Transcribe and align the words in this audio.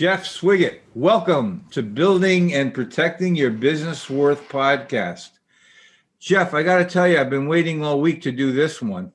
Jeff 0.00 0.24
Swiggett, 0.24 0.82
welcome 0.94 1.62
to 1.72 1.82
Building 1.82 2.54
and 2.54 2.72
Protecting 2.72 3.36
Your 3.36 3.50
Business 3.50 4.08
Worth 4.08 4.48
podcast. 4.48 5.28
Jeff, 6.18 6.54
I 6.54 6.62
got 6.62 6.78
to 6.78 6.86
tell 6.86 7.06
you, 7.06 7.20
I've 7.20 7.28
been 7.28 7.46
waiting 7.46 7.84
all 7.84 8.00
week 8.00 8.22
to 8.22 8.32
do 8.32 8.50
this 8.50 8.80
one. 8.80 9.12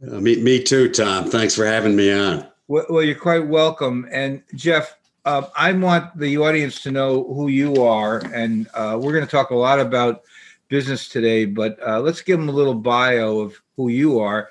Uh, 0.00 0.20
me, 0.20 0.40
me 0.40 0.62
too, 0.62 0.88
Tom. 0.88 1.28
Thanks 1.28 1.56
for 1.56 1.66
having 1.66 1.96
me 1.96 2.12
on. 2.12 2.46
Well, 2.68 2.86
well 2.88 3.02
you're 3.02 3.16
quite 3.16 3.48
welcome. 3.48 4.06
And 4.12 4.40
Jeff, 4.54 4.96
uh, 5.24 5.48
I 5.56 5.72
want 5.72 6.16
the 6.16 6.38
audience 6.38 6.80
to 6.84 6.92
know 6.92 7.24
who 7.24 7.48
you 7.48 7.82
are, 7.82 8.18
and 8.32 8.68
uh, 8.72 8.96
we're 9.02 9.14
going 9.14 9.26
to 9.26 9.30
talk 9.30 9.50
a 9.50 9.56
lot 9.56 9.80
about 9.80 10.22
business 10.68 11.08
today. 11.08 11.44
But 11.44 11.76
uh, 11.84 11.98
let's 11.98 12.22
give 12.22 12.38
them 12.38 12.48
a 12.48 12.52
little 12.52 12.74
bio 12.74 13.40
of 13.40 13.60
who 13.76 13.88
you 13.88 14.20
are. 14.20 14.50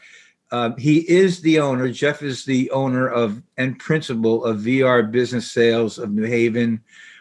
Um, 0.53 0.77
he 0.77 0.99
is 1.09 1.41
the 1.41 1.59
owner. 1.59 1.89
Jeff 1.89 2.21
is 2.21 2.45
the 2.45 2.69
owner 2.69 3.09
of 3.09 3.41
and 3.57 3.79
principal 3.79 4.45
of 4.45 4.59
VR 4.59 5.11
Business 5.11 5.51
Sales 5.51 5.97
of 5.97 6.11
New 6.11 6.25
Haven, 6.25 6.79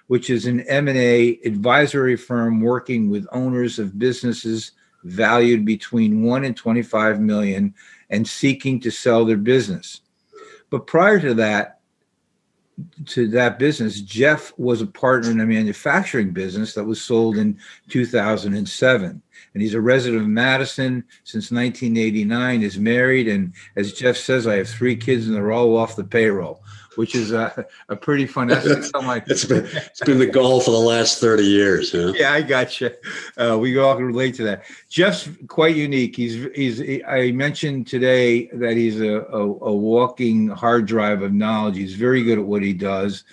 which 0.08 0.28
is 0.28 0.44
an 0.44 0.60
M&A 0.68 1.38
advisory 1.42 2.14
firm 2.14 2.60
working 2.60 3.08
with 3.08 3.26
owners 3.32 3.78
of 3.78 3.98
businesses 3.98 4.72
valued 5.04 5.64
between 5.64 6.22
1 6.22 6.44
and 6.44 6.54
25 6.54 7.20
million 7.20 7.74
and 8.10 8.28
seeking 8.28 8.78
to 8.80 8.90
sell 8.90 9.24
their 9.24 9.38
business. 9.38 10.02
But 10.68 10.86
prior 10.86 11.18
to 11.20 11.32
that, 11.32 11.80
to 13.06 13.28
that 13.28 13.58
business, 13.58 14.00
Jeff 14.00 14.52
was 14.58 14.80
a 14.80 14.86
partner 14.86 15.30
in 15.30 15.40
a 15.40 15.46
manufacturing 15.46 16.30
business 16.30 16.74
that 16.74 16.84
was 16.84 17.00
sold 17.00 17.38
in 17.38 17.58
2007. 17.88 19.22
And 19.54 19.62
he's 19.62 19.74
a 19.74 19.80
resident 19.80 20.22
of 20.22 20.28
Madison 20.28 21.04
since 21.24 21.50
1989, 21.50 22.62
is 22.62 22.78
married. 22.78 23.28
And 23.28 23.52
as 23.76 23.92
Jeff 23.92 24.16
says, 24.16 24.46
I 24.46 24.56
have 24.56 24.68
three 24.68 24.96
kids 24.96 25.26
and 25.26 25.36
they're 25.36 25.52
all 25.52 25.76
off 25.76 25.96
the 25.96 26.04
payroll 26.04 26.62
which 26.96 27.14
is 27.14 27.32
a, 27.32 27.66
a 27.88 27.96
pretty 27.96 28.26
fun. 28.26 28.48
That's 28.48 28.92
like 28.94 29.24
it's 29.26 29.44
been 29.44 29.66
it's 29.66 30.00
been 30.00 30.18
the 30.18 30.26
goal 30.26 30.60
for 30.60 30.70
the 30.70 30.78
last 30.78 31.20
thirty 31.20 31.44
years. 31.44 31.92
Huh? 31.92 32.12
Yeah, 32.16 32.32
I 32.32 32.42
got 32.42 32.80
you. 32.80 32.90
Uh, 33.36 33.58
we 33.58 33.78
all 33.78 33.94
can 33.96 34.04
relate 34.04 34.34
to 34.36 34.44
that. 34.44 34.64
Jeff's 34.88 35.28
quite 35.48 35.76
unique. 35.76 36.16
He's 36.16 36.46
he's. 36.54 37.02
I 37.06 37.32
mentioned 37.32 37.86
today 37.86 38.46
that 38.48 38.76
he's 38.76 39.00
a, 39.00 39.20
a, 39.20 39.42
a 39.42 39.74
walking 39.74 40.48
hard 40.48 40.86
drive 40.86 41.22
of 41.22 41.32
knowledge. 41.32 41.76
He's 41.76 41.94
very 41.94 42.22
good 42.22 42.38
at 42.38 42.44
what 42.44 42.62
he 42.62 42.72
does. 42.72 43.24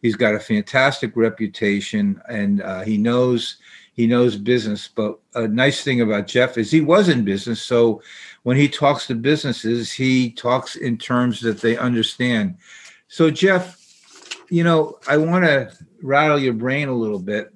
He's 0.00 0.16
got 0.16 0.34
a 0.34 0.40
fantastic 0.40 1.16
reputation, 1.16 2.20
and 2.28 2.62
uh, 2.62 2.82
he 2.82 2.98
knows 2.98 3.56
he 3.94 4.06
knows 4.06 4.36
business. 4.36 4.88
But 4.88 5.18
a 5.34 5.48
nice 5.48 5.82
thing 5.82 6.00
about 6.00 6.28
Jeff 6.28 6.56
is 6.56 6.70
he 6.70 6.80
was 6.80 7.08
in 7.08 7.24
business, 7.24 7.60
so 7.60 8.00
when 8.44 8.56
he 8.56 8.68
talks 8.68 9.06
to 9.08 9.14
businesses, 9.14 9.92
he 9.92 10.30
talks 10.30 10.76
in 10.76 10.98
terms 10.98 11.40
that 11.40 11.60
they 11.60 11.76
understand. 11.76 12.56
So, 13.08 13.30
Jeff, 13.30 13.76
you 14.50 14.64
know, 14.64 14.98
I 15.08 15.16
want 15.16 15.44
to 15.44 15.72
rattle 16.02 16.38
your 16.38 16.52
brain 16.52 16.88
a 16.88 16.94
little 16.94 17.18
bit. 17.18 17.52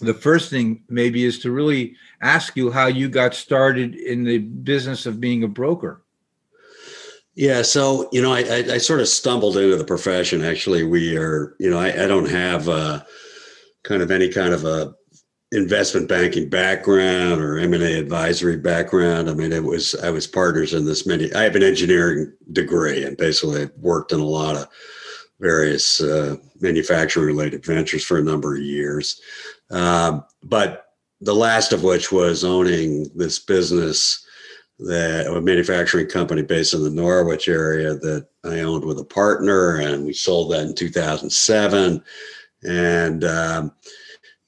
The 0.00 0.14
first 0.14 0.50
thing 0.50 0.82
maybe 0.88 1.24
is 1.24 1.40
to 1.40 1.50
really 1.50 1.96
ask 2.22 2.56
you 2.56 2.70
how 2.70 2.86
you 2.86 3.08
got 3.08 3.34
started 3.34 3.94
in 3.94 4.24
the 4.24 4.38
business 4.38 5.06
of 5.06 5.20
being 5.20 5.42
a 5.44 5.48
broker. 5.48 6.02
Yeah, 7.34 7.62
so 7.62 8.08
you 8.12 8.20
know, 8.20 8.32
I, 8.32 8.40
I, 8.40 8.74
I 8.74 8.78
sort 8.78 9.00
of 9.00 9.08
stumbled 9.08 9.56
into 9.56 9.76
the 9.76 9.84
profession. 9.84 10.44
Actually, 10.44 10.84
we 10.84 11.16
are, 11.16 11.54
you 11.58 11.70
know, 11.70 11.78
I, 11.78 12.04
I 12.04 12.06
don't 12.06 12.28
have 12.28 12.68
uh, 12.68 13.02
kind 13.82 14.02
of 14.02 14.10
any 14.10 14.28
kind 14.28 14.52
of 14.52 14.64
a 14.64 14.94
investment 15.52 16.08
banking 16.08 16.48
background 16.48 17.40
or 17.40 17.58
M&A 17.58 17.98
advisory 17.98 18.56
background. 18.56 19.28
I 19.28 19.34
mean, 19.34 19.52
it 19.52 19.64
was, 19.64 19.94
I 19.96 20.10
was 20.10 20.26
partners 20.26 20.74
in 20.74 20.84
this 20.84 21.06
many, 21.06 21.32
I 21.34 21.42
have 21.42 21.56
an 21.56 21.62
engineering 21.62 22.32
degree 22.52 23.04
and 23.04 23.16
basically 23.16 23.68
worked 23.78 24.12
in 24.12 24.20
a 24.20 24.24
lot 24.24 24.56
of 24.56 24.68
various 25.40 26.00
uh, 26.00 26.36
manufacturing 26.60 27.26
related 27.26 27.64
ventures 27.64 28.04
for 28.04 28.18
a 28.18 28.22
number 28.22 28.54
of 28.54 28.62
years. 28.62 29.20
Um, 29.70 30.24
but 30.42 30.86
the 31.20 31.34
last 31.34 31.72
of 31.72 31.82
which 31.82 32.12
was 32.12 32.44
owning 32.44 33.10
this 33.14 33.38
business 33.38 34.24
that 34.78 35.26
a 35.26 35.40
manufacturing 35.40 36.06
company 36.06 36.42
based 36.42 36.74
in 36.74 36.82
the 36.82 36.90
Norwich 36.90 37.48
area 37.48 37.94
that 37.94 38.26
I 38.44 38.60
owned 38.60 38.84
with 38.84 38.98
a 38.98 39.04
partner 39.04 39.76
and 39.76 40.06
we 40.06 40.12
sold 40.12 40.52
that 40.52 40.62
in 40.62 40.74
2007. 40.74 42.02
And, 42.62 43.24
um, 43.24 43.72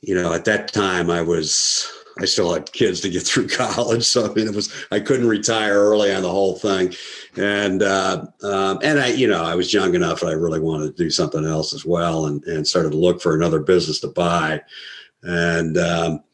you 0.02 0.14
know, 0.14 0.32
at 0.32 0.44
that 0.44 0.72
time 0.72 1.10
I 1.10 1.22
was 1.22 1.90
I 2.18 2.26
still 2.26 2.52
had 2.52 2.72
kids 2.72 3.00
to 3.00 3.10
get 3.10 3.22
through 3.22 3.48
college, 3.48 4.04
so 4.04 4.30
I 4.30 4.34
mean, 4.34 4.46
it 4.46 4.54
was 4.54 4.86
I 4.90 5.00
couldn't 5.00 5.28
retire 5.28 5.74
early 5.74 6.12
on 6.12 6.22
the 6.22 6.30
whole 6.30 6.56
thing, 6.56 6.94
and 7.36 7.82
uh, 7.82 8.26
um, 8.42 8.78
and 8.82 9.00
I, 9.00 9.08
you 9.08 9.26
know, 9.26 9.42
I 9.42 9.54
was 9.54 9.72
young 9.72 9.94
enough 9.94 10.20
that 10.20 10.28
I 10.28 10.32
really 10.32 10.60
wanted 10.60 10.96
to 10.96 11.02
do 11.02 11.10
something 11.10 11.44
else 11.44 11.72
as 11.72 11.86
well, 11.86 12.26
and 12.26 12.44
and 12.44 12.66
started 12.66 12.90
to 12.90 12.98
look 12.98 13.22
for 13.22 13.34
another 13.34 13.60
business 13.60 14.00
to 14.00 14.08
buy, 14.08 14.60
and 15.22 15.78
um, 15.78 16.24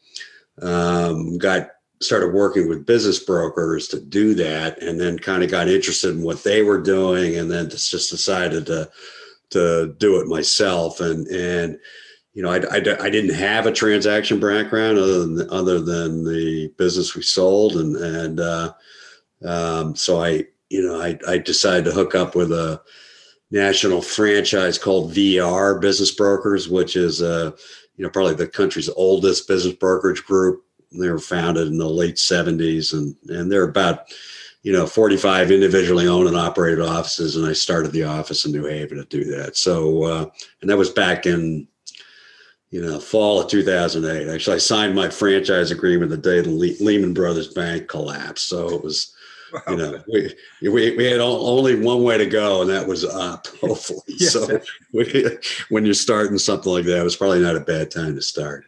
um, 0.61 1.37
got 1.37 1.69
started 2.01 2.33
working 2.33 2.67
with 2.67 2.85
business 2.85 3.19
brokers 3.19 3.87
to 3.89 4.01
do 4.01 4.33
that, 4.33 4.81
and 4.81 4.99
then 4.99 5.19
kind 5.19 5.43
of 5.43 5.51
got 5.51 5.67
interested 5.67 6.15
in 6.15 6.23
what 6.23 6.43
they 6.43 6.61
were 6.61 6.81
doing, 6.81 7.37
and 7.37 7.49
then 7.49 7.69
just 7.69 8.09
decided 8.09 8.65
to 8.65 8.89
to 9.51 9.95
do 9.97 10.19
it 10.19 10.27
myself, 10.27 10.99
and 10.99 11.27
and 11.27 11.79
you 12.33 12.43
know, 12.43 12.51
I, 12.51 12.57
I, 12.57 12.77
I, 12.77 13.09
didn't 13.09 13.33
have 13.33 13.65
a 13.65 13.71
transaction 13.71 14.39
background 14.39 14.97
other 14.97 15.25
than 15.25 15.49
other 15.49 15.81
than 15.81 16.23
the 16.23 16.71
business 16.77 17.15
we 17.15 17.23
sold, 17.23 17.73
and 17.75 17.95
and 17.95 18.39
uh, 18.39 18.73
um, 19.45 19.95
so 19.95 20.23
I, 20.23 20.45
you 20.69 20.85
know, 20.85 21.01
I, 21.01 21.17
I 21.27 21.37
decided 21.39 21.85
to 21.85 21.91
hook 21.91 22.15
up 22.15 22.35
with 22.35 22.51
a 22.51 22.81
national 23.51 24.01
franchise 24.01 24.77
called 24.77 25.11
VR 25.13 25.81
Business 25.81 26.11
Brokers, 26.11 26.69
which 26.69 26.95
is 26.95 27.21
uh, 27.21 27.51
you 27.97 28.03
know 28.03 28.11
probably 28.11 28.35
the 28.35 28.47
country's 28.47 28.89
oldest 28.89 29.47
business 29.47 29.73
brokerage 29.73 30.23
group. 30.23 30.63
They 30.91 31.09
were 31.09 31.19
founded 31.19 31.67
in 31.67 31.77
the 31.77 31.89
late 31.89 32.15
'70s, 32.15 32.93
and 32.93 33.15
and 33.29 33.51
they're 33.51 33.63
about 33.63 34.05
you 34.61 34.71
know 34.71 34.85
45 34.85 35.51
individually 35.51 36.07
owned 36.07 36.27
and 36.27 36.37
operated 36.37 36.81
offices, 36.81 37.35
and 37.35 37.45
I 37.47 37.53
started 37.53 37.91
the 37.91 38.03
office 38.03 38.45
in 38.45 38.51
New 38.51 38.65
Haven 38.65 38.97
to 38.97 39.05
do 39.05 39.23
that. 39.35 39.57
So 39.57 40.03
uh, 40.03 40.25
and 40.61 40.69
that 40.69 40.77
was 40.77 40.91
back 40.91 41.25
in 41.25 41.67
you 42.71 42.81
know, 42.81 42.99
fall 42.99 43.41
of 43.41 43.47
2008. 43.47 44.27
Actually, 44.27 44.55
I 44.55 44.59
signed 44.59 44.95
my 44.95 45.09
franchise 45.09 45.71
agreement 45.71 46.11
the 46.11 46.17
day 46.17 46.41
the 46.41 46.51
Le- 46.51 46.83
Lehman 46.83 47.13
Brothers 47.13 47.47
Bank 47.47 47.87
collapsed. 47.87 48.47
So 48.47 48.69
it 48.69 48.83
was, 48.83 49.15
wow. 49.51 49.61
you 49.69 49.77
know, 49.77 50.03
we, 50.11 50.35
we, 50.61 50.95
we 50.95 51.05
had 51.05 51.19
only 51.19 51.79
one 51.79 52.03
way 52.03 52.17
to 52.17 52.27
go, 52.27 52.61
and 52.61 52.69
that 52.69 52.87
was 52.87 53.03
up, 53.05 53.47
hopefully. 53.61 54.01
yes. 54.07 54.33
So 54.33 54.61
we, 54.93 55.37
when 55.69 55.83
you're 55.83 55.95
starting 55.95 56.37
something 56.37 56.71
like 56.71 56.85
that, 56.85 56.99
it 56.99 57.03
was 57.03 57.15
probably 57.15 57.41
not 57.41 57.55
a 57.55 57.61
bad 57.61 57.89
time 57.89 58.15
to 58.15 58.21
start. 58.21 58.65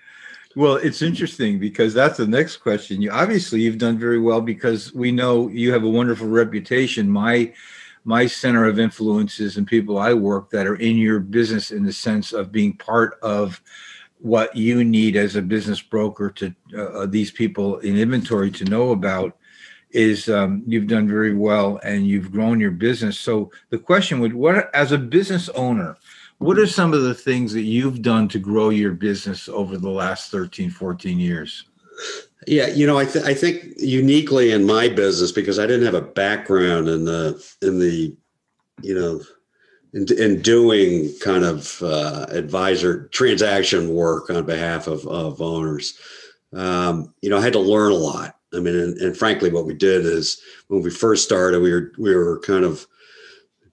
Well, 0.55 0.75
it's 0.75 1.01
interesting 1.01 1.59
because 1.59 1.93
that's 1.93 2.17
the 2.17 2.27
next 2.27 2.57
question. 2.57 3.01
You 3.01 3.11
obviously 3.11 3.61
you've 3.61 3.77
done 3.77 3.97
very 3.97 4.19
well 4.19 4.41
because 4.41 4.93
we 4.93 5.09
know 5.09 5.47
you 5.47 5.71
have 5.71 5.83
a 5.83 5.89
wonderful 5.89 6.27
reputation. 6.27 7.09
My 7.09 7.53
my 8.03 8.25
center 8.25 8.65
of 8.65 8.79
influences 8.79 9.57
and 9.57 9.65
people 9.65 9.97
I 9.97 10.13
work 10.13 10.49
that 10.49 10.67
are 10.67 10.75
in 10.75 10.97
your 10.97 11.19
business 11.19 11.71
in 11.71 11.83
the 11.83 11.93
sense 11.93 12.33
of 12.33 12.51
being 12.51 12.75
part 12.75 13.17
of 13.21 13.61
what 14.21 14.55
you 14.55 14.83
need 14.83 15.15
as 15.15 15.35
a 15.35 15.41
business 15.41 15.81
broker 15.81 16.29
to 16.29 16.53
uh, 16.75 16.83
uh, 16.83 17.05
these 17.05 17.31
people 17.31 17.79
in 17.79 17.97
inventory 17.97 18.51
to 18.51 18.65
know 18.65 18.91
about 18.91 19.37
is 19.91 20.29
um, 20.29 20.63
you've 20.65 20.87
done 20.87 21.07
very 21.07 21.33
well 21.35 21.79
and 21.83 22.07
you've 22.07 22.31
grown 22.31 22.59
your 22.59 22.71
business. 22.71 23.19
So 23.19 23.51
the 23.71 23.77
question 23.77 24.19
would, 24.19 24.33
what 24.33 24.73
as 24.73 24.91
a 24.91 24.97
business 24.97 25.49
owner, 25.49 25.97
what 26.37 26.57
are 26.57 26.67
some 26.67 26.93
of 26.93 27.01
the 27.01 27.13
things 27.13 27.51
that 27.53 27.63
you've 27.63 28.01
done 28.01 28.27
to 28.29 28.39
grow 28.39 28.69
your 28.69 28.93
business 28.93 29.49
over 29.49 29.77
the 29.77 29.89
last 29.89 30.31
13, 30.31 30.69
14 30.69 31.19
years? 31.19 31.65
Yeah, 32.47 32.67
you 32.67 32.87
know, 32.87 32.97
I, 32.97 33.05
th- 33.05 33.25
I 33.25 33.33
think 33.33 33.73
uniquely 33.77 34.51
in 34.51 34.65
my 34.65 34.87
business 34.87 35.31
because 35.31 35.59
I 35.59 35.67
didn't 35.67 35.85
have 35.85 35.93
a 35.93 36.01
background 36.01 36.89
in 36.89 37.05
the 37.05 37.43
in 37.61 37.77
the, 37.77 38.15
you 38.81 38.95
know, 38.95 39.21
in, 39.93 40.05
in 40.17 40.41
doing 40.41 41.11
kind 41.21 41.43
of 41.43 41.81
uh, 41.81 42.25
advisor 42.29 43.07
transaction 43.07 43.93
work 43.93 44.29
on 44.29 44.45
behalf 44.45 44.87
of, 44.87 45.05
of 45.07 45.41
owners. 45.41 45.97
Um, 46.53 47.13
you 47.21 47.29
know, 47.29 47.37
I 47.37 47.41
had 47.41 47.53
to 47.53 47.59
learn 47.59 47.91
a 47.91 47.95
lot. 47.95 48.37
I 48.53 48.59
mean, 48.59 48.75
and, 48.75 48.97
and, 48.97 49.15
frankly, 49.15 49.49
what 49.49 49.65
we 49.65 49.73
did 49.73 50.05
is 50.05 50.41
when 50.67 50.81
we 50.81 50.89
first 50.89 51.23
started, 51.23 51.61
we 51.61 51.71
were 51.71 51.93
we 51.97 52.13
were 52.13 52.39
kind 52.39 52.65
of 52.65 52.85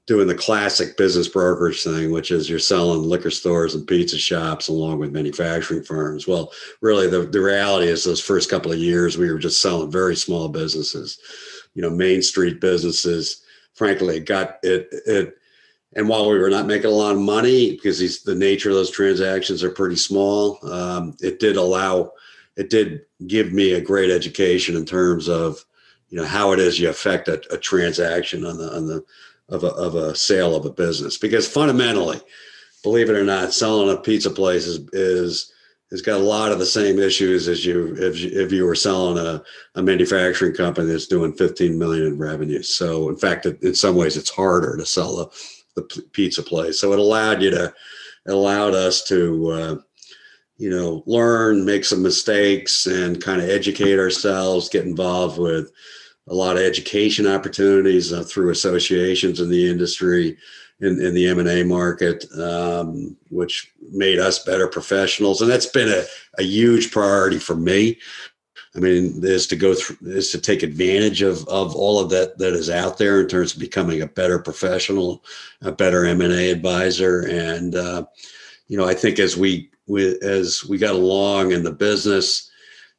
doing 0.07 0.29
the 0.29 0.35
classic 0.35 0.97
business 0.97 1.29
brokerage 1.29 1.83
thing, 1.83 2.13
which 2.13 2.31
is 2.31 2.49
you're 2.49 2.59
selling 2.59 3.03
liquor 3.03 3.31
stores 3.31 3.75
and 3.75 3.87
pizza 3.87 4.17
shops 4.17 4.69
along 4.69 4.99
with 4.99 5.13
manufacturing 5.13 5.83
firms. 5.83 6.27
Well, 6.27 6.53
really, 6.81 7.09
the, 7.09 7.23
the 7.27 7.41
reality 7.41 7.89
is 7.89 8.05
those 8.05 8.21
first 8.21 8.49
couple 8.49 8.73
of 8.73 8.79
years, 8.79 9.19
we 9.19 9.31
were 9.31 9.39
just 9.39 9.61
selling 9.61 9.91
very 9.91 10.17
small 10.17 10.49
businesses, 10.49 11.19
you 11.75 11.83
know, 11.83 11.91
main 11.91 12.23
street 12.23 12.61
businesses. 12.61 13.43
Frankly, 13.75 14.19
it 14.19 14.27
got 14.27 14.59
it 14.63 14.89
it 15.07 15.38
and 15.97 16.09
while 16.09 16.29
we 16.29 16.39
were 16.39 16.51
not 16.51 16.67
making 16.67 16.91
a 16.91 16.95
lot 16.95 17.15
of 17.15 17.21
money 17.21 17.73
because 17.73 17.99
these, 17.99 18.23
the 18.23 18.35
nature 18.35 18.69
of 18.69 18.77
those 18.77 18.91
transactions 18.91 19.63
are 19.63 19.71
pretty 19.71 19.97
small, 19.97 20.59
um, 20.71 21.17
it 21.21 21.41
did 21.41 21.57
allow, 21.57 22.13
it 22.57 22.69
did 22.69 23.03
give 23.27 23.53
me 23.53 23.73
a 23.73 23.81
great 23.81 24.11
education 24.11 24.77
in 24.77 24.85
terms 24.85 25.29
of, 25.29 25.65
you 26.11 26.19
know, 26.19 26.27
how 26.27 26.53
it 26.53 26.59
is 26.59 26.79
you 26.79 26.89
affect 26.89 27.29
a, 27.29 27.41
a 27.53 27.59
transaction 27.59 28.45
on 28.45 28.59
the 28.59 28.75
on 28.75 28.87
the 28.87 29.05
of 29.49 29.65
a 29.65 29.69
of 29.69 29.95
a 29.95 30.15
sale 30.15 30.55
of 30.55 30.67
a 30.67 30.71
business. 30.71 31.17
Because 31.17 31.49
fundamentally, 31.49 32.21
believe 32.83 33.11
it 33.11 33.17
or 33.17 33.25
not, 33.25 33.53
selling 33.53 33.95
a 33.95 34.01
pizza 34.01 34.31
place 34.31 34.67
is 34.67 34.89
is 34.93 35.53
has 35.91 36.03
got 36.03 36.21
a 36.21 36.25
lot 36.25 36.53
of 36.53 36.59
the 36.59 36.67
same 36.67 36.99
issues 36.99 37.49
as 37.49 37.65
you 37.65 37.95
if 37.99 38.21
you, 38.21 38.31
if 38.33 38.53
you 38.53 38.65
were 38.65 38.75
selling 38.75 39.19
a, 39.19 39.43
a 39.75 39.83
manufacturing 39.83 40.55
company 40.55 40.87
that's 40.87 41.07
doing 41.07 41.33
15 41.33 41.79
million 41.79 42.07
in 42.07 42.19
revenue. 42.19 42.63
So 42.63 43.09
in 43.09 43.17
fact, 43.17 43.47
in 43.47 43.75
some 43.75 43.97
ways, 43.97 44.17
it's 44.17 44.31
harder 44.31 44.77
to 44.77 44.87
sell 44.87 45.21
a 45.21 45.29
the 45.79 46.03
pizza 46.13 46.43
place. 46.43 46.81
So 46.81 46.93
it 46.93 46.99
allowed 46.99 47.43
you 47.43 47.51
to, 47.51 47.65
it 48.27 48.33
allowed 48.33 48.75
us 48.75 49.05
to, 49.05 49.51
uh, 49.51 49.77
you 50.57 50.71
know, 50.71 51.03
learn, 51.07 51.65
make 51.65 51.85
some 51.85 52.03
mistakes, 52.03 52.87
and 52.87 53.23
kind 53.23 53.41
of 53.41 53.49
educate 53.49 53.99
ourselves. 53.99 54.69
Get 54.69 54.85
involved 54.85 55.39
with 55.39 55.71
a 56.29 56.35
lot 56.35 56.57
of 56.57 56.63
education 56.63 57.27
opportunities 57.27 58.13
uh, 58.13 58.23
through 58.25 58.51
associations 58.51 59.41
in 59.41 59.49
the 59.49 59.71
industry, 59.71 60.37
in, 60.81 61.01
in 61.01 61.15
the 61.15 61.27
M 61.27 61.39
and 61.39 61.49
A 61.49 61.65
market, 61.65 62.27
um, 62.39 63.17
which 63.31 63.73
made 63.91 64.19
us 64.19 64.45
better 64.45 64.69
professionals, 64.69 65.41
and 65.41 65.51
that's 65.51 65.67
been 65.67 65.89
a, 65.89 66.05
a 66.39 66.43
huge 66.43 66.91
priority 66.91 67.39
for 67.39 67.57
me. 67.57 67.99
I 68.77 68.81
mean, 68.81 69.21
is 69.23 69.47
to 69.49 69.57
go 69.57 69.75
through 69.75 69.97
is 70.03 70.31
to 70.33 70.41
take 70.41 70.63
advantage 70.63 71.23
of 71.23 71.47
of 71.49 71.75
all 71.75 71.99
of 71.99 72.11
that 72.11 72.39
that 72.39 72.53
is 72.53 72.71
out 72.71 72.99
there 72.99 73.21
in 73.21 73.29
terms 73.29 73.55
of 73.55 73.61
becoming 73.61 74.03
a 74.03 74.07
better 74.07 74.39
professional, 74.39 75.25
a 75.63 75.73
better 75.73 76.05
M 76.05 76.21
and 76.21 76.33
A 76.33 76.51
advisor, 76.51 77.23
and 77.23 77.75
uh, 77.75 78.05
you 78.69 78.77
know, 78.77 78.87
I 78.87 78.95
think 78.95 79.19
as 79.19 79.37
we, 79.37 79.71
we 79.87 80.19
as 80.21 80.65
we 80.67 80.79
got 80.79 80.95
along 80.95 81.53
in 81.53 81.63
the 81.63 81.73
business, 81.73 82.51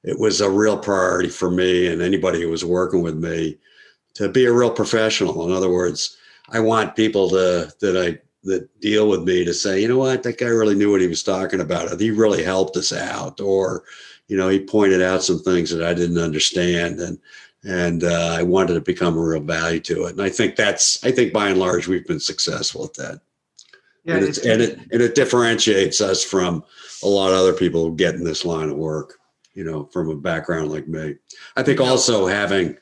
it 0.04 0.19
was 0.19 0.42
a 0.42 0.50
real 0.50 0.77
priority 0.77 1.30
for 1.30 1.51
me 1.51 1.88
and 1.88 2.01
anybody 2.01 2.42
who 2.42 2.50
was 2.50 2.66
working 2.66 3.01
with 3.01 3.16
me 3.16 3.57
to 4.16 4.27
be 4.27 4.45
a 4.45 4.54
real 4.54 4.71
professional. 4.71 5.48
In 5.48 5.54
other 5.54 5.69
words, 5.69 6.18
I 6.50 6.60
want 6.60 6.95
people 6.95 7.30
to 7.30 7.71
that 7.80 7.95
I 7.98 8.19
that 8.44 8.68
deal 8.80 9.10
with 9.10 9.24
me 9.24 9.45
to 9.45 9.54
say, 9.54 9.81
you 9.81 9.88
know 9.88 9.98
what, 9.98 10.24
that 10.24 10.39
guy 10.39 10.48
really 10.48 10.74
knew 10.74 10.92
what 10.92 11.01
he 11.01 11.07
was 11.07 11.24
talking 11.24 11.60
about. 11.60 12.00
He 12.00 12.10
really 12.10 12.44
helped 12.44 12.75
us 12.77 12.92
out, 12.92 13.39
or 13.39 13.83
you 14.30 14.38
know, 14.38 14.48
he 14.48 14.60
pointed 14.64 15.02
out 15.02 15.24
some 15.24 15.40
things 15.40 15.70
that 15.72 15.84
I 15.84 15.94
didn't 15.94 16.18
understand, 16.18 17.02
and 17.02 17.20
and 17.64 18.06
uh, 18.06 18.38
I 18.40 18.44
wanted 18.44 18.76
to 18.76 18.81
become 18.81 19.18
a 19.18 19.22
real 19.22 19.42
value 19.42 19.81
to 19.81 20.06
it. 20.06 20.12
And 20.12 20.22
I 20.22 20.30
think 20.30 20.56
that's, 20.56 21.04
I 21.04 21.12
think 21.12 21.34
by 21.34 21.50
and 21.50 21.60
large, 21.60 21.90
we've 21.90 22.08
been 22.08 22.22
successful 22.22 22.86
at 22.86 22.94
that. 22.94 23.20
Yeah, 24.06 24.16
and, 24.16 24.26
it's, 24.26 24.38
and 24.46 24.62
it 24.62 24.80
and 24.94 25.02
it 25.02 25.16
differentiates 25.16 26.00
us 26.00 26.24
from 26.24 26.64
a 27.04 27.08
lot 27.08 27.34
of 27.34 27.40
other 27.40 27.54
people 27.54 27.84
who 27.84 27.96
get 27.98 28.16
in 28.16 28.24
this 28.24 28.46
line 28.46 28.70
of 28.70 28.78
work. 28.78 29.16
You 29.56 29.66
know, 29.66 29.90
from 29.92 30.10
a 30.10 30.16
background 30.16 30.72
like 30.72 30.88
me. 30.88 31.16
I 31.58 31.64
think 31.64 31.81
also 31.81 32.28
having, 32.28 32.78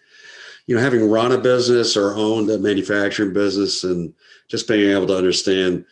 you 0.68 0.76
know, 0.76 0.82
having 0.82 1.10
run 1.10 1.32
a 1.32 1.38
business 1.40 1.98
or 1.98 2.14
owned 2.14 2.52
a 2.52 2.60
manufacturing 2.60 3.34
business 3.34 3.84
and 3.84 4.14
just 4.48 4.68
being 4.68 4.92
able 4.92 5.08
to 5.08 5.18
understand 5.18 5.86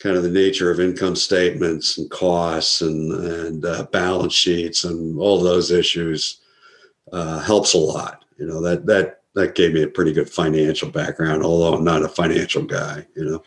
kind 0.00 0.16
of 0.16 0.22
the 0.22 0.30
nature 0.30 0.70
of 0.70 0.80
income 0.80 1.16
statements 1.16 1.98
and 1.98 2.10
costs 2.10 2.80
and 2.80 3.12
and 3.12 3.64
uh, 3.64 3.84
balance 3.92 4.34
sheets 4.34 4.84
and 4.84 5.18
all 5.18 5.40
those 5.40 5.70
issues 5.70 6.40
uh, 7.12 7.38
helps 7.40 7.74
a 7.74 7.78
lot. 7.78 8.24
You 8.38 8.46
know 8.46 8.60
that 8.62 8.86
that 8.86 9.20
that 9.34 9.54
gave 9.54 9.72
me 9.72 9.82
a 9.82 9.88
pretty 9.88 10.12
good 10.12 10.28
financial 10.28 10.90
background, 10.90 11.42
although 11.42 11.74
I'm 11.74 11.84
not 11.84 12.04
a 12.04 12.08
financial 12.08 12.62
guy. 12.62 13.06
You 13.16 13.24
know. 13.24 13.42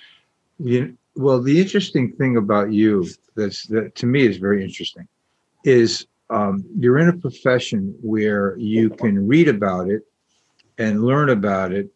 Yeah. 0.59 0.88
Well, 1.15 1.41
the 1.41 1.59
interesting 1.59 2.11
thing 2.13 2.38
about 2.38 2.71
you 2.71 3.07
that's 3.35 3.65
that 3.67 3.95
to 3.95 4.05
me 4.05 4.25
is 4.25 4.38
very 4.38 4.63
interesting 4.63 5.07
is 5.63 6.07
um, 6.29 6.63
you're 6.77 6.99
in 6.99 7.09
a 7.09 7.17
profession 7.17 7.95
where 8.01 8.57
you 8.57 8.89
can 8.89 9.27
read 9.27 9.47
about 9.47 9.89
it 9.89 10.03
and 10.77 11.03
learn 11.03 11.29
about 11.29 11.71
it 11.71 11.89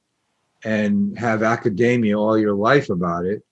and 0.64 1.18
have 1.18 1.44
academia 1.44 2.18
all 2.18 2.38
your 2.38 2.54
life 2.54 2.90
about 2.90 3.26
it 3.26 3.44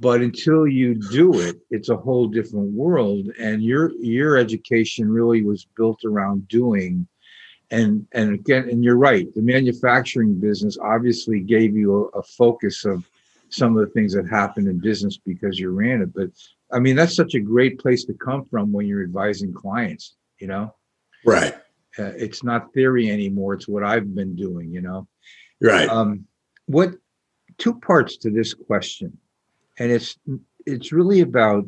but 0.00 0.20
until 0.20 0.66
you 0.66 0.94
do 0.94 1.40
it 1.40 1.56
it's 1.70 1.88
a 1.88 1.96
whole 1.96 2.28
different 2.28 2.70
world 2.72 3.28
and 3.38 3.62
your 3.62 3.92
your 4.00 4.36
education 4.36 5.10
really 5.10 5.42
was 5.42 5.66
built 5.76 6.04
around 6.04 6.46
doing 6.48 7.06
and 7.70 8.06
and 8.12 8.32
again 8.32 8.68
and 8.68 8.84
you're 8.84 8.96
right 8.96 9.32
the 9.34 9.42
manufacturing 9.42 10.38
business 10.38 10.78
obviously 10.82 11.40
gave 11.40 11.76
you 11.76 12.10
a, 12.14 12.18
a 12.18 12.22
focus 12.22 12.84
of 12.84 13.04
some 13.50 13.76
of 13.76 13.86
the 13.86 13.92
things 13.92 14.12
that 14.12 14.28
happened 14.28 14.68
in 14.68 14.78
business 14.78 15.18
because 15.18 15.58
you 15.58 15.70
ran 15.70 16.02
it 16.02 16.12
but 16.14 16.28
i 16.72 16.78
mean 16.78 16.96
that's 16.96 17.16
such 17.16 17.34
a 17.34 17.40
great 17.40 17.78
place 17.78 18.04
to 18.04 18.14
come 18.14 18.44
from 18.44 18.72
when 18.72 18.86
you're 18.86 19.02
advising 19.02 19.52
clients 19.52 20.16
you 20.38 20.46
know? 20.46 20.72
Right. 21.26 21.52
Uh, 21.98 22.12
it's 22.16 22.44
not 22.44 22.72
theory 22.72 23.10
anymore 23.10 23.54
it's 23.54 23.68
what 23.68 23.82
i've 23.82 24.14
been 24.14 24.36
doing 24.36 24.72
you 24.72 24.80
know? 24.80 25.08
Right. 25.60 25.88
Um 25.88 26.26
what 26.66 26.94
two 27.56 27.74
parts 27.80 28.16
to 28.18 28.30
this 28.30 28.54
question 28.54 29.18
and 29.78 29.90
it's 29.90 30.18
it's 30.66 30.92
really 30.92 31.20
about 31.20 31.64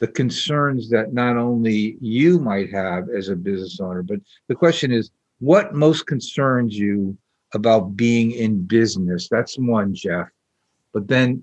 the 0.00 0.06
concerns 0.06 0.88
that 0.90 1.12
not 1.12 1.36
only 1.36 1.96
you 2.00 2.38
might 2.38 2.70
have 2.72 3.08
as 3.10 3.28
a 3.28 3.36
business 3.36 3.80
owner 3.80 4.02
but 4.02 4.20
the 4.46 4.54
question 4.54 4.92
is 4.92 5.10
what 5.40 5.74
most 5.74 6.06
concerns 6.06 6.78
you 6.78 7.16
about 7.54 7.96
being 7.96 8.32
in 8.32 8.62
business? 8.62 9.28
That's 9.28 9.58
one 9.58 9.94
jeff. 9.94 10.28
But 10.92 11.08
then 11.08 11.42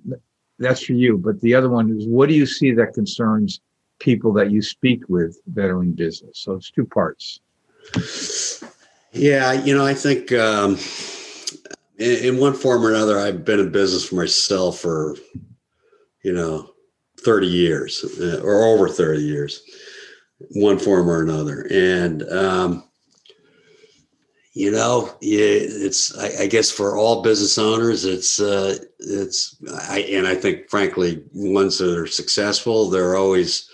that's 0.60 0.84
for 0.84 0.94
you. 0.94 1.18
But 1.18 1.40
the 1.42 1.54
other 1.54 1.70
one 1.70 1.90
is 1.98 2.08
what 2.08 2.30
do 2.30 2.36
you 2.36 2.46
see 2.46 2.72
that 2.74 2.94
concerns 2.94 3.62
people 4.00 4.34
that 4.34 4.52
you 4.52 4.62
speak 4.62 5.08
with 5.08 5.40
that 5.48 5.70
are 5.70 5.82
in 5.82 5.94
business? 5.94 6.40
So 6.40 6.54
it's 6.54 6.72
two 6.72 6.86
parts. 6.86 7.40
Yeah 9.12 9.54
you 9.54 9.74
know 9.74 9.86
i 9.86 9.94
think 9.94 10.34
um, 10.34 10.78
in, 11.98 12.26
in 12.26 12.38
one 12.38 12.54
form 12.54 12.84
or 12.84 12.90
another 12.90 13.18
i've 13.18 13.46
been 13.46 13.62
in 13.62 13.72
business 13.72 14.10
for 14.10 14.16
myself 14.16 14.80
for 14.80 15.16
you 16.26 16.34
know, 16.34 16.72
30 17.24 17.46
years 17.46 18.04
uh, 18.20 18.42
or 18.44 18.66
over 18.66 18.90
30 18.90 19.22
years, 19.22 19.62
one 20.56 20.80
form 20.80 21.08
or 21.08 21.22
another. 21.22 21.68
And, 21.70 22.24
um, 22.32 22.90
you 24.54 24.72
know, 24.72 25.16
it's, 25.22 26.18
I, 26.18 26.44
I, 26.44 26.48
guess 26.48 26.72
for 26.72 26.98
all 26.98 27.22
business 27.22 27.60
owners, 27.60 28.06
it's, 28.06 28.40
uh, 28.40 28.76
it's, 29.00 29.56
I, 29.88 30.00
and 30.00 30.26
I 30.26 30.34
think 30.34 30.68
frankly, 30.68 31.24
ones 31.32 31.78
that 31.78 31.96
are 31.96 32.08
successful, 32.08 32.90
they're 32.90 33.16
always 33.16 33.70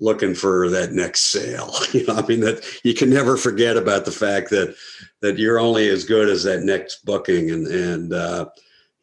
looking 0.00 0.34
for 0.34 0.68
that 0.70 0.92
next 0.92 1.26
sale. 1.26 1.72
You 1.92 2.06
know, 2.06 2.16
I 2.16 2.26
mean, 2.26 2.40
that 2.40 2.64
you 2.82 2.92
can 2.92 3.08
never 3.08 3.36
forget 3.36 3.76
about 3.76 4.04
the 4.04 4.10
fact 4.10 4.50
that, 4.50 4.74
that 5.20 5.38
you're 5.38 5.60
only 5.60 5.88
as 5.90 6.04
good 6.04 6.28
as 6.28 6.42
that 6.42 6.64
next 6.64 7.04
booking 7.04 7.52
and, 7.52 7.68
and, 7.68 8.12
uh, 8.12 8.46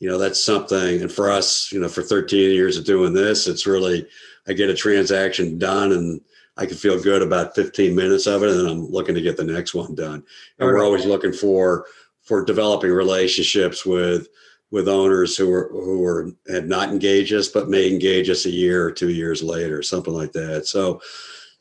you 0.01 0.09
know 0.09 0.17
that's 0.17 0.43
something. 0.43 1.01
And 1.01 1.11
for 1.11 1.31
us 1.31 1.71
you 1.71 1.79
know 1.79 1.87
for 1.87 2.01
13 2.01 2.51
years 2.51 2.75
of 2.75 2.83
doing 2.83 3.13
this 3.13 3.47
it's 3.47 3.67
really 3.67 4.05
i 4.47 4.53
get 4.53 4.69
a 4.69 4.75
transaction 4.75 5.57
done 5.57 5.93
and 5.93 6.19
i 6.57 6.65
can 6.65 6.75
feel 6.75 7.01
good 7.01 7.21
about 7.21 7.55
15 7.55 7.95
minutes 7.95 8.25
of 8.25 8.43
it 8.43 8.49
and 8.49 8.59
then 8.59 8.65
i'm 8.65 8.87
looking 8.87 9.15
to 9.15 9.21
get 9.21 9.37
the 9.37 9.43
next 9.43 9.73
one 9.73 9.95
done. 9.95 10.23
And 10.59 10.67
we're 10.67 10.83
always 10.83 11.05
looking 11.05 11.31
for 11.31 11.85
for 12.23 12.43
developing 12.43 12.91
relationships 12.91 13.85
with 13.85 14.27
with 14.71 14.89
owners 14.89 15.37
who 15.37 15.51
are 15.53 15.69
who 15.71 16.03
are 16.03 16.31
had 16.49 16.67
not 16.67 16.89
engaged 16.89 17.33
us 17.33 17.47
but 17.47 17.69
may 17.69 17.87
engage 17.87 18.29
us 18.29 18.45
a 18.45 18.49
year 18.49 18.83
or 18.83 18.91
two 18.91 19.09
years 19.09 19.43
later 19.43 19.83
something 19.83 20.13
like 20.13 20.31
that. 20.33 20.65
So 20.65 20.99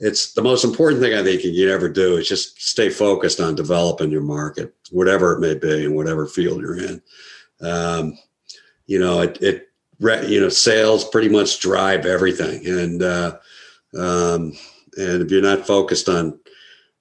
it's 0.03 0.33
the 0.33 0.43
most 0.43 0.65
important 0.65 1.03
thing 1.03 1.13
i 1.13 1.23
think 1.23 1.45
you 1.45 1.53
can 1.53 1.75
ever 1.75 1.87
do 1.87 2.17
is 2.17 2.27
just 2.27 2.59
stay 2.59 2.89
focused 2.89 3.39
on 3.39 3.55
developing 3.55 4.11
your 4.11 4.23
market 4.23 4.75
whatever 4.91 5.35
it 5.35 5.41
may 5.41 5.55
be 5.55 5.85
in 5.85 5.95
whatever 5.95 6.27
field 6.27 6.63
you're 6.63 6.79
in. 6.79 7.03
Um, 7.61 8.19
you 8.91 8.99
know, 8.99 9.21
it, 9.21 9.39
it 9.41 9.69
you 10.29 10.41
know, 10.41 10.49
sales 10.49 11.05
pretty 11.05 11.29
much 11.29 11.61
drive 11.61 12.07
everything. 12.07 12.67
And, 12.67 13.03
uh, 13.03 13.37
um, 13.97 14.53
and 14.97 15.23
if 15.23 15.31
you're 15.31 15.43
not 15.43 15.65
focused 15.65 16.09
on, 16.09 16.41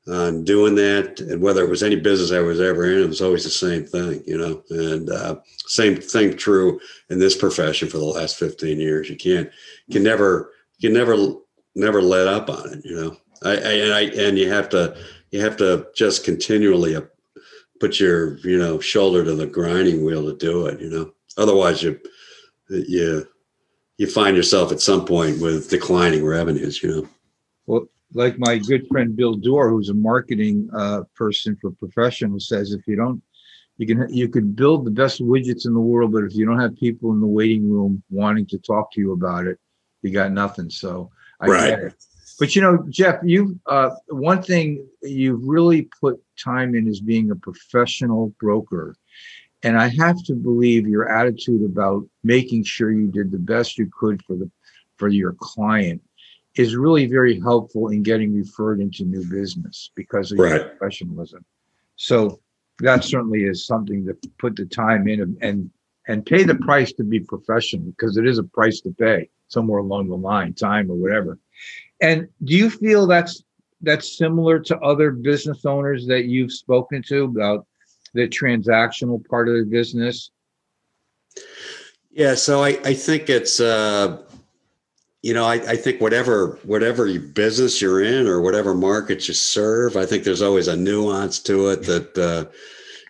on 0.07 0.43
doing 0.43 0.75
that. 0.75 1.19
And 1.19 1.41
whether 1.41 1.63
it 1.63 1.69
was 1.69 1.81
any 1.81 1.95
business 1.95 2.31
I 2.31 2.41
was 2.41 2.61
ever 2.61 2.85
in, 2.91 3.03
it 3.03 3.07
was 3.07 3.21
always 3.21 3.43
the 3.43 3.49
same 3.49 3.85
thing, 3.85 4.23
you 4.27 4.37
know. 4.37 4.63
And 4.69 5.09
uh, 5.09 5.37
same 5.65 5.97
thing 5.97 6.37
true 6.37 6.79
in 7.09 7.19
this 7.19 7.35
profession 7.35 7.89
for 7.89 7.97
the 7.97 8.05
last 8.05 8.37
15 8.37 8.79
years. 8.79 9.09
You 9.09 9.15
can't, 9.15 9.49
can 9.91 10.03
never, 10.03 10.51
you 10.77 10.89
can 10.89 10.97
never, 10.97 11.33
never 11.75 12.01
let 12.01 12.27
up 12.27 12.49
on 12.49 12.73
it, 12.73 12.85
you 12.85 12.95
know. 12.95 13.17
I, 13.43 13.51
I 13.51 13.53
and 13.53 13.93
I 13.93 14.01
and 14.01 14.37
you 14.37 14.51
have 14.51 14.69
to, 14.69 14.97
you 15.31 15.41
have 15.41 15.57
to 15.57 15.87
just 15.95 16.25
continually 16.25 16.97
put 17.79 17.99
your, 17.99 18.37
you 18.39 18.57
know, 18.57 18.79
shoulder 18.79 19.23
to 19.23 19.33
the 19.33 19.47
grinding 19.47 20.03
wheel 20.03 20.25
to 20.25 20.35
do 20.35 20.67
it, 20.67 20.81
you 20.81 20.89
know. 20.89 21.13
Otherwise, 21.39 21.81
you, 21.81 21.99
you, 22.69 23.27
you 23.97 24.07
find 24.07 24.35
yourself 24.35 24.71
at 24.71 24.81
some 24.81 25.05
point 25.05 25.41
with 25.41 25.69
declining 25.69 26.25
revenues, 26.25 26.83
you 26.83 26.89
know. 26.89 27.07
Well, 27.65 27.87
like 28.13 28.37
my 28.37 28.57
good 28.57 28.87
friend 28.87 29.15
Bill 29.15 29.35
Dorr, 29.35 29.69
who's 29.69 29.89
a 29.89 29.93
marketing 29.93 30.69
uh, 30.75 31.03
person 31.15 31.57
for 31.61 31.71
professionals, 31.71 32.47
says 32.47 32.73
if 32.73 32.85
you 32.87 32.95
don't, 32.95 33.21
you 33.77 33.87
can 33.87 34.13
you 34.13 34.27
could 34.27 34.55
build 34.55 34.85
the 34.85 34.91
best 34.91 35.21
widgets 35.21 35.65
in 35.65 35.73
the 35.73 35.79
world, 35.79 36.11
but 36.11 36.25
if 36.25 36.35
you 36.35 36.45
don't 36.45 36.59
have 36.59 36.75
people 36.75 37.11
in 37.11 37.21
the 37.21 37.27
waiting 37.27 37.69
room 37.69 38.03
wanting 38.09 38.45
to 38.47 38.57
talk 38.57 38.91
to 38.93 38.99
you 38.99 39.13
about 39.13 39.47
it, 39.47 39.57
you 40.01 40.11
got 40.11 40.31
nothing. 40.33 40.69
So 40.69 41.11
I 41.39 41.47
right. 41.47 41.69
get 41.69 41.79
it. 41.79 41.93
But 42.39 42.55
you 42.55 42.61
know, 42.61 42.85
Jeff, 42.89 43.19
you 43.23 43.59
uh, 43.67 43.91
one 44.07 44.41
thing 44.41 44.85
you've 45.01 45.43
really 45.43 45.89
put 46.01 46.21
time 46.41 46.75
in 46.75 46.87
is 46.87 46.99
being 46.99 47.31
a 47.31 47.35
professional 47.35 48.33
broker. 48.39 48.95
And 49.63 49.77
I 49.77 49.89
have 49.89 50.23
to 50.25 50.33
believe 50.35 50.87
your 50.87 51.09
attitude 51.09 51.63
about 51.65 52.07
making 52.23 52.63
sure 52.63 52.91
you 52.91 53.07
did 53.07 53.31
the 53.31 53.39
best 53.39 53.77
you 53.77 53.89
could 53.97 54.23
for 54.23 54.35
the 54.35 54.49
for 54.97 55.07
your 55.09 55.33
client 55.39 56.01
is 56.55 56.75
really 56.75 57.05
very 57.05 57.39
helpful 57.39 57.89
in 57.89 58.03
getting 58.03 58.33
referred 58.35 58.81
into 58.81 59.05
new 59.05 59.23
business 59.29 59.91
because 59.95 60.31
of 60.31 60.39
Right. 60.39 60.55
your 60.55 60.69
professionalism. 60.69 61.45
So 61.95 62.39
that 62.79 63.03
certainly 63.03 63.43
is 63.43 63.65
something 63.65 64.05
to 64.05 64.17
put 64.37 64.55
the 64.55 64.65
time 64.65 65.07
in 65.07 65.21
and 65.21 65.37
and, 65.41 65.69
and 66.07 66.25
pay 66.25 66.43
the 66.43 66.55
price 66.55 66.91
to 66.93 67.03
be 67.03 67.19
professional 67.19 67.85
because 67.91 68.17
it 68.17 68.25
is 68.25 68.39
a 68.39 68.43
price 68.43 68.81
to 68.81 68.91
pay 68.91 69.29
somewhere 69.47 69.79
along 69.79 70.07
the 70.09 70.15
line, 70.17 70.53
time 70.53 70.89
or 70.89 70.95
whatever. 70.95 71.37
And 72.01 72.27
do 72.43 72.55
you 72.55 72.69
feel 72.69 73.07
that's 73.07 73.43
that's 73.81 74.17
similar 74.17 74.59
to 74.59 74.77
other 74.79 75.11
business 75.11 75.65
owners 75.65 76.05
that 76.07 76.25
you've 76.25 76.51
spoken 76.51 77.01
to 77.03 77.23
about 77.23 77.65
the 78.13 78.27
transactional 78.27 79.25
part 79.27 79.47
of 79.47 79.55
the 79.55 79.65
business? 79.65 80.31
Yeah, 82.11 82.35
so 82.35 82.63
I, 82.63 82.79
I 82.83 82.93
think 82.93 83.29
it's 83.29 83.59
uh, 83.59 84.21
you 85.21 85.33
know 85.33 85.45
I, 85.45 85.53
I 85.53 85.75
think 85.75 86.01
whatever 86.01 86.59
whatever 86.63 87.17
business 87.19 87.81
you're 87.81 88.03
in 88.03 88.27
or 88.27 88.41
whatever 88.41 88.73
market 88.73 89.27
you 89.27 89.33
serve, 89.33 89.95
I 89.95 90.05
think 90.05 90.23
there's 90.23 90.41
always 90.41 90.67
a 90.67 90.75
nuance 90.75 91.39
to 91.43 91.69
it 91.69 91.83
that 91.83 92.17
uh, 92.17 92.51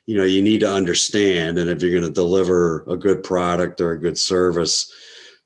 you 0.06 0.18
know 0.18 0.25
you 0.25 0.41
need 0.41 0.60
to 0.60 0.72
understand. 0.72 1.58
And 1.58 1.70
if 1.70 1.82
you're 1.82 2.00
going 2.00 2.03
to 2.03 2.12
deliver 2.12 2.84
a 2.88 2.98
good 2.98 3.24
product 3.24 3.79
or 3.79 3.91
a 3.91 4.00
good 4.00 4.18
service, 4.18 4.91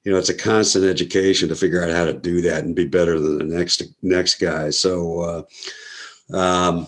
you 0.03 0.11
know 0.11 0.17
it's 0.17 0.29
a 0.29 0.33
constant 0.37 0.85
education 0.85 1.47
to 1.49 1.55
figure 1.55 1.83
out 1.83 1.91
how 1.91 2.05
to 2.05 2.13
do 2.13 2.41
that 2.41 2.63
and 2.63 2.75
be 2.75 2.85
better 2.85 3.19
than 3.19 3.37
the 3.37 3.43
next 3.45 3.83
next 4.01 4.39
guy. 4.39 4.71
So 4.71 5.47
uh, 6.31 6.35
um, 6.35 6.87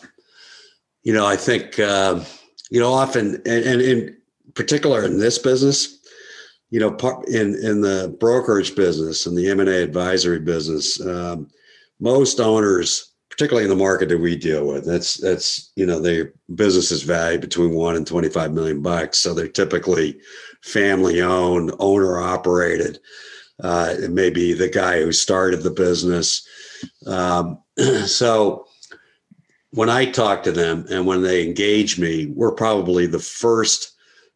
you 1.04 1.14
know 1.14 1.28
I 1.28 1.36
think 1.36 1.80
uh, 1.80 2.22
you 2.72 2.80
know 2.80 2.94
often 2.94 3.36
and, 3.46 3.66
and 3.66 3.82
in 3.82 4.18
particular 4.54 5.04
in 5.04 5.20
this 5.20 5.38
business 5.38 5.96
you 6.76 6.80
know, 6.80 7.24
in 7.28 7.56
in 7.64 7.82
the 7.82 8.16
brokerage 8.20 8.76
business 8.76 9.26
and 9.26 9.38
the 9.38 9.50
M 9.50 9.60
and 9.60 9.70
A 9.70 9.84
advisory 9.84 10.40
business, 10.40 11.00
um, 11.00 11.48
most 12.00 12.40
owners, 12.40 13.14
particularly 13.30 13.64
in 13.64 13.70
the 13.70 13.82
market 13.82 14.10
that 14.10 14.18
we 14.18 14.36
deal 14.36 14.68
with, 14.68 14.86
that's 14.86 15.16
that's 15.16 15.72
you 15.76 15.86
know 15.86 16.00
their 16.00 16.34
business 16.56 16.92
is 16.92 17.04
valued 17.04 17.42
between 17.42 17.74
one 17.74 17.96
and 17.96 18.06
twenty 18.06 18.30
five 18.30 18.52
million 18.52 18.82
bucks, 18.82 19.20
so 19.20 19.34
they're 19.34 19.48
typically 19.48 20.20
family 20.64 21.22
owned, 21.22 21.72
owner 21.80 22.20
operated. 22.20 23.00
Uh, 23.64 23.94
it 23.98 24.12
may 24.12 24.30
be 24.30 24.52
the 24.52 24.68
guy 24.68 25.02
who 25.02 25.12
started 25.12 25.62
the 25.62 25.72
business. 25.72 26.46
Um, 27.08 27.60
so 28.06 28.68
when 29.76 29.90
I 29.90 30.06
talk 30.06 30.42
to 30.44 30.54
them 30.54 30.86
and 30.90 31.06
when 31.06 31.22
they 31.22 31.46
engage 31.46 32.00
me, 32.00 32.28
we're 32.28 32.54
probably 32.54 33.06
the 33.06 33.20
first 33.20 33.92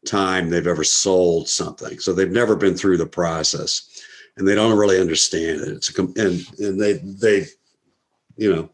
time 0.06 0.50
they've 0.50 0.68
ever 0.68 0.84
sold 0.84 1.48
something. 1.48 1.98
So 2.00 2.14
they've 2.14 2.30
never 2.30 2.58
been 2.58 2.76
through 2.76 2.98
the 2.98 3.06
process 3.06 4.04
and 4.36 4.46
they 4.46 4.54
don't 4.54 4.78
really 4.78 5.00
understand 5.00 5.62
it. 5.62 5.70
It's 5.70 5.98
a, 5.98 6.02
and, 6.02 6.46
and 6.60 6.80
they, 6.80 6.94
they, 6.94 7.46
you 8.36 8.54
know, 8.54 8.70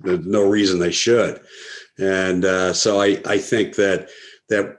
there's 0.00 0.24
no 0.26 0.48
reason 0.48 0.78
they 0.78 0.90
should. 0.90 1.40
And 1.98 2.46
uh, 2.46 2.72
so 2.72 3.00
I, 3.00 3.20
I 3.26 3.36
think 3.36 3.76
that, 3.76 4.08
that 4.48 4.78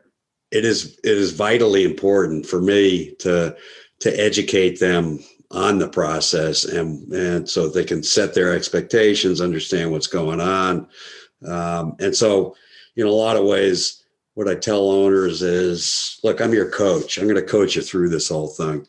it 0.51 0.65
is, 0.65 0.99
it 1.03 1.17
is 1.17 1.33
vitally 1.33 1.83
important 1.83 2.47
for 2.47 2.59
me 2.61 3.13
to, 3.19 3.55
to 3.99 4.19
educate 4.19 4.79
them 4.79 5.19
on 5.51 5.79
the 5.79 5.88
process 5.88 6.65
and, 6.65 7.12
and 7.12 7.50
so 7.50 7.67
they 7.67 7.84
can 7.84 8.03
set 8.03 8.34
their 8.34 8.53
expectations, 8.53 9.41
understand 9.41 9.91
what's 9.91 10.08
going 10.08 10.39
on. 10.39 10.88
Um, 11.48 11.96
and 12.00 12.15
so, 12.15 12.55
in 12.96 13.05
a 13.05 13.12
lot 13.12 13.38
of 13.38 13.46
ways, 13.46 14.03
what 14.34 14.48
I 14.48 14.55
tell 14.55 14.89
owners 14.89 15.41
is, 15.41 16.20
look, 16.24 16.41
I'm 16.41 16.53
your 16.53 16.70
coach. 16.70 17.17
I'm 17.17 17.25
going 17.25 17.36
to 17.36 17.41
coach 17.41 17.75
you 17.75 17.81
through 17.81 18.10
this 18.10 18.29
whole 18.29 18.50
thing. 18.50 18.86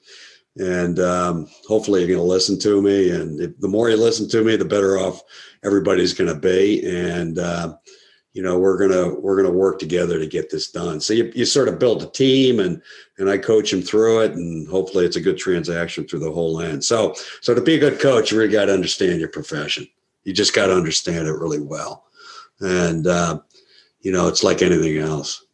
And 0.56 0.98
um, 1.00 1.48
hopefully 1.66 2.00
you're 2.00 2.08
going 2.08 2.18
to 2.18 2.24
listen 2.24 2.58
to 2.60 2.82
me. 2.82 3.10
And 3.10 3.40
if, 3.40 3.58
the 3.58 3.68
more 3.68 3.88
you 3.88 3.96
listen 3.96 4.28
to 4.30 4.44
me, 4.44 4.56
the 4.56 4.64
better 4.64 4.98
off 4.98 5.22
everybody's 5.64 6.14
going 6.14 6.32
to 6.32 6.38
be. 6.38 6.84
And, 6.84 7.38
uh, 7.38 7.76
you 8.32 8.42
know, 8.42 8.58
we're 8.58 8.88
to, 8.88 9.14
we're 9.20 9.42
to 9.42 9.50
work 9.50 9.78
together 9.78 10.18
to 10.18 10.26
get 10.26 10.50
this 10.50 10.70
done. 10.70 11.00
So 11.00 11.12
you, 11.12 11.30
you 11.34 11.44
sort 11.44 11.68
of 11.68 11.78
build 11.78 12.02
a 12.02 12.06
team 12.06 12.60
and, 12.60 12.80
and 13.18 13.28
I 13.28 13.36
coach 13.36 13.70
them 13.70 13.82
through 13.82 14.22
it. 14.22 14.32
And 14.32 14.66
hopefully 14.68 15.04
it's 15.04 15.16
a 15.16 15.20
good 15.20 15.36
transaction 15.36 16.06
through 16.06 16.20
the 16.20 16.32
whole 16.32 16.60
end. 16.60 16.82
So, 16.82 17.14
so 17.42 17.54
to 17.54 17.60
be 17.60 17.74
a 17.74 17.78
good 17.78 18.00
coach, 18.00 18.32
you 18.32 18.38
really 18.38 18.52
got 18.52 18.66
to 18.66 18.74
understand 18.74 19.20
your 19.20 19.28
profession. 19.28 19.86
You 20.24 20.32
just 20.32 20.54
got 20.54 20.68
to 20.68 20.74
understand 20.74 21.28
it 21.28 21.32
really 21.32 21.60
well. 21.60 22.06
And, 22.60 23.06
uh, 23.06 23.40
you 24.00 24.12
know, 24.12 24.28
it's 24.28 24.42
like 24.42 24.62
anything 24.62 24.98
else. 24.98 25.44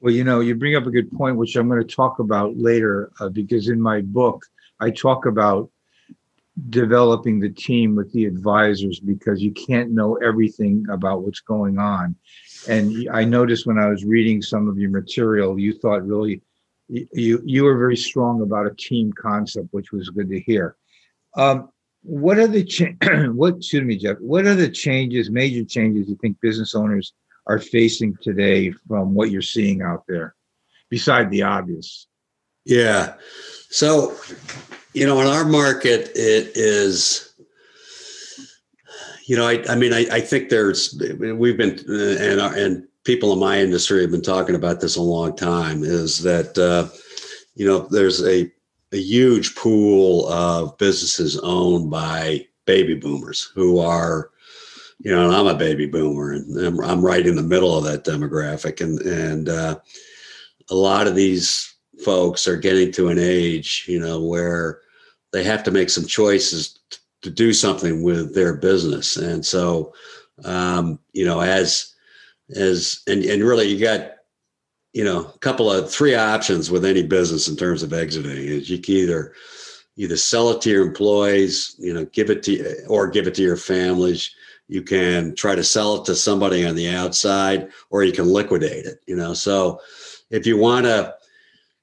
Well, 0.00 0.12
you 0.12 0.22
know, 0.22 0.40
you 0.40 0.54
bring 0.54 0.76
up 0.76 0.86
a 0.86 0.90
good 0.90 1.10
point, 1.10 1.36
which 1.36 1.56
I'm 1.56 1.68
going 1.68 1.80
to 1.84 1.94
talk 1.96 2.18
about 2.18 2.56
later, 2.56 3.10
uh, 3.18 3.30
because 3.30 3.68
in 3.68 3.80
my 3.80 4.02
book, 4.02 4.44
I 4.78 4.90
talk 4.90 5.26
about 5.26 5.70
developing 6.70 7.40
the 7.40 7.50
team 7.50 7.96
with 7.96 8.12
the 8.12 8.26
advisors 8.26 9.00
because 9.00 9.42
you 9.42 9.52
can't 9.52 9.90
know 9.90 10.14
everything 10.16 10.86
about 10.90 11.22
what's 11.22 11.40
going 11.40 11.78
on. 11.78 12.14
And 12.68 13.08
I 13.12 13.24
noticed 13.24 13.66
when 13.66 13.78
I 13.78 13.88
was 13.88 14.04
reading 14.04 14.40
some 14.40 14.68
of 14.68 14.78
your 14.78 14.90
material, 14.90 15.58
you 15.58 15.72
thought 15.74 16.06
really 16.06 16.42
you 16.88 17.42
you 17.44 17.64
were 17.64 17.78
very 17.78 17.96
strong 17.96 18.42
about 18.42 18.66
a 18.66 18.74
team 18.74 19.12
concept, 19.12 19.68
which 19.72 19.92
was 19.92 20.10
good 20.10 20.28
to 20.30 20.40
hear. 20.40 20.76
Um, 21.36 21.70
what 22.02 22.38
are 22.38 22.46
the 22.46 22.64
cha- 22.64 22.92
what? 23.32 23.56
Excuse 23.56 23.82
me, 23.82 23.96
Jeff. 23.96 24.18
What 24.20 24.46
are 24.46 24.54
the 24.54 24.70
changes, 24.70 25.30
major 25.30 25.64
changes 25.64 26.08
you 26.08 26.16
think 26.16 26.40
business 26.40 26.74
owners 26.74 27.14
are 27.46 27.58
facing 27.58 28.16
today 28.22 28.72
from 28.86 29.14
what 29.14 29.30
you're 29.30 29.42
seeing 29.42 29.82
out 29.82 30.04
there, 30.06 30.34
beside 30.88 31.30
the 31.30 31.42
obvious? 31.42 32.06
Yeah. 32.64 33.14
So, 33.70 34.16
you 34.94 35.06
know, 35.06 35.20
in 35.20 35.26
our 35.26 35.44
market, 35.44 36.12
it 36.14 36.52
is, 36.56 37.34
you 39.26 39.36
know, 39.36 39.46
I, 39.46 39.62
I 39.68 39.74
mean, 39.74 39.92
I, 39.92 40.06
I 40.10 40.20
think 40.20 40.48
there's, 40.48 41.00
we've 41.18 41.56
been, 41.56 41.78
and, 41.88 42.40
and 42.40 42.88
people 43.02 43.32
in 43.32 43.40
my 43.40 43.58
industry 43.58 44.02
have 44.02 44.12
been 44.12 44.22
talking 44.22 44.54
about 44.54 44.80
this 44.80 44.96
a 44.96 45.02
long 45.02 45.34
time 45.34 45.82
is 45.82 46.22
that, 46.22 46.56
uh, 46.56 46.88
you 47.56 47.66
know, 47.66 47.80
there's 47.90 48.22
a, 48.22 48.50
a 48.92 48.96
huge 48.96 49.56
pool 49.56 50.28
of 50.28 50.78
businesses 50.78 51.38
owned 51.40 51.90
by 51.90 52.46
baby 52.64 52.94
boomers 52.94 53.50
who 53.54 53.78
are, 53.78 54.30
you 55.00 55.10
know, 55.10 55.26
and 55.26 55.34
I'm 55.34 55.48
a 55.48 55.58
baby 55.58 55.86
boomer 55.86 56.32
and 56.32 56.56
I'm, 56.56 56.80
I'm 56.80 57.04
right 57.04 57.26
in 57.26 57.34
the 57.34 57.42
middle 57.42 57.76
of 57.76 57.84
that 57.84 58.04
demographic. 58.04 58.80
And, 58.80 59.00
and, 59.00 59.48
uh, 59.48 59.78
a 60.70 60.74
lot 60.74 61.06
of 61.06 61.14
these 61.14 61.74
folks 62.04 62.46
are 62.46 62.56
getting 62.56 62.92
to 62.92 63.08
an 63.08 63.18
age, 63.18 63.84
you 63.88 63.98
know, 63.98 64.22
where 64.22 64.80
they 65.34 65.42
have 65.42 65.64
to 65.64 65.72
make 65.72 65.90
some 65.90 66.06
choices 66.06 66.78
to 67.22 67.28
do 67.28 67.52
something 67.52 68.04
with 68.04 68.36
their 68.36 68.54
business. 68.54 69.16
And 69.16 69.44
so, 69.44 69.92
um, 70.44 71.00
you 71.12 71.24
know, 71.24 71.40
as, 71.40 71.92
as, 72.54 73.02
and, 73.08 73.24
and 73.24 73.42
really 73.42 73.66
you 73.66 73.80
got, 73.80 74.12
you 74.92 75.02
know, 75.02 75.32
a 75.34 75.38
couple 75.40 75.72
of 75.72 75.90
three 75.90 76.14
options 76.14 76.70
with 76.70 76.84
any 76.84 77.02
business 77.02 77.48
in 77.48 77.56
terms 77.56 77.82
of 77.82 77.92
exiting 77.92 78.36
is 78.36 78.70
you 78.70 78.78
can 78.78 78.94
either, 78.94 79.32
either 79.96 80.16
sell 80.16 80.50
it 80.50 80.60
to 80.62 80.70
your 80.70 80.86
employees, 80.86 81.74
you 81.80 81.92
know, 81.92 82.04
give 82.06 82.30
it 82.30 82.44
to, 82.44 82.84
or 82.86 83.08
give 83.08 83.26
it 83.26 83.34
to 83.34 83.42
your 83.42 83.56
families. 83.56 84.30
You 84.68 84.82
can 84.82 85.34
try 85.34 85.56
to 85.56 85.64
sell 85.64 85.96
it 85.96 86.04
to 86.04 86.14
somebody 86.14 86.64
on 86.64 86.76
the 86.76 86.90
outside, 86.90 87.70
or 87.90 88.04
you 88.04 88.12
can 88.12 88.26
liquidate 88.26 88.86
it, 88.86 89.00
you 89.08 89.16
know? 89.16 89.34
So 89.34 89.80
if 90.30 90.46
you 90.46 90.58
want 90.58 90.86
to, 90.86 91.16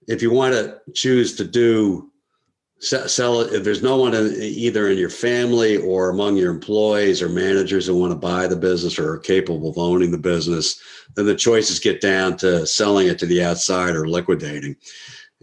if 0.08 0.22
you 0.22 0.32
want 0.32 0.54
to 0.54 0.80
choose 0.94 1.36
to 1.36 1.44
do 1.44 2.11
sell 2.82 3.42
it 3.42 3.54
if 3.54 3.64
there's 3.64 3.84
no 3.84 3.96
one 3.96 4.16
in, 4.16 4.34
either 4.42 4.90
in 4.90 4.98
your 4.98 5.10
family 5.10 5.78
or 5.78 6.10
among 6.10 6.36
your 6.36 6.50
employees 6.50 7.22
or 7.22 7.30
managers 7.30 7.86
who 7.86 7.96
want 7.96 8.12
to 8.12 8.18
buy 8.18 8.48
the 8.48 8.56
business 8.56 8.98
or 8.98 9.14
are 9.14 9.20
capable 9.20 9.70
of 9.70 9.78
owning 9.78 10.10
the 10.10 10.18
business 10.18 10.82
then 11.16 11.26
the 11.26 11.36
choices 11.36 11.80
get 11.80 12.02
down 12.02 12.36
to 12.38 12.66
selling 12.66 13.08
it 13.08 13.20
to 13.20 13.26
the 13.26 13.44
outside 13.44 13.96
or 13.96 14.08
liquidating. 14.08 14.76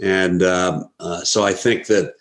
And 0.00 0.42
um, 0.42 0.90
uh, 1.00 1.23
so 1.23 1.45
i 1.45 1.52
think 1.52 1.87
that 1.87 2.14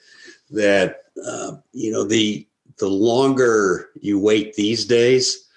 that 0.51 1.01
uh, 1.25 1.53
you 1.73 1.91
know 1.91 2.03
the 2.03 2.47
the 2.79 2.87
longer 2.87 3.89
you 3.99 4.19
wait 4.19 4.53
these 4.53 4.85
days 4.85 5.47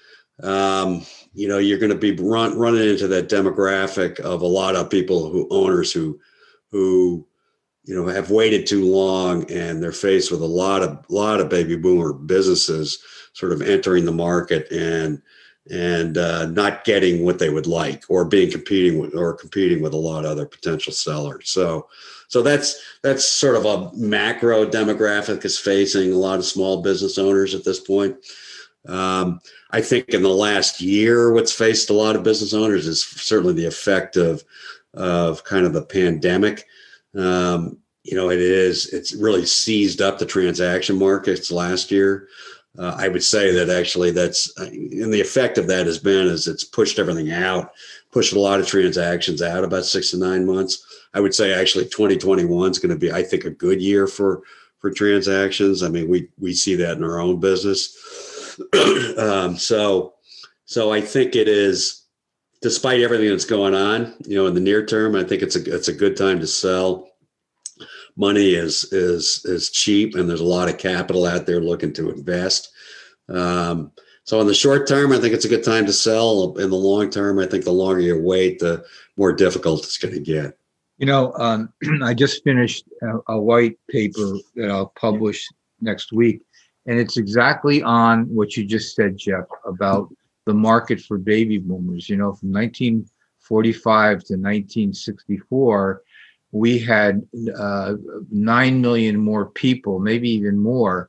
um, 0.42 1.04
you 1.34 1.48
know 1.48 1.58
you're 1.58 1.78
going 1.78 1.92
to 1.92 1.96
be 1.96 2.12
run, 2.12 2.58
running 2.58 2.88
into 2.88 3.06
that 3.08 3.28
demographic 3.28 4.20
of 4.20 4.42
a 4.42 4.46
lot 4.46 4.74
of 4.74 4.90
people 4.90 5.30
who 5.30 5.46
owners 5.50 5.92
who 5.92 6.18
who 6.70 7.26
you 7.84 7.94
know 7.94 8.06
have 8.06 8.30
waited 8.30 8.66
too 8.66 8.84
long 8.84 9.50
and 9.50 9.82
they're 9.82 9.92
faced 9.92 10.30
with 10.30 10.42
a 10.42 10.46
lot 10.46 10.82
of 10.82 11.04
lot 11.08 11.40
of 11.40 11.48
baby 11.48 11.76
boomer 11.76 12.12
businesses 12.12 13.02
sort 13.32 13.52
of 13.52 13.62
entering 13.62 14.04
the 14.04 14.12
market 14.12 14.70
and 14.70 15.22
and 15.70 16.18
uh, 16.18 16.46
not 16.46 16.84
getting 16.84 17.24
what 17.24 17.38
they 17.38 17.50
would 17.50 17.66
like 17.66 18.04
or 18.08 18.24
being 18.24 18.50
competing 18.50 18.98
with 18.98 19.14
or 19.14 19.34
competing 19.34 19.80
with 19.82 19.92
a 19.92 19.96
lot 19.96 20.24
of 20.24 20.30
other 20.30 20.46
potential 20.46 20.92
sellers. 20.92 21.50
So 21.50 21.88
so 22.28 22.42
that's 22.42 22.80
that's 23.02 23.24
sort 23.28 23.56
of 23.56 23.64
a 23.66 23.94
macro 23.96 24.66
demographic 24.66 25.44
is 25.44 25.58
facing 25.58 26.12
a 26.12 26.16
lot 26.16 26.38
of 26.38 26.44
small 26.44 26.82
business 26.82 27.18
owners 27.18 27.54
at 27.54 27.64
this 27.64 27.80
point. 27.80 28.16
Um, 28.88 29.40
i 29.72 29.82
think 29.82 30.08
in 30.08 30.22
the 30.22 30.30
last 30.30 30.80
year 30.80 31.34
what's 31.34 31.52
faced 31.52 31.90
a 31.90 31.92
lot 31.92 32.16
of 32.16 32.22
business 32.22 32.54
owners 32.54 32.86
is 32.86 33.02
certainly 33.02 33.52
the 33.52 33.66
effect 33.66 34.16
of 34.16 34.42
of 34.94 35.44
kind 35.44 35.66
of 35.66 35.74
the 35.74 35.82
pandemic 35.82 36.66
um, 37.16 37.78
you 38.02 38.16
know, 38.16 38.30
it 38.30 38.40
is, 38.40 38.86
it's 38.92 39.14
really 39.14 39.44
seized 39.44 40.00
up 40.00 40.18
the 40.18 40.26
transaction 40.26 40.98
markets 40.98 41.50
last 41.50 41.90
year. 41.90 42.28
Uh, 42.78 42.94
I 42.96 43.08
would 43.08 43.24
say 43.24 43.52
that 43.52 43.68
actually 43.68 44.10
that's, 44.12 44.52
uh, 44.58 44.66
and 44.66 45.12
the 45.12 45.20
effect 45.20 45.58
of 45.58 45.66
that 45.66 45.86
has 45.86 45.98
been 45.98 46.28
is 46.28 46.46
it's 46.46 46.64
pushed 46.64 46.98
everything 46.98 47.32
out, 47.32 47.72
pushed 48.12 48.32
a 48.32 48.40
lot 48.40 48.60
of 48.60 48.66
transactions 48.66 49.42
out 49.42 49.64
about 49.64 49.84
six 49.84 50.12
to 50.12 50.18
nine 50.18 50.46
months. 50.46 50.86
I 51.12 51.20
would 51.20 51.34
say 51.34 51.52
actually 51.52 51.84
2021 51.86 52.70
is 52.70 52.78
going 52.78 52.90
to 52.90 52.96
be, 52.96 53.12
I 53.12 53.22
think, 53.22 53.44
a 53.44 53.50
good 53.50 53.80
year 53.82 54.06
for 54.06 54.42
for 54.78 54.90
transactions. 54.90 55.82
I 55.82 55.88
mean, 55.88 56.08
we 56.08 56.28
we 56.38 56.54
see 56.54 56.74
that 56.76 56.96
in 56.96 57.04
our 57.04 57.20
own 57.20 57.40
business. 57.40 58.56
um, 59.18 59.56
so 59.56 60.14
so 60.64 60.92
I 60.92 61.00
think 61.00 61.34
it 61.34 61.48
is 61.48 61.99
despite 62.62 63.00
everything 63.00 63.28
that's 63.28 63.44
going 63.44 63.74
on, 63.74 64.14
you 64.26 64.36
know, 64.36 64.46
in 64.46 64.54
the 64.54 64.60
near 64.60 64.84
term, 64.84 65.16
I 65.16 65.24
think 65.24 65.42
it's 65.42 65.56
a 65.56 65.74
it's 65.74 65.88
a 65.88 65.94
good 65.94 66.16
time 66.16 66.40
to 66.40 66.46
sell. 66.46 67.08
Money 68.16 68.54
is 68.54 68.84
is 68.92 69.42
is 69.44 69.70
cheap, 69.70 70.14
and 70.14 70.28
there's 70.28 70.40
a 70.40 70.44
lot 70.44 70.68
of 70.68 70.78
capital 70.78 71.26
out 71.26 71.46
there 71.46 71.60
looking 71.60 71.92
to 71.94 72.10
invest. 72.10 72.70
Um, 73.28 73.92
so 74.24 74.40
in 74.40 74.46
the 74.46 74.54
short 74.54 74.86
term, 74.86 75.12
I 75.12 75.18
think 75.18 75.34
it's 75.34 75.44
a 75.44 75.48
good 75.48 75.64
time 75.64 75.86
to 75.86 75.92
sell. 75.92 76.56
In 76.58 76.70
the 76.70 76.76
long 76.76 77.10
term, 77.10 77.38
I 77.38 77.46
think 77.46 77.64
the 77.64 77.72
longer 77.72 78.00
you 78.00 78.20
wait, 78.20 78.58
the 78.58 78.84
more 79.16 79.32
difficult 79.32 79.84
it's 79.84 79.98
going 79.98 80.14
to 80.14 80.20
get. 80.20 80.58
You 80.98 81.06
know, 81.06 81.32
um, 81.38 81.72
I 82.02 82.12
just 82.12 82.44
finished 82.44 82.84
a, 83.02 83.32
a 83.32 83.40
white 83.40 83.78
paper 83.88 84.34
that 84.56 84.70
I'll 84.70 84.92
publish 85.00 85.48
next 85.80 86.12
week, 86.12 86.42
and 86.86 86.98
it's 86.98 87.16
exactly 87.16 87.82
on 87.82 88.24
what 88.24 88.56
you 88.56 88.66
just 88.66 88.94
said, 88.94 89.16
Jeff, 89.16 89.46
about 89.64 90.12
the 90.50 90.54
market 90.54 91.00
for 91.00 91.16
baby 91.16 91.58
boomers. 91.58 92.08
You 92.08 92.16
know, 92.16 92.32
from 92.32 92.52
1945 92.52 94.10
to 94.10 94.34
1964, 94.34 96.02
we 96.50 96.78
had 96.80 97.22
uh, 97.56 97.94
9 98.32 98.80
million 98.80 99.16
more 99.16 99.46
people, 99.46 100.00
maybe 100.00 100.28
even 100.30 100.58
more. 100.58 101.08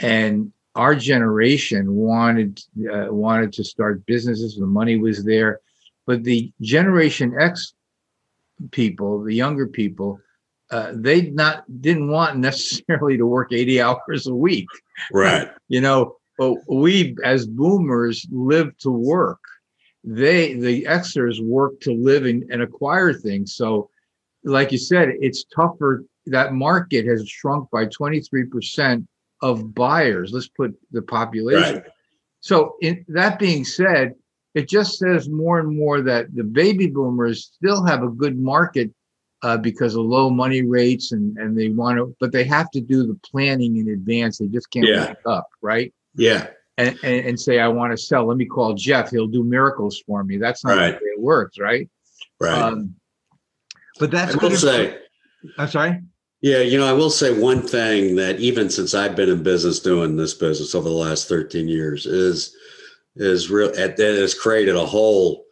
And 0.00 0.52
our 0.74 0.96
generation 0.96 1.94
wanted 1.94 2.60
uh, 2.92 3.06
wanted 3.12 3.52
to 3.52 3.62
start 3.62 4.04
businesses. 4.04 4.56
The 4.56 4.66
money 4.66 4.96
was 4.96 5.24
there, 5.24 5.60
but 6.04 6.24
the 6.24 6.50
Generation 6.60 7.36
X 7.38 7.74
people, 8.72 9.22
the 9.22 9.34
younger 9.34 9.68
people, 9.68 10.18
uh, 10.72 10.90
they 10.92 11.30
not 11.30 11.62
didn't 11.80 12.10
want 12.10 12.38
necessarily 12.48 13.16
to 13.16 13.26
work 13.26 13.52
80 13.52 13.80
hours 13.80 14.26
a 14.26 14.34
week. 14.34 14.66
Right. 15.12 15.48
you 15.68 15.80
know, 15.80 16.16
but 16.38 16.56
we 16.68 17.16
as 17.24 17.46
boomers 17.46 18.26
live 18.30 18.76
to 18.78 18.90
work. 18.90 19.40
They 20.04 20.54
the 20.54 20.84
xers 20.84 21.40
work 21.40 21.80
to 21.80 21.92
live 21.92 22.24
and, 22.24 22.44
and 22.50 22.62
acquire 22.62 23.12
things. 23.12 23.54
So 23.54 23.88
like 24.44 24.72
you 24.72 24.78
said 24.78 25.10
it's 25.20 25.44
tougher. 25.44 26.04
That 26.26 26.54
market 26.54 27.06
has 27.06 27.28
shrunk 27.28 27.68
by 27.70 27.86
23% 27.86 29.06
of 29.42 29.74
buyers. 29.74 30.30
Let's 30.32 30.48
put 30.48 30.74
the 30.92 31.02
population. 31.02 31.76
Right. 31.76 31.84
so 32.40 32.76
in, 32.80 33.04
that 33.08 33.38
being 33.38 33.64
said 33.64 34.14
it 34.54 34.68
just 34.68 34.98
says 34.98 35.28
more 35.28 35.60
and 35.60 35.76
more 35.76 36.02
that 36.02 36.34
the 36.34 36.44
baby 36.44 36.86
boomers 36.86 37.52
still 37.54 37.84
have 37.86 38.02
a 38.02 38.08
good 38.08 38.38
market 38.38 38.90
uh, 39.42 39.56
because 39.56 39.94
of 39.94 40.04
low 40.04 40.30
money 40.30 40.62
rates 40.62 41.12
and 41.12 41.36
and 41.38 41.56
they 41.56 41.68
want 41.68 41.98
to 41.98 42.16
but 42.18 42.32
they 42.32 42.44
have 42.44 42.70
to 42.70 42.80
do 42.80 43.06
the 43.06 43.18
planning 43.24 43.76
in 43.76 43.88
advance. 43.90 44.38
They 44.38 44.46
just 44.46 44.70
can't 44.70 44.86
yeah. 44.86 45.14
up 45.26 45.48
right 45.60 45.92
yeah. 46.14 46.48
And, 46.78 46.98
and, 47.02 47.26
and 47.26 47.40
say, 47.40 47.60
I 47.60 47.68
want 47.68 47.92
to 47.92 47.96
sell. 47.96 48.26
Let 48.26 48.38
me 48.38 48.46
call 48.46 48.74
Jeff. 48.74 49.10
He'll 49.10 49.26
do 49.26 49.44
miracles 49.44 50.02
for 50.06 50.24
me. 50.24 50.38
That's 50.38 50.64
not 50.64 50.76
right. 50.76 50.90
the 50.90 50.96
way 50.96 51.10
it 51.16 51.20
works, 51.20 51.58
right? 51.58 51.88
Right. 52.40 52.58
Um, 52.58 52.94
but 53.98 54.10
that's 54.10 54.34
I 54.34 54.38
will 54.38 54.56
say. 54.56 54.98
I'm 55.58 55.68
sorry. 55.68 56.00
Yeah, 56.40 56.58
you 56.58 56.76
know, 56.76 56.88
I 56.88 56.92
will 56.92 57.10
say 57.10 57.38
one 57.38 57.62
thing 57.62 58.16
that 58.16 58.40
even 58.40 58.68
since 58.68 58.94
I've 58.94 59.14
been 59.14 59.28
in 59.28 59.44
business 59.44 59.78
doing 59.78 60.16
this 60.16 60.34
business 60.34 60.74
over 60.74 60.88
the 60.88 60.94
last 60.94 61.28
13 61.28 61.68
years 61.68 62.04
is 62.04 62.56
is 63.14 63.50
real 63.50 63.70
that 63.72 63.98
has 63.98 64.34
created 64.34 64.74
a 64.74 64.84
whole 64.84 65.44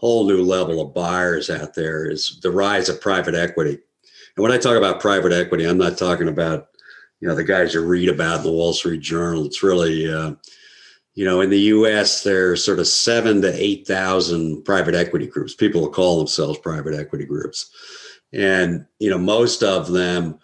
whole 0.00 0.26
new 0.26 0.42
level 0.42 0.80
of 0.80 0.94
buyers 0.94 1.50
out 1.50 1.74
there 1.74 2.10
is 2.10 2.38
the 2.42 2.50
rise 2.50 2.88
of 2.88 3.00
private 3.02 3.34
equity. 3.34 3.78
And 4.36 4.42
when 4.42 4.52
I 4.52 4.56
talk 4.56 4.76
about 4.76 5.00
private 5.00 5.32
equity, 5.32 5.66
I'm 5.66 5.76
not 5.76 5.98
talking 5.98 6.28
about 6.28 6.68
you 7.20 7.28
know 7.28 7.34
the 7.34 7.44
guys 7.44 7.74
you 7.74 7.84
read 7.84 8.08
about 8.08 8.38
in 8.38 8.44
the 8.44 8.52
Wall 8.52 8.72
Street 8.72 9.00
Journal. 9.00 9.44
It's 9.44 9.62
really 9.62 10.12
uh, 10.12 10.34
you 11.14 11.24
know 11.24 11.40
in 11.40 11.50
the 11.50 11.60
U.S. 11.60 12.22
there's 12.22 12.64
sort 12.64 12.78
of 12.78 12.86
seven 12.86 13.42
to 13.42 13.52
eight 13.54 13.86
thousand 13.86 14.64
private 14.64 14.94
equity 14.94 15.26
groups. 15.26 15.54
People 15.54 15.82
will 15.82 15.90
call 15.90 16.18
themselves 16.18 16.58
private 16.58 16.94
equity 16.94 17.26
groups, 17.26 17.70
and 18.32 18.86
you 18.98 19.10
know 19.10 19.18
most 19.18 19.62
of 19.62 19.92
them 19.92 20.38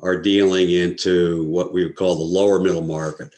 are 0.00 0.20
dealing 0.20 0.70
into 0.70 1.44
what 1.44 1.72
we 1.72 1.84
would 1.84 1.96
call 1.96 2.16
the 2.16 2.22
lower 2.22 2.58
middle 2.58 2.82
market, 2.82 3.32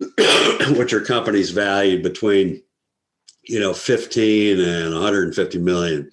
which 0.76 0.92
are 0.92 1.00
companies 1.00 1.50
valued 1.50 2.02
between 2.02 2.62
you 3.44 3.60
know 3.60 3.72
15 3.72 4.60
and 4.60 4.92
150 4.92 5.58
million, 5.58 6.10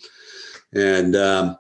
and 0.72 1.16
um, 1.16 1.58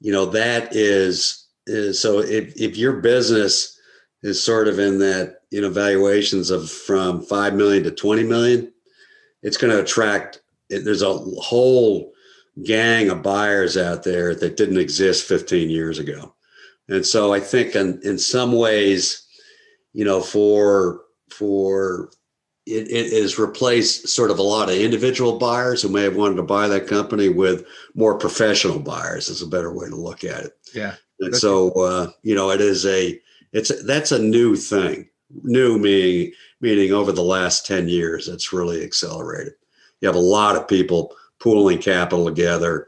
you 0.00 0.10
know 0.10 0.26
that 0.26 0.74
is 0.74 1.47
is 1.68 2.00
so 2.00 2.20
if, 2.20 2.54
if 2.56 2.76
your 2.76 2.94
business 2.94 3.78
is 4.22 4.42
sort 4.42 4.68
of 4.68 4.78
in 4.78 4.98
that 4.98 5.40
you 5.50 5.60
know 5.60 5.70
valuations 5.70 6.50
of 6.50 6.70
from 6.70 7.22
5 7.22 7.54
million 7.54 7.84
to 7.84 7.90
20 7.90 8.24
million 8.24 8.72
it's 9.42 9.56
going 9.56 9.72
to 9.72 9.82
attract 9.82 10.40
there's 10.70 11.02
a 11.02 11.12
whole 11.12 12.12
gang 12.64 13.08
of 13.08 13.22
buyers 13.22 13.76
out 13.76 14.02
there 14.02 14.34
that 14.34 14.56
didn't 14.56 14.78
exist 14.78 15.26
15 15.26 15.70
years 15.70 15.98
ago. 15.98 16.34
And 16.88 17.06
so 17.06 17.32
i 17.32 17.40
think 17.40 17.74
in, 17.74 18.00
in 18.02 18.18
some 18.18 18.52
ways 18.52 19.26
you 19.92 20.04
know 20.04 20.20
for 20.20 21.02
for 21.30 22.10
it, 22.66 22.86
it 22.88 23.12
is 23.12 23.38
replaced 23.38 24.08
sort 24.08 24.30
of 24.30 24.38
a 24.38 24.42
lot 24.42 24.68
of 24.68 24.74
individual 24.74 25.38
buyers 25.38 25.80
who 25.80 25.88
may 25.88 26.02
have 26.02 26.16
wanted 26.16 26.36
to 26.36 26.42
buy 26.42 26.68
that 26.68 26.86
company 26.86 27.30
with 27.30 27.64
more 27.94 28.18
professional 28.18 28.78
buyers 28.78 29.28
is 29.28 29.40
a 29.40 29.46
better 29.46 29.72
way 29.72 29.88
to 29.88 29.96
look 29.96 30.24
at 30.24 30.44
it. 30.44 30.52
Yeah 30.74 30.96
and 31.20 31.36
so, 31.36 31.70
uh, 31.72 32.10
you 32.22 32.34
know, 32.34 32.50
it 32.50 32.60
is 32.60 32.86
a, 32.86 33.18
it's, 33.52 33.84
that's 33.84 34.12
a 34.12 34.18
new 34.18 34.56
thing. 34.56 35.08
New 35.42 35.78
meaning, 35.78 36.32
meaning 36.60 36.92
over 36.92 37.12
the 37.12 37.22
last 37.22 37.66
10 37.66 37.88
years, 37.88 38.28
it's 38.28 38.52
really 38.52 38.82
accelerated. 38.82 39.52
You 40.00 40.08
have 40.08 40.16
a 40.16 40.20
lot 40.20 40.56
of 40.56 40.66
people 40.66 41.14
pooling 41.38 41.78
capital 41.78 42.24
together 42.24 42.86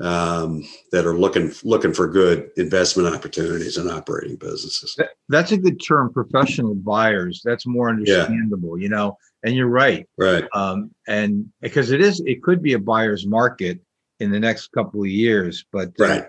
um, 0.00 0.64
that 0.92 1.06
are 1.06 1.18
looking 1.18 1.52
looking 1.64 1.92
for 1.92 2.08
good 2.08 2.50
investment 2.56 3.14
opportunities 3.14 3.76
and 3.76 3.90
operating 3.90 4.36
businesses. 4.36 4.98
That's 5.28 5.52
a 5.52 5.58
good 5.58 5.80
term, 5.84 6.12
professional 6.12 6.74
buyers. 6.74 7.42
That's 7.44 7.66
more 7.66 7.90
understandable, 7.90 8.78
yeah. 8.78 8.82
you 8.82 8.88
know. 8.88 9.18
And 9.42 9.54
you're 9.54 9.68
right, 9.68 10.06
right. 10.18 10.44
Um, 10.54 10.90
and 11.08 11.50
because 11.60 11.90
it 11.90 12.00
is, 12.00 12.22
it 12.26 12.42
could 12.42 12.62
be 12.62 12.74
a 12.74 12.78
buyer's 12.78 13.26
market 13.26 13.80
in 14.20 14.30
the 14.30 14.40
next 14.40 14.68
couple 14.72 15.02
of 15.02 15.08
years. 15.08 15.64
But 15.72 15.88
uh, 16.00 16.04
right. 16.04 16.24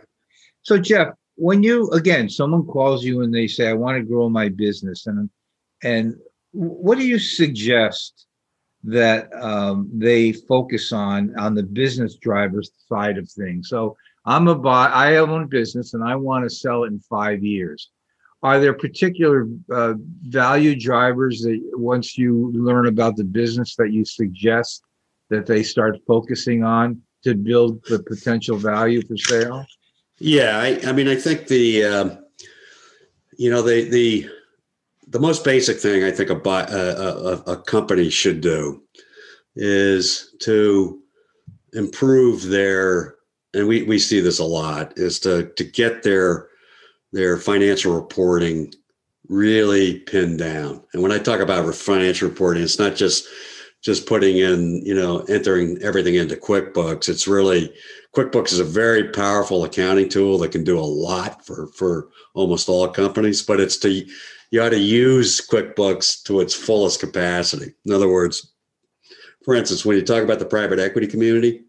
So 0.63 0.77
Jeff, 0.77 1.09
when 1.35 1.63
you 1.63 1.89
again 1.91 2.29
someone 2.29 2.65
calls 2.65 3.03
you 3.03 3.21
and 3.21 3.33
they 3.33 3.47
say 3.47 3.67
i 3.67 3.73
want 3.73 3.97
to 3.97 4.03
grow 4.03 4.29
my 4.29 4.49
business 4.49 5.07
and 5.07 5.29
and 5.83 6.15
what 6.51 6.97
do 6.97 7.07
you 7.07 7.17
suggest 7.17 8.27
that 8.83 9.31
um, 9.41 9.89
they 9.93 10.33
focus 10.33 10.91
on 10.91 11.37
on 11.39 11.53
the 11.53 11.63
business 11.63 12.15
drivers 12.15 12.71
side 12.87 13.17
of 13.17 13.29
things 13.29 13.69
so 13.69 13.95
i'm 14.25 14.47
a 14.47 14.55
buy 14.55 14.87
i 14.87 15.17
own 15.17 15.43
a 15.43 15.47
business 15.47 15.93
and 15.93 16.03
i 16.03 16.15
want 16.15 16.43
to 16.43 16.49
sell 16.49 16.83
it 16.83 16.87
in 16.87 16.99
five 16.99 17.43
years 17.43 17.89
are 18.43 18.59
there 18.59 18.73
particular 18.73 19.47
uh, 19.71 19.93
value 20.23 20.75
drivers 20.75 21.41
that 21.41 21.59
once 21.73 22.17
you 22.17 22.51
learn 22.55 22.87
about 22.87 23.15
the 23.15 23.23
business 23.23 23.75
that 23.75 23.91
you 23.91 24.03
suggest 24.03 24.83
that 25.29 25.45
they 25.45 25.61
start 25.63 25.99
focusing 26.07 26.63
on 26.63 27.01
to 27.23 27.35
build 27.35 27.83
the 27.85 28.01
potential 28.03 28.57
value 28.57 29.01
for 29.05 29.15
sale? 29.15 29.65
Yeah, 30.23 30.59
I, 30.59 30.79
I 30.87 30.91
mean, 30.91 31.07
I 31.07 31.15
think 31.15 31.47
the 31.47 31.83
um, 31.83 32.23
you 33.37 33.49
know 33.49 33.63
the 33.63 33.89
the 33.89 34.29
the 35.07 35.19
most 35.19 35.43
basic 35.43 35.77
thing 35.77 36.03
I 36.03 36.11
think 36.11 36.29
a, 36.29 36.35
a, 36.35 37.53
a 37.53 37.57
company 37.63 38.09
should 38.11 38.39
do 38.39 38.83
is 39.55 40.35
to 40.41 40.99
improve 41.73 42.43
their 42.43 43.15
and 43.55 43.67
we, 43.67 43.81
we 43.83 43.97
see 43.97 44.21
this 44.21 44.37
a 44.37 44.43
lot 44.43 44.93
is 44.95 45.19
to 45.21 45.51
to 45.55 45.63
get 45.63 46.03
their 46.03 46.49
their 47.11 47.37
financial 47.37 47.95
reporting 47.95 48.71
really 49.27 50.01
pinned 50.01 50.37
down. 50.37 50.83
And 50.93 51.01
when 51.01 51.11
i 51.11 51.17
talk 51.17 51.39
about 51.39 51.73
financial 51.73 52.29
reporting 52.29 52.61
it's 52.61 52.77
not 52.77 52.95
just 52.95 53.25
just 53.81 54.07
putting 54.07 54.37
in 54.37 54.81
you 54.85 54.93
know 54.93 55.19
entering 55.29 55.77
everything 55.81 56.15
into 56.15 56.35
quickbooks. 56.35 57.09
It's 57.09 57.27
really 57.27 57.73
quickbooks 58.15 58.51
is 58.51 58.59
a 58.59 58.63
very 58.63 59.09
powerful 59.09 59.63
accounting 59.63 60.09
tool 60.09 60.37
that 60.39 60.51
can 60.51 60.63
do 60.63 60.79
a 60.79 60.81
lot 60.81 61.45
for 61.45 61.67
for 61.67 62.09
almost 62.33 62.69
all 62.69 62.87
companies 62.87 63.41
but 63.41 63.59
it's 63.59 63.77
to 63.77 64.05
you 64.51 64.61
ought 64.61 64.69
to 64.69 64.79
use 64.79 65.45
quickbooks 65.45 66.21
to 66.23 66.41
its 66.41 66.53
fullest 66.53 66.99
capacity. 66.99 67.73
In 67.85 67.93
other 67.93 68.09
words 68.09 68.51
for 69.43 69.55
instance 69.55 69.85
when 69.85 69.95
you 69.95 70.03
talk 70.03 70.23
about 70.23 70.39
the 70.39 70.45
private 70.45 70.79
equity 70.79 71.07
community 71.07 71.63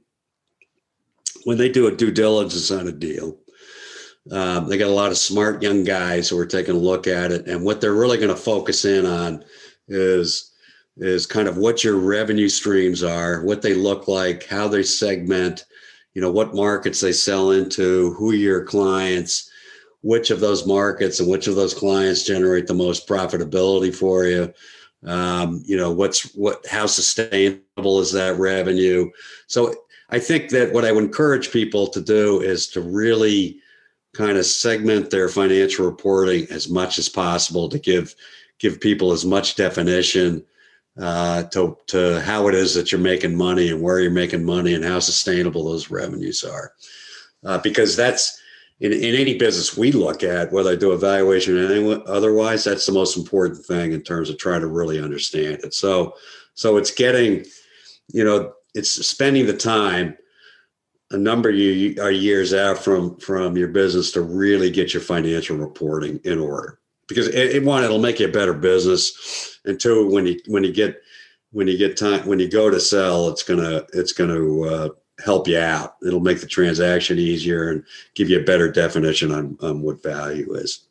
when 1.44 1.58
they 1.58 1.68
do 1.68 1.86
a 1.86 1.96
due 1.96 2.10
diligence 2.10 2.70
on 2.70 2.88
a 2.88 2.92
deal, 2.92 3.38
um, 4.30 4.68
they 4.68 4.78
got 4.78 4.88
a 4.88 4.94
lot 4.94 5.10
of 5.10 5.18
smart 5.18 5.62
young 5.62 5.84
guys 5.84 6.28
who 6.28 6.38
are 6.38 6.46
taking 6.46 6.74
a 6.74 6.78
look 6.78 7.06
at 7.06 7.32
it, 7.32 7.46
and 7.46 7.64
what 7.64 7.80
they're 7.80 7.94
really 7.94 8.18
going 8.18 8.28
to 8.28 8.36
focus 8.36 8.84
in 8.84 9.04
on 9.04 9.44
is 9.88 10.51
is 10.96 11.26
kind 11.26 11.48
of 11.48 11.56
what 11.56 11.82
your 11.82 11.96
revenue 11.96 12.48
streams 12.48 13.02
are, 13.02 13.42
what 13.44 13.62
they 13.62 13.74
look 13.74 14.08
like, 14.08 14.46
how 14.46 14.68
they 14.68 14.82
segment, 14.82 15.64
you 16.14 16.20
know, 16.20 16.30
what 16.30 16.54
markets 16.54 17.00
they 17.00 17.12
sell 17.12 17.52
into, 17.52 18.12
who 18.14 18.32
your 18.32 18.64
clients, 18.64 19.50
which 20.02 20.30
of 20.30 20.40
those 20.40 20.66
markets 20.66 21.20
and 21.20 21.30
which 21.30 21.46
of 21.46 21.54
those 21.54 21.74
clients 21.74 22.24
generate 22.24 22.66
the 22.66 22.74
most 22.74 23.08
profitability 23.08 23.94
for 23.94 24.26
you. 24.26 24.52
Um, 25.04 25.62
you 25.66 25.76
know, 25.76 25.90
what's 25.90 26.34
what, 26.34 26.64
how 26.66 26.86
sustainable 26.86 28.00
is 28.00 28.12
that 28.12 28.38
revenue? 28.38 29.10
So 29.46 29.74
I 30.10 30.18
think 30.18 30.50
that 30.50 30.72
what 30.72 30.84
I 30.84 30.92
would 30.92 31.04
encourage 31.04 31.50
people 31.50 31.86
to 31.88 32.00
do 32.00 32.40
is 32.40 32.68
to 32.68 32.80
really 32.80 33.58
kind 34.12 34.36
of 34.36 34.44
segment 34.44 35.10
their 35.10 35.28
financial 35.28 35.86
reporting 35.86 36.46
as 36.50 36.68
much 36.68 36.98
as 36.98 37.08
possible 37.08 37.68
to 37.70 37.78
give 37.78 38.14
give 38.58 38.80
people 38.80 39.10
as 39.10 39.24
much 39.24 39.56
definition 39.56 40.44
uh, 40.98 41.44
to 41.44 41.76
to 41.86 42.20
how 42.20 42.48
it 42.48 42.54
is 42.54 42.74
that 42.74 42.92
you're 42.92 43.00
making 43.00 43.34
money 43.34 43.70
and 43.70 43.80
where 43.80 44.00
you're 44.00 44.10
making 44.10 44.44
money 44.44 44.74
and 44.74 44.84
how 44.84 45.00
sustainable 45.00 45.64
those 45.64 45.90
revenues 45.90 46.44
are, 46.44 46.72
uh, 47.44 47.58
because 47.58 47.96
that's 47.96 48.40
in, 48.80 48.92
in 48.92 49.14
any 49.14 49.38
business 49.38 49.76
we 49.76 49.92
look 49.92 50.22
at, 50.22 50.52
whether 50.52 50.70
I 50.70 50.76
do 50.76 50.92
evaluation 50.92 51.56
or 51.56 52.02
otherwise, 52.06 52.64
that's 52.64 52.84
the 52.84 52.92
most 52.92 53.16
important 53.16 53.64
thing 53.64 53.92
in 53.92 54.02
terms 54.02 54.28
of 54.28 54.38
trying 54.38 54.60
to 54.60 54.66
really 54.66 55.00
understand 55.00 55.60
it. 55.64 55.72
So 55.72 56.14
so 56.54 56.76
it's 56.76 56.90
getting, 56.90 57.46
you 58.08 58.24
know, 58.24 58.52
it's 58.74 58.90
spending 58.90 59.46
the 59.46 59.56
time 59.56 60.16
a 61.10 61.16
number 61.16 61.48
of 61.50 61.56
years 61.56 62.52
out 62.52 62.78
from 62.78 63.16
from 63.16 63.56
your 63.56 63.68
business 63.68 64.12
to 64.12 64.20
really 64.20 64.70
get 64.70 64.92
your 64.92 65.02
financial 65.02 65.56
reporting 65.56 66.20
in 66.24 66.38
order 66.38 66.78
because 67.08 67.28
it, 67.28 67.56
it, 67.56 67.64
one 67.64 67.84
it'll 67.84 67.98
make 67.98 68.20
you 68.20 68.28
a 68.28 68.32
better 68.32 68.54
business 68.54 69.58
and 69.64 69.78
two 69.78 70.08
when 70.08 70.26
you 70.26 70.40
when 70.46 70.64
you 70.64 70.72
get 70.72 71.00
when 71.50 71.68
you 71.68 71.76
get 71.76 71.96
time 71.96 72.26
when 72.26 72.38
you 72.38 72.48
go 72.48 72.70
to 72.70 72.80
sell 72.80 73.28
it's 73.28 73.42
gonna 73.42 73.84
it's 73.92 74.12
gonna 74.12 74.60
uh, 74.62 74.88
help 75.24 75.48
you 75.48 75.58
out. 75.58 75.96
It'll 76.06 76.20
make 76.20 76.40
the 76.40 76.46
transaction 76.46 77.18
easier 77.18 77.70
and 77.70 77.84
give 78.14 78.28
you 78.28 78.40
a 78.40 78.44
better 78.44 78.70
definition 78.70 79.32
on, 79.32 79.56
on 79.60 79.82
what 79.82 80.02
value 80.02 80.54
is. 80.54 80.84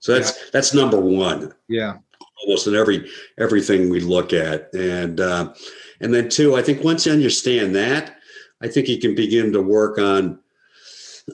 So 0.00 0.14
that's 0.14 0.36
yeah. 0.36 0.44
that's 0.52 0.74
number 0.74 1.00
one. 1.00 1.54
Yeah. 1.68 1.98
Almost 2.44 2.66
in 2.66 2.74
every 2.74 3.08
everything 3.38 3.88
we 3.88 4.00
look 4.00 4.32
at. 4.32 4.72
And 4.74 5.20
uh, 5.20 5.54
and 6.00 6.12
then 6.12 6.28
two, 6.28 6.56
I 6.56 6.62
think 6.62 6.84
once 6.84 7.06
you 7.06 7.12
understand 7.12 7.74
that, 7.76 8.18
I 8.60 8.68
think 8.68 8.88
you 8.88 8.98
can 8.98 9.14
begin 9.14 9.52
to 9.52 9.62
work 9.62 9.98
on 9.98 10.40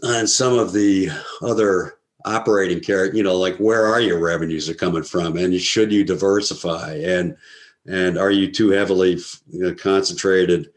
on 0.04 0.26
some 0.26 0.56
of 0.58 0.72
the 0.72 1.10
other 1.42 1.94
operating 2.24 2.80
care, 2.80 3.14
you 3.14 3.22
know, 3.22 3.36
like 3.36 3.56
where 3.56 3.86
are 3.86 4.00
your 4.00 4.18
revenues 4.18 4.68
are 4.68 4.74
coming 4.74 5.02
from? 5.02 5.36
And 5.36 5.58
should 5.60 5.92
you 5.92 6.04
diversify? 6.04 6.94
And 6.94 7.36
and 7.86 8.18
are 8.18 8.30
you 8.30 8.52
too 8.52 8.70
heavily 8.70 9.18
you 9.50 9.60
know, 9.60 9.74
concentrated 9.74 10.70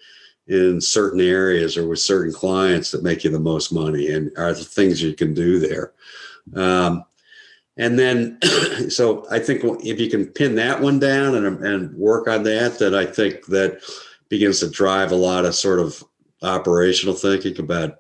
in 0.48 0.80
certain 0.80 1.20
areas 1.20 1.78
or 1.78 1.88
with 1.88 2.00
certain 2.00 2.34
clients 2.34 2.92
that 2.92 3.04
make 3.04 3.24
you 3.24 3.30
the 3.30 3.40
most 3.40 3.74
money? 3.74 4.12
And 4.12 4.32
are 4.38 4.54
the 4.54 4.64
things 4.64 5.02
you 5.02 5.14
can 5.14 5.34
do 5.34 5.60
there? 5.60 5.94
Um, 6.56 7.06
and 7.78 7.98
then 7.98 8.38
so 8.90 9.26
i 9.32 9.40
think 9.40 9.62
if 9.84 10.00
you 10.00 10.10
can 10.10 10.28
pin 10.28 10.56
that 10.56 10.80
one 10.80 11.00
down 11.00 11.36
and, 11.36 11.66
and 11.66 11.94
work 11.96 12.28
on 12.28 12.44
that 12.44 12.78
then 12.80 12.94
i 12.94 13.06
think 13.06 13.46
that 13.48 13.82
begins 14.30 14.60
to 14.60 14.70
drive 14.70 15.12
a 15.12 15.16
lot 15.16 15.46
of 15.46 15.56
sort 15.56 15.80
of 15.80 16.04
operational 16.44 17.16
thinking 17.16 17.58
about 17.60 17.98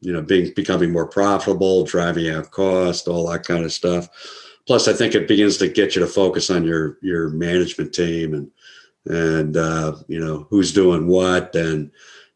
you 0.00 0.12
know 0.12 0.22
being 0.22 0.52
becoming 0.54 0.90
more 0.90 1.06
profitable 1.06 1.84
driving 1.84 2.28
out 2.30 2.50
cost 2.50 3.08
all 3.08 3.28
that 3.28 3.44
kind 3.44 3.64
of 3.64 3.72
stuff 3.72 4.08
plus 4.66 4.88
i 4.88 4.92
think 4.92 5.14
it 5.14 5.28
begins 5.28 5.56
to 5.56 5.68
get 5.68 5.94
you 5.94 6.00
to 6.00 6.06
focus 6.06 6.50
on 6.50 6.64
your 6.64 6.98
your 7.02 7.28
management 7.30 7.92
team 7.92 8.34
and 8.34 8.50
and 9.06 9.56
uh, 9.56 9.96
you 10.08 10.18
know 10.18 10.46
who's 10.48 10.72
doing 10.72 11.06
what 11.06 11.54
and 11.54 11.90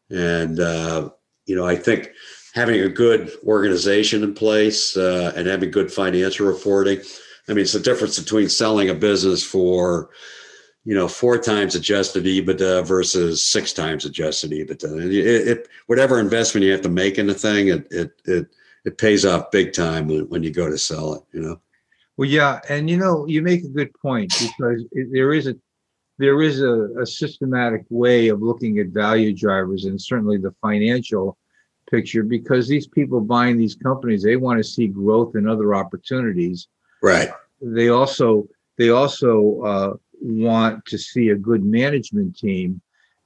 and 0.09 0.59
uh, 0.59 1.09
you 1.45 1.55
know 1.55 1.65
i 1.65 1.75
think 1.75 2.11
having 2.57 2.81
a 2.81 2.89
good 2.89 3.31
organization 3.45 4.23
in 4.23 4.33
place 4.33 4.97
uh, 4.97 5.31
and 5.35 5.47
having 5.47 5.69
good 5.69 5.93
financial 5.93 6.47
reporting. 6.47 6.99
I 7.47 7.53
mean, 7.53 7.61
it's 7.61 7.73
the 7.73 7.79
difference 7.79 8.19
between 8.19 8.49
selling 8.49 8.89
a 8.89 8.95
business 8.95 9.43
for, 9.43 10.09
you 10.87 10.95
know, 10.95 11.09
four 11.09 11.37
times 11.37 11.75
adjusted 11.75 12.23
EBITDA 12.23 12.85
versus 12.85 13.43
six 13.43 13.73
times 13.73 14.05
adjusted 14.05 14.51
EBITDA. 14.51 15.11
It, 15.11 15.47
it, 15.47 15.67
whatever 15.87 16.17
investment 16.17 16.63
you 16.63 16.71
have 16.71 16.81
to 16.83 16.89
make 16.89 17.17
in 17.17 17.27
the 17.27 17.33
thing, 17.33 17.67
it 17.67 17.91
it 17.91 18.11
it, 18.23 18.47
it 18.85 18.97
pays 18.97 19.25
off 19.25 19.51
big 19.51 19.73
time 19.73 20.07
when, 20.07 20.29
when 20.29 20.43
you 20.43 20.51
go 20.51 20.69
to 20.69 20.77
sell 20.77 21.15
it. 21.15 21.23
You 21.33 21.41
know. 21.41 21.61
Well, 22.15 22.29
yeah, 22.29 22.61
and 22.69 22.89
you 22.89 22.95
know, 22.95 23.27
you 23.27 23.41
make 23.41 23.65
a 23.65 23.67
good 23.67 23.93
point 24.01 24.29
because 24.39 24.85
it, 24.93 25.09
there 25.11 25.33
is 25.33 25.47
a 25.47 25.55
there 26.19 26.41
is 26.41 26.61
a, 26.61 26.87
a 27.01 27.05
systematic 27.05 27.83
way 27.89 28.29
of 28.29 28.41
looking 28.41 28.79
at 28.79 28.87
value 28.87 29.33
drivers, 29.33 29.83
and 29.83 30.01
certainly 30.01 30.37
the 30.37 30.55
financial 30.61 31.37
picture 31.91 32.23
because 32.23 32.65
these 32.65 32.87
people 32.87 33.19
buying 33.19 33.57
these 33.57 33.75
companies 33.75 34.23
they 34.23 34.37
want 34.37 34.57
to 34.57 34.63
see 34.63 34.87
growth 34.87 35.35
and 35.35 35.47
other 35.49 35.73
opportunities 35.73 36.67
right 37.01 37.29
they 37.61 37.87
also 37.87 38.45
they 38.77 38.89
also 38.89 39.61
uh, 39.61 39.93
want 40.27 40.85
to 40.85 40.97
see 40.97 41.29
a 41.29 41.35
good 41.35 41.63
management 41.63 42.37
team 42.37 42.81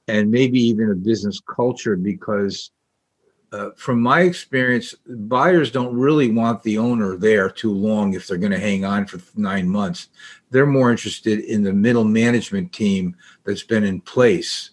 and 0.08 0.30
maybe 0.30 0.60
even 0.60 0.90
a 0.90 0.94
business 0.94 1.40
culture 1.40 1.96
because 1.96 2.70
uh, 3.52 3.70
from 3.76 4.00
my 4.00 4.22
experience 4.22 4.94
buyers 5.06 5.70
don't 5.70 5.94
really 5.94 6.30
want 6.30 6.62
the 6.62 6.78
owner 6.78 7.16
there 7.16 7.50
too 7.50 7.72
long 7.72 8.14
if 8.14 8.26
they're 8.26 8.38
going 8.38 8.52
to 8.52 8.58
hang 8.58 8.84
on 8.84 9.06
for 9.06 9.20
nine 9.38 9.68
months. 9.68 10.08
They're 10.50 10.66
more 10.66 10.90
interested 10.90 11.40
in 11.40 11.62
the 11.62 11.72
middle 11.72 12.04
management 12.04 12.72
team 12.72 13.14
that's 13.44 13.62
been 13.62 13.84
in 13.84 14.00
place. 14.00 14.70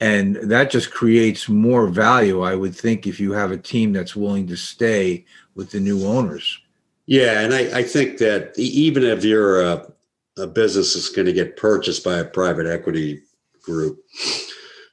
And 0.00 0.36
that 0.36 0.70
just 0.70 0.90
creates 0.90 1.48
more 1.48 1.86
value 1.86 2.42
i 2.42 2.56
would 2.56 2.74
think 2.74 3.06
if 3.06 3.20
you 3.20 3.32
have 3.32 3.52
a 3.52 3.56
team 3.56 3.92
that's 3.92 4.16
willing 4.16 4.48
to 4.48 4.56
stay 4.56 5.24
with 5.54 5.70
the 5.70 5.80
new 5.80 6.04
owners. 6.04 6.58
Yeah 7.06 7.40
and 7.40 7.54
i, 7.54 7.78
I 7.78 7.82
think 7.84 8.18
that 8.18 8.58
even 8.58 9.04
if 9.04 9.24
you're 9.24 9.62
a, 9.62 9.92
a 10.38 10.46
business 10.46 10.94
that's 10.94 11.10
going 11.10 11.26
to 11.26 11.32
get 11.32 11.56
purchased 11.56 12.04
by 12.04 12.18
a 12.18 12.24
private 12.24 12.66
equity 12.66 13.22
group. 13.62 13.98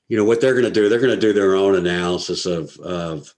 You 0.07 0.17
know 0.17 0.25
what 0.25 0.41
they're 0.41 0.53
going 0.53 0.65
to 0.65 0.71
do 0.71 0.89
they're 0.89 0.99
going 0.99 1.13
to 1.13 1.19
do 1.19 1.33
their 1.33 1.55
own 1.55 1.75
analysis 1.75 2.45
of 2.45 2.75
of 2.79 3.33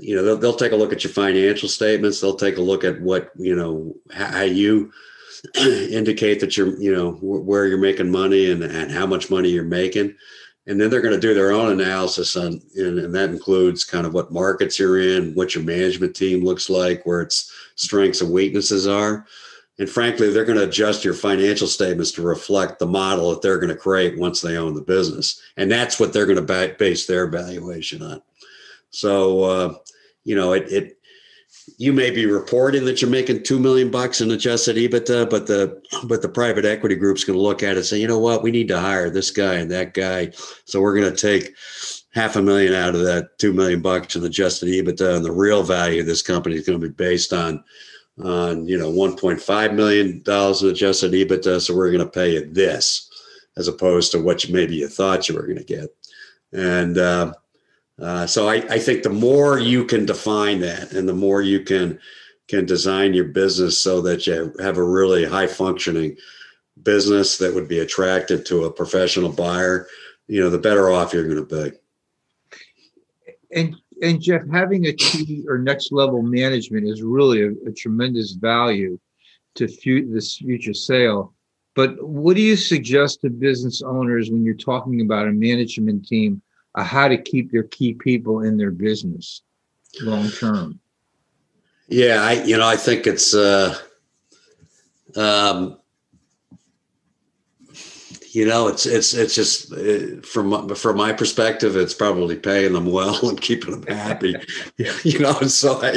you 0.00 0.14
know 0.14 0.22
they'll, 0.22 0.36
they'll 0.36 0.52
take 0.52 0.72
a 0.72 0.76
look 0.76 0.92
at 0.92 1.02
your 1.02 1.12
financial 1.12 1.68
statements 1.68 2.20
they'll 2.20 2.36
take 2.36 2.58
a 2.58 2.62
look 2.62 2.84
at 2.84 3.00
what 3.00 3.30
you 3.36 3.56
know 3.56 3.94
how 4.12 4.42
you 4.42 4.92
indicate 5.56 6.40
that 6.40 6.56
you're 6.56 6.78
you 6.80 6.94
know 6.94 7.12
where 7.22 7.66
you're 7.66 7.78
making 7.78 8.10
money 8.10 8.50
and, 8.50 8.62
and 8.62 8.90
how 8.90 9.06
much 9.06 9.30
money 9.30 9.48
you're 9.48 9.64
making. 9.64 10.14
And 10.66 10.78
then 10.78 10.90
they're 10.90 11.00
going 11.00 11.14
to 11.14 11.20
do 11.20 11.32
their 11.32 11.52
own 11.52 11.72
analysis 11.72 12.36
on 12.36 12.60
and, 12.76 12.98
and, 12.98 13.14
that 13.14 13.30
includes 13.30 13.84
kind 13.84 14.06
of 14.06 14.12
what 14.12 14.30
markets 14.30 14.78
you're 14.78 15.00
in 15.00 15.34
what 15.34 15.54
your 15.54 15.64
management 15.64 16.14
team 16.14 16.44
looks 16.44 16.68
like 16.68 17.06
where 17.06 17.22
its 17.22 17.50
strengths 17.76 18.20
and 18.20 18.30
weaknesses 18.30 18.86
are 18.86 19.24
and 19.78 19.88
frankly 19.88 20.32
they're 20.32 20.44
going 20.44 20.58
to 20.58 20.68
adjust 20.68 21.04
your 21.04 21.14
financial 21.14 21.66
statements 21.66 22.12
to 22.12 22.22
reflect 22.22 22.78
the 22.78 22.86
model 22.86 23.30
that 23.30 23.42
they're 23.42 23.58
going 23.58 23.68
to 23.68 23.76
create 23.76 24.18
once 24.18 24.40
they 24.40 24.56
own 24.56 24.74
the 24.74 24.80
business. 24.80 25.40
And 25.56 25.70
that's 25.70 26.00
what 26.00 26.12
they're 26.12 26.26
going 26.26 26.44
to 26.44 26.74
base 26.78 27.06
their 27.06 27.26
valuation 27.26 28.02
on. 28.02 28.22
So 28.90 29.42
uh, 29.42 29.74
you 30.24 30.34
know 30.34 30.52
it, 30.52 30.70
it 30.70 30.98
you 31.76 31.92
may 31.92 32.10
be 32.10 32.26
reporting 32.26 32.84
that 32.84 33.00
you're 33.00 33.10
making 33.10 33.42
two 33.42 33.58
million 33.58 33.90
bucks 33.90 34.20
in 34.20 34.30
adjusted 34.30 34.76
EBITDA, 34.76 35.28
but 35.28 35.46
the 35.46 35.80
but 36.04 36.22
the 36.22 36.28
private 36.28 36.64
equity 36.64 36.94
group's 36.94 37.24
going 37.24 37.38
to 37.38 37.42
look 37.42 37.62
at 37.62 37.72
it 37.72 37.78
and 37.78 37.86
say, 37.86 38.00
you 38.00 38.08
know 38.08 38.18
what, 38.18 38.42
we 38.42 38.50
need 38.50 38.68
to 38.68 38.80
hire 38.80 39.10
this 39.10 39.30
guy 39.30 39.54
and 39.54 39.70
that 39.70 39.94
guy, 39.94 40.30
so 40.64 40.80
we're 40.80 40.98
going 40.98 41.12
to 41.12 41.16
take 41.16 41.54
half 42.14 42.36
a 42.36 42.42
million 42.42 42.74
out 42.74 42.94
of 42.94 43.02
that 43.02 43.38
two 43.38 43.52
million 43.52 43.80
bucks 43.80 44.16
in 44.16 44.24
adjusted 44.24 44.68
EBITDA, 44.68 45.16
and 45.16 45.24
the 45.24 45.32
real 45.32 45.62
value 45.62 46.00
of 46.00 46.06
this 46.06 46.22
company 46.22 46.56
is 46.56 46.66
going 46.66 46.80
to 46.80 46.88
be 46.88 46.92
based 46.92 47.32
on 47.32 47.62
on 48.22 48.66
you 48.66 48.78
know 48.78 48.90
1.5 48.90 49.74
million 49.74 50.22
dollars 50.22 50.62
in 50.62 50.70
adjusted 50.70 51.12
EBITDA, 51.12 51.60
so 51.60 51.74
we're 51.74 51.92
going 51.92 52.04
to 52.04 52.10
pay 52.10 52.34
you 52.34 52.46
this, 52.52 53.10
as 53.56 53.68
opposed 53.68 54.12
to 54.12 54.22
what 54.22 54.44
you 54.44 54.54
maybe 54.54 54.76
you 54.76 54.88
thought 54.88 55.28
you 55.28 55.34
were 55.34 55.46
going 55.46 55.58
to 55.58 55.64
get, 55.64 55.94
and. 56.52 56.98
Uh, 56.98 57.32
uh, 58.00 58.24
so 58.24 58.48
I, 58.48 58.56
I 58.70 58.78
think 58.78 59.02
the 59.02 59.10
more 59.10 59.58
you 59.58 59.84
can 59.84 60.06
define 60.06 60.60
that 60.60 60.92
and 60.92 61.08
the 61.08 61.12
more 61.14 61.42
you 61.42 61.64
can 61.64 61.98
can 62.46 62.64
design 62.64 63.12
your 63.12 63.26
business 63.26 63.78
so 63.78 64.00
that 64.00 64.26
you 64.26 64.54
have 64.60 64.78
a 64.78 64.82
really 64.82 65.24
high 65.24 65.46
functioning 65.46 66.16
business 66.82 67.38
that 67.38 67.54
would 67.54 67.68
be 67.68 67.80
attractive 67.80 68.44
to 68.44 68.64
a 68.64 68.72
professional 68.72 69.30
buyer, 69.30 69.86
you 70.28 70.40
know, 70.40 70.48
the 70.48 70.58
better 70.58 70.90
off 70.90 71.12
you're 71.12 71.28
going 71.28 71.46
to 71.46 71.70
be. 71.70 71.76
And 73.54 73.76
and 74.02 74.20
Jeff, 74.20 74.42
having 74.50 74.86
a 74.86 74.92
key 74.92 75.44
or 75.48 75.58
next 75.58 75.92
level 75.92 76.22
management 76.22 76.86
is 76.86 77.02
really 77.02 77.42
a, 77.42 77.50
a 77.66 77.72
tremendous 77.72 78.32
value 78.32 78.98
to 79.56 79.68
fu- 79.68 80.12
this 80.12 80.36
future 80.36 80.74
sale. 80.74 81.34
But 81.74 82.02
what 82.02 82.36
do 82.36 82.42
you 82.42 82.56
suggest 82.56 83.20
to 83.20 83.30
business 83.30 83.82
owners 83.82 84.30
when 84.30 84.44
you're 84.44 84.54
talking 84.54 85.00
about 85.00 85.28
a 85.28 85.32
management 85.32 86.06
team 86.06 86.42
uh, 86.74 86.84
how 86.84 87.08
to 87.08 87.16
keep 87.20 87.50
their 87.50 87.64
key 87.64 87.94
people 87.94 88.42
in 88.42 88.56
their 88.56 88.70
business 88.70 89.42
long 90.02 90.30
term. 90.30 90.80
Yeah, 91.88 92.22
I 92.22 92.44
you 92.44 92.56
know 92.56 92.68
I 92.68 92.76
think 92.76 93.06
it's 93.06 93.34
uh, 93.34 93.76
um, 95.16 95.78
you 98.38 98.46
know 98.46 98.68
it's 98.68 98.86
it's 98.86 99.14
it's 99.14 99.34
just 99.34 99.72
uh, 99.72 100.20
from 100.22 100.74
from 100.74 100.96
my 100.96 101.12
perspective 101.12 101.76
it's 101.76 101.94
probably 101.94 102.36
paying 102.36 102.72
them 102.72 102.86
well 102.86 103.28
and 103.28 103.40
keeping 103.40 103.72
them 103.72 103.96
happy 103.96 104.36
you 105.04 105.18
know 105.18 105.36
and 105.40 105.50
so 105.50 105.80
i 105.82 105.90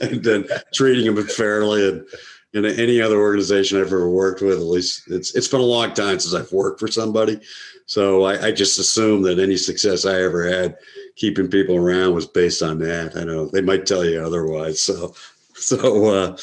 and 0.00 0.24
then 0.24 0.46
treating 0.72 1.14
them 1.14 1.26
fairly 1.26 1.88
and 1.88 2.06
in 2.54 2.64
any 2.64 3.00
other 3.02 3.20
organization 3.20 3.78
i've 3.78 3.86
ever 3.86 4.08
worked 4.08 4.40
with 4.40 4.58
at 4.58 4.64
least 4.64 5.02
it's 5.08 5.34
it's 5.34 5.48
been 5.48 5.60
a 5.60 5.74
long 5.76 5.92
time 5.92 6.18
since 6.18 6.34
i've 6.34 6.52
worked 6.52 6.80
for 6.80 6.88
somebody 6.88 7.38
so 7.86 8.24
I, 8.24 8.46
I 8.48 8.52
just 8.52 8.80
assume 8.80 9.22
that 9.22 9.38
any 9.38 9.56
success 9.56 10.04
I 10.04 10.20
ever 10.20 10.46
had 10.46 10.76
keeping 11.14 11.48
people 11.48 11.76
around 11.76 12.14
was 12.14 12.26
based 12.26 12.62
on 12.62 12.80
that. 12.80 13.16
I 13.16 13.22
know 13.22 13.46
they 13.46 13.60
might 13.60 13.86
tell 13.86 14.04
you 14.04 14.20
otherwise. 14.20 14.82
So, 14.82 15.14
so, 15.54 16.06
uh, 16.06 16.36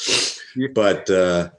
but, 0.74 1.08
uh, 1.10 1.50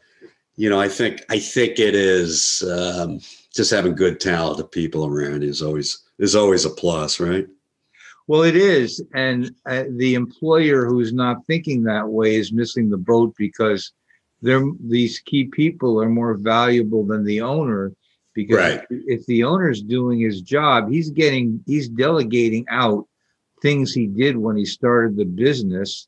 you 0.57 0.69
know, 0.69 0.79
I 0.79 0.89
think, 0.89 1.21
I 1.29 1.39
think 1.39 1.79
it 1.79 1.95
is, 1.95 2.63
um, 2.63 3.19
just 3.55 3.71
having 3.71 3.95
good 3.95 4.19
talented 4.19 4.71
people 4.71 5.05
around 5.05 5.43
is 5.43 5.61
always, 5.61 6.03
is 6.19 6.35
always 6.35 6.65
a 6.65 6.69
plus, 6.69 7.19
right? 7.19 7.47
Well, 8.27 8.43
it 8.43 8.55
is. 8.55 9.03
And 9.13 9.51
uh, 9.65 9.83
the 9.91 10.15
employer 10.15 10.85
who's 10.85 11.13
not 11.13 11.45
thinking 11.45 11.83
that 11.83 12.07
way 12.07 12.35
is 12.35 12.51
missing 12.51 12.89
the 12.89 12.97
boat 12.97 13.33
because 13.37 13.91
they're, 14.41 14.63
these 14.79 15.19
key 15.19 15.45
people 15.45 16.01
are 16.01 16.09
more 16.09 16.33
valuable 16.33 17.05
than 17.05 17.23
the 17.23 17.41
owner 17.41 17.93
because 18.33 18.57
right. 18.57 18.85
if 18.89 19.25
the 19.25 19.43
owner's 19.43 19.81
doing 19.81 20.19
his 20.19 20.41
job, 20.41 20.91
he's 20.91 21.09
getting 21.09 21.63
he's 21.65 21.87
delegating 21.87 22.65
out 22.69 23.07
things 23.61 23.93
he 23.93 24.07
did 24.07 24.35
when 24.35 24.57
he 24.57 24.65
started 24.65 25.15
the 25.15 25.25
business 25.25 26.07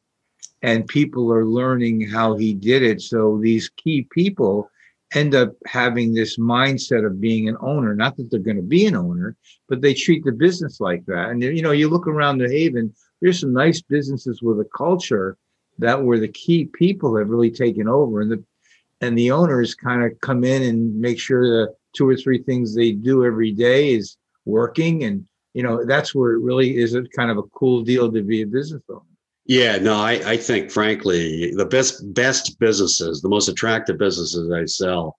and 0.61 0.87
people 0.87 1.31
are 1.31 1.45
learning 1.45 2.01
how 2.01 2.35
he 2.35 2.53
did 2.53 2.83
it. 2.83 3.01
So 3.01 3.39
these 3.41 3.69
key 3.69 4.05
people 4.11 4.69
end 5.13 5.35
up 5.35 5.53
having 5.65 6.13
this 6.13 6.37
mindset 6.37 7.05
of 7.05 7.21
being 7.21 7.47
an 7.47 7.57
owner, 7.61 7.95
not 7.95 8.17
that 8.17 8.29
they're 8.29 8.39
going 8.39 8.57
to 8.57 8.63
be 8.63 8.85
an 8.85 8.95
owner, 8.95 9.35
but 9.69 9.81
they 9.81 9.93
treat 9.93 10.23
the 10.25 10.31
business 10.31 10.79
like 10.79 11.05
that. 11.05 11.29
And 11.29 11.41
you 11.41 11.61
know, 11.61 11.71
you 11.71 11.89
look 11.89 12.07
around 12.07 12.39
the 12.39 12.49
Haven, 12.49 12.93
there's 13.21 13.39
some 13.39 13.53
nice 13.53 13.81
businesses 13.81 14.41
with 14.41 14.59
a 14.59 14.67
culture 14.75 15.37
that 15.79 16.03
where 16.03 16.19
the 16.19 16.27
key 16.27 16.65
people 16.65 17.15
have 17.17 17.29
really 17.29 17.51
taken 17.51 17.87
over. 17.87 18.21
And 18.21 18.31
the 18.31 18.43
and 18.99 19.17
the 19.17 19.31
owners 19.31 19.75
kind 19.75 20.03
of 20.03 20.19
come 20.21 20.43
in 20.43 20.63
and 20.63 20.99
make 20.99 21.19
sure 21.19 21.47
the 21.47 21.73
two 21.95 22.09
or 22.09 22.15
three 22.15 22.41
things 22.41 22.73
they 22.73 22.91
do 22.91 23.25
every 23.25 23.51
day 23.51 23.93
is 23.93 24.17
working. 24.45 25.03
And 25.03 25.25
you 25.53 25.63
know 25.63 25.85
that's 25.85 26.13
where 26.13 26.33
it 26.33 26.41
really 26.41 26.77
is 26.77 26.95
a 26.95 27.03
kind 27.15 27.31
of 27.31 27.37
a 27.37 27.43
cool 27.43 27.81
deal 27.81 28.11
to 28.11 28.21
be 28.21 28.41
a 28.41 28.47
business 28.47 28.83
owner 28.89 29.01
yeah 29.47 29.77
no 29.77 29.95
i 29.95 30.13
i 30.25 30.37
think 30.37 30.69
frankly 30.69 31.53
the 31.55 31.65
best 31.65 32.13
best 32.13 32.59
businesses 32.59 33.21
the 33.21 33.29
most 33.29 33.47
attractive 33.47 33.97
businesses 33.97 34.51
i 34.51 34.65
sell 34.65 35.17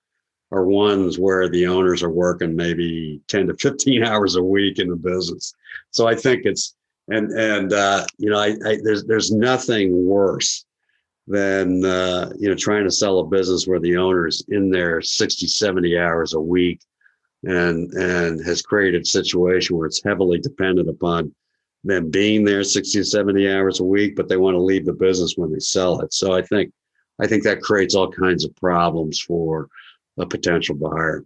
are 0.51 0.65
ones 0.65 1.19
where 1.19 1.49
the 1.49 1.67
owners 1.67 2.03
are 2.03 2.11
working 2.11 2.57
maybe 2.57 3.21
10 3.29 3.49
to 3.49 3.55
15 3.57 4.05
hours 4.07 4.37
a 4.37 4.43
week 4.43 4.79
in 4.79 4.89
the 4.89 4.97
business. 4.97 5.53
So 5.91 6.07
i 6.07 6.15
think 6.15 6.43
it's 6.45 6.75
and 7.09 7.33
and 7.33 7.73
uh, 7.73 8.05
you 8.19 8.31
know 8.31 8.39
I, 8.39 8.57
I 8.65 8.79
there's 8.83 9.05
there's 9.05 9.33
nothing 9.33 10.07
worse 10.07 10.65
than 11.27 11.85
uh, 11.85 12.33
you 12.39 12.49
know 12.49 12.55
trying 12.55 12.85
to 12.85 12.91
sell 12.91 13.21
a 13.21 13.27
business 13.27 13.67
where 13.67 13.81
the 13.81 13.97
owner 13.97 14.27
is 14.27 14.45
in 14.49 14.71
there 14.71 15.01
60 15.01 15.47
70 15.47 15.99
hours 15.99 16.35
a 16.35 16.41
week 16.41 16.81
and 17.45 17.93
and 17.95 18.45
has 18.45 18.63
created 18.63 19.03
a 19.03 19.07
situation 19.07 19.77
where 19.77 19.87
it's 19.87 20.03
heavily 20.05 20.39
dependent 20.39 20.89
upon 20.89 21.35
them 21.85 22.11
being 22.11 22.45
there 22.45 22.65
60 22.65 23.03
70 23.03 23.51
hours 23.51 23.81
a 23.81 23.85
week 23.85 24.17
but 24.17 24.29
they 24.29 24.37
want 24.37 24.55
to 24.55 24.61
leave 24.61 24.85
the 24.85 24.93
business 24.93 25.35
when 25.37 25.53
they 25.53 25.61
sell 25.61 26.01
it. 26.01 26.13
So 26.13 26.33
i 26.33 26.43
think 26.43 26.73
i 27.21 27.27
think 27.27 27.43
that 27.45 27.63
creates 27.63 27.95
all 27.95 28.11
kinds 28.11 28.45
of 28.45 28.55
problems 28.57 29.21
for 29.21 29.69
a 30.19 30.27
potential 30.27 30.75
buyer. 30.75 31.25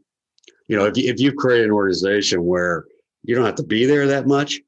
You 0.69 0.77
know 0.77 0.85
if 0.85 0.97
you, 0.97 1.11
if 1.11 1.21
you 1.21 1.33
create 1.33 1.65
an 1.65 1.71
organization 1.71 2.45
where 2.45 2.85
you 3.23 3.35
don't 3.35 3.47
have 3.47 3.55
to 3.57 3.63
be 3.63 3.87
there 3.87 4.07
that 4.07 4.27
much 4.27 4.61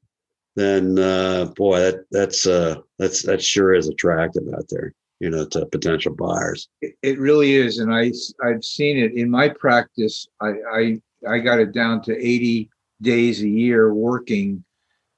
then 0.55 0.97
uh, 0.97 1.45
boy 1.55 1.79
that 1.79 2.05
that's 2.11 2.47
uh, 2.47 2.75
that's 2.97 3.21
that 3.23 3.41
sure 3.41 3.73
is 3.73 3.89
attractive 3.89 4.43
out 4.55 4.65
there 4.69 4.93
you 5.19 5.29
know 5.29 5.45
to 5.45 5.65
potential 5.67 6.13
buyers. 6.13 6.69
It 6.81 7.19
really 7.19 7.53
is 7.53 7.79
and 7.79 7.93
i 7.93 8.11
i've 8.43 8.63
seen 8.63 8.97
it. 8.97 9.13
In 9.13 9.29
my 9.29 9.49
practice 9.49 10.27
i 10.41 10.53
i, 10.73 11.01
I 11.27 11.39
got 11.39 11.59
it 11.59 11.71
down 11.71 12.01
to 12.03 12.15
80 12.15 12.69
days 13.01 13.41
a 13.41 13.47
year 13.47 13.93
working 13.93 14.63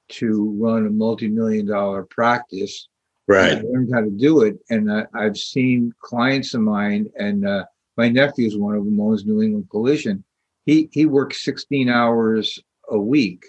to 0.08 0.56
run 0.58 0.86
a 0.86 0.90
multi-million 0.90 1.66
dollar 1.66 2.04
practice 2.04 2.88
right 3.26 3.58
i 3.58 3.60
learned 3.60 3.90
how 3.92 4.00
to 4.00 4.10
do 4.10 4.42
it 4.42 4.56
and 4.70 4.90
I, 4.90 5.06
have 5.14 5.36
seen 5.36 5.92
clients 6.00 6.54
of 6.54 6.60
mine 6.60 7.10
and 7.18 7.46
uh, 7.46 7.64
my 7.96 8.08
nephew 8.08 8.46
is 8.46 8.56
one 8.56 8.74
of 8.74 8.84
them 8.84 9.00
owns 9.00 9.24
new 9.24 9.42
england 9.42 9.68
collision 9.70 10.24
he 10.66 10.88
he 10.92 11.06
works 11.06 11.44
16 11.44 11.88
hours 11.88 12.58
a 12.90 12.98
week 12.98 13.44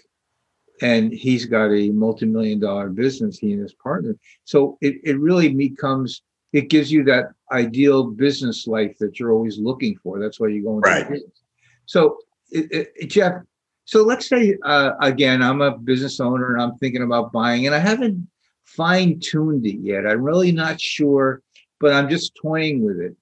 and 0.82 1.12
he's 1.12 1.46
got 1.46 1.72
a 1.72 1.90
multi-million 1.90 2.60
dollar 2.60 2.90
business 2.90 3.38
he 3.38 3.54
and 3.54 3.62
his 3.62 3.74
partner 3.74 4.16
so 4.44 4.78
it, 4.82 4.96
it 5.04 5.20
really 5.20 5.50
becomes 5.54 6.22
it 6.54 6.70
gives 6.70 6.92
you 6.92 7.04
that 7.06 7.26
ideal 7.52 8.04
business 8.04 8.68
life 8.68 8.98
that 9.00 9.20
you're 9.20 9.32
always 9.32 9.58
looking 9.58 9.98
for. 9.98 10.20
That's 10.20 10.40
why 10.40 10.48
you 10.48 10.64
go 10.64 10.78
into 10.78 10.90
right. 10.90 11.10
business. 11.10 11.42
So, 11.86 12.18
it, 12.52 12.92
it, 12.96 13.08
Jeff, 13.08 13.42
so 13.90 14.04
let's 14.04 14.30
say 14.30 14.56
uh, 14.64 14.92
again, 15.02 15.42
I'm 15.42 15.62
a 15.62 15.76
business 15.76 16.20
owner 16.20 16.54
and 16.54 16.62
I'm 16.62 16.78
thinking 16.78 17.02
about 17.02 17.32
buying, 17.32 17.66
and 17.66 17.74
I 17.74 17.80
haven't 17.80 18.28
fine 18.64 19.20
tuned 19.20 19.66
it 19.66 19.80
yet. 19.80 20.06
I'm 20.06 20.22
really 20.22 20.52
not 20.52 20.80
sure, 20.80 21.42
but 21.80 21.94
I'm 21.94 22.08
just 22.08 22.36
toying 22.40 22.86
with 22.86 23.00
it. 23.00 23.18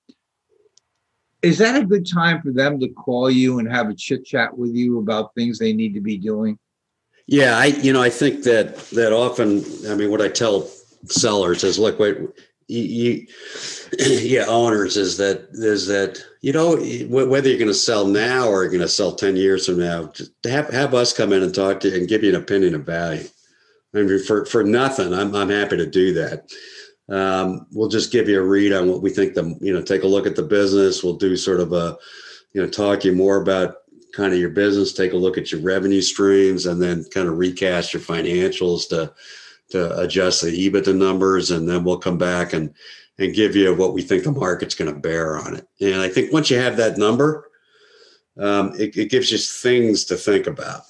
Is 1.42 1.58
that 1.60 1.82
a 1.82 1.86
good 1.86 2.06
time 2.06 2.42
for 2.42 2.52
them 2.52 2.82
to 2.82 2.90
call 2.90 3.32
you 3.32 3.60
and 3.60 3.72
have 3.72 3.90
a 3.90 3.96
chit 3.96 4.26
chat 4.26 4.58
with 4.58 4.76
you 4.76 5.00
about 5.00 5.34
things 5.36 5.58
they 5.58 5.72
need 5.72 5.94
to 5.94 6.02
be 6.02 6.18
doing? 6.18 6.60
Yeah, 7.28 7.58
I 7.58 7.68
you 7.68 7.94
know 7.94 8.02
I 8.02 8.10
think 8.10 8.44
that 8.44 8.76
that 8.90 9.14
often 9.14 9.64
I 9.90 9.96
mean 9.96 10.12
what 10.12 10.22
I 10.22 10.28
tell 10.28 10.70
sellers 11.06 11.64
is 11.64 11.80
look 11.80 11.98
wait 11.98 12.18
you, 12.68 13.26
yeah 14.00 14.46
owners 14.48 14.98
is 14.98 15.18
that 15.18 15.48
is 15.54 15.88
that 15.88 16.22
you 16.42 16.52
know 16.52 16.76
whether 17.08 17.48
you're 17.48 17.58
going 17.58 17.68
to 17.68 17.74
sell 17.74 18.06
now 18.06 18.48
or 18.48 18.64
you're 18.64 18.72
going 18.72 18.82
to 18.82 18.88
sell 18.88 19.16
10 19.16 19.38
years 19.38 19.66
from 19.66 19.80
now 19.80 20.12
have, 20.44 20.70
have 20.70 20.94
us 20.94 21.14
come 21.14 21.32
in 21.32 21.44
and 21.44 21.56
talk 21.56 21.80
to 21.80 21.90
you 21.90 21.98
and 21.98 22.10
give 22.10 22.24
you 22.24 22.30
an 22.30 22.42
opinion 22.42 22.76
of 22.76 22.86
value. 22.86 23.28
I 23.96 24.02
mean 24.02 24.24
for, 24.24 24.46
for 24.46 24.64
nothing 24.64 25.14
i'm, 25.14 25.34
I'm 25.34 25.50
happy 25.50 25.78
to 25.78 25.90
do 25.90 26.14
that. 26.14 26.52
Um, 27.10 27.68
we'll 27.72 27.88
just 27.88 28.12
give 28.12 28.28
you 28.28 28.40
a 28.40 28.46
read 28.46 28.74
on 28.74 28.90
what 28.90 29.02
we 29.02 29.12
think 29.12 29.34
the 29.34 29.58
you 29.62 29.74
know 29.74 29.82
take 29.82 30.04
a 30.04 30.08
look 30.08 30.28
at 30.28 30.36
the 30.36 30.44
business. 30.44 31.04
We'll 31.04 31.16
do 31.16 31.38
sort 31.38 31.62
of 31.62 31.72
a 31.72 31.98
you 32.54 32.62
know 32.62 32.68
talk 32.68 33.06
you 33.06 33.14
more 33.14 33.42
about 33.42 33.76
kind 34.14 34.34
of 34.34 34.40
your 34.40 34.50
business 34.50 34.94
take 34.94 35.14
a 35.14 35.18
look 35.18 35.38
at 35.38 35.52
your 35.52 35.62
revenue 35.62 36.02
streams 36.02 36.66
and 36.66 36.82
then 36.82 37.06
kind 37.14 37.28
of 37.28 37.38
recast 37.38 37.94
your 37.94 38.02
financials 38.02 38.90
to 38.90 39.14
to 39.70 40.00
adjust 40.00 40.42
the 40.42 40.70
EBITDA 40.70 40.96
numbers, 40.96 41.52
and 41.52 41.68
then 41.68 41.84
we'll 41.84 41.98
come 41.98 42.18
back 42.18 42.54
and 42.54 42.74
and 43.20 43.34
give 43.34 43.56
you 43.56 43.74
what 43.74 43.94
we 43.94 44.02
think 44.04 44.24
the 44.24 44.32
market's 44.32 44.76
going 44.76 44.94
to 44.94 45.00
bear 45.00 45.38
on 45.38 45.56
it. 45.56 45.68
And 45.82 46.02
I 46.02 46.08
think 46.08 46.32
once 46.32 46.52
you 46.52 46.60
have 46.60 46.78
that 46.78 47.00
number, 47.00 47.50
um, 48.38 48.74
it, 48.78 48.96
it, 48.96 49.10
gives 49.10 49.32
you 49.32 49.40
things 49.40 50.06
to 50.06 50.16
think 50.16 50.46
about. 50.46 50.82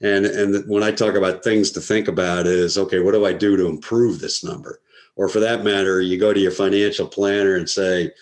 And 0.00 0.24
and 0.24 0.68
when 0.68 0.84
I 0.84 0.92
talk 0.92 1.16
about 1.16 1.42
things 1.42 1.72
to 1.72 1.80
think 1.80 2.06
about, 2.06 2.46
is 2.46 2.78
okay, 2.78 3.00
what 3.00 3.12
do 3.12 3.26
I 3.26 3.32
do 3.32 3.56
to 3.56 3.66
improve 3.66 4.20
this 4.20 4.44
number? 4.44 4.80
or 5.16 5.28
for 5.28 5.40
that 5.40 5.64
matter, 5.64 6.00
you 6.00 6.18
go 6.18 6.32
to 6.32 6.40
your 6.40 6.50
financial 6.50 7.06
planner 7.06 7.56
and 7.56 7.68
say, 7.68 8.12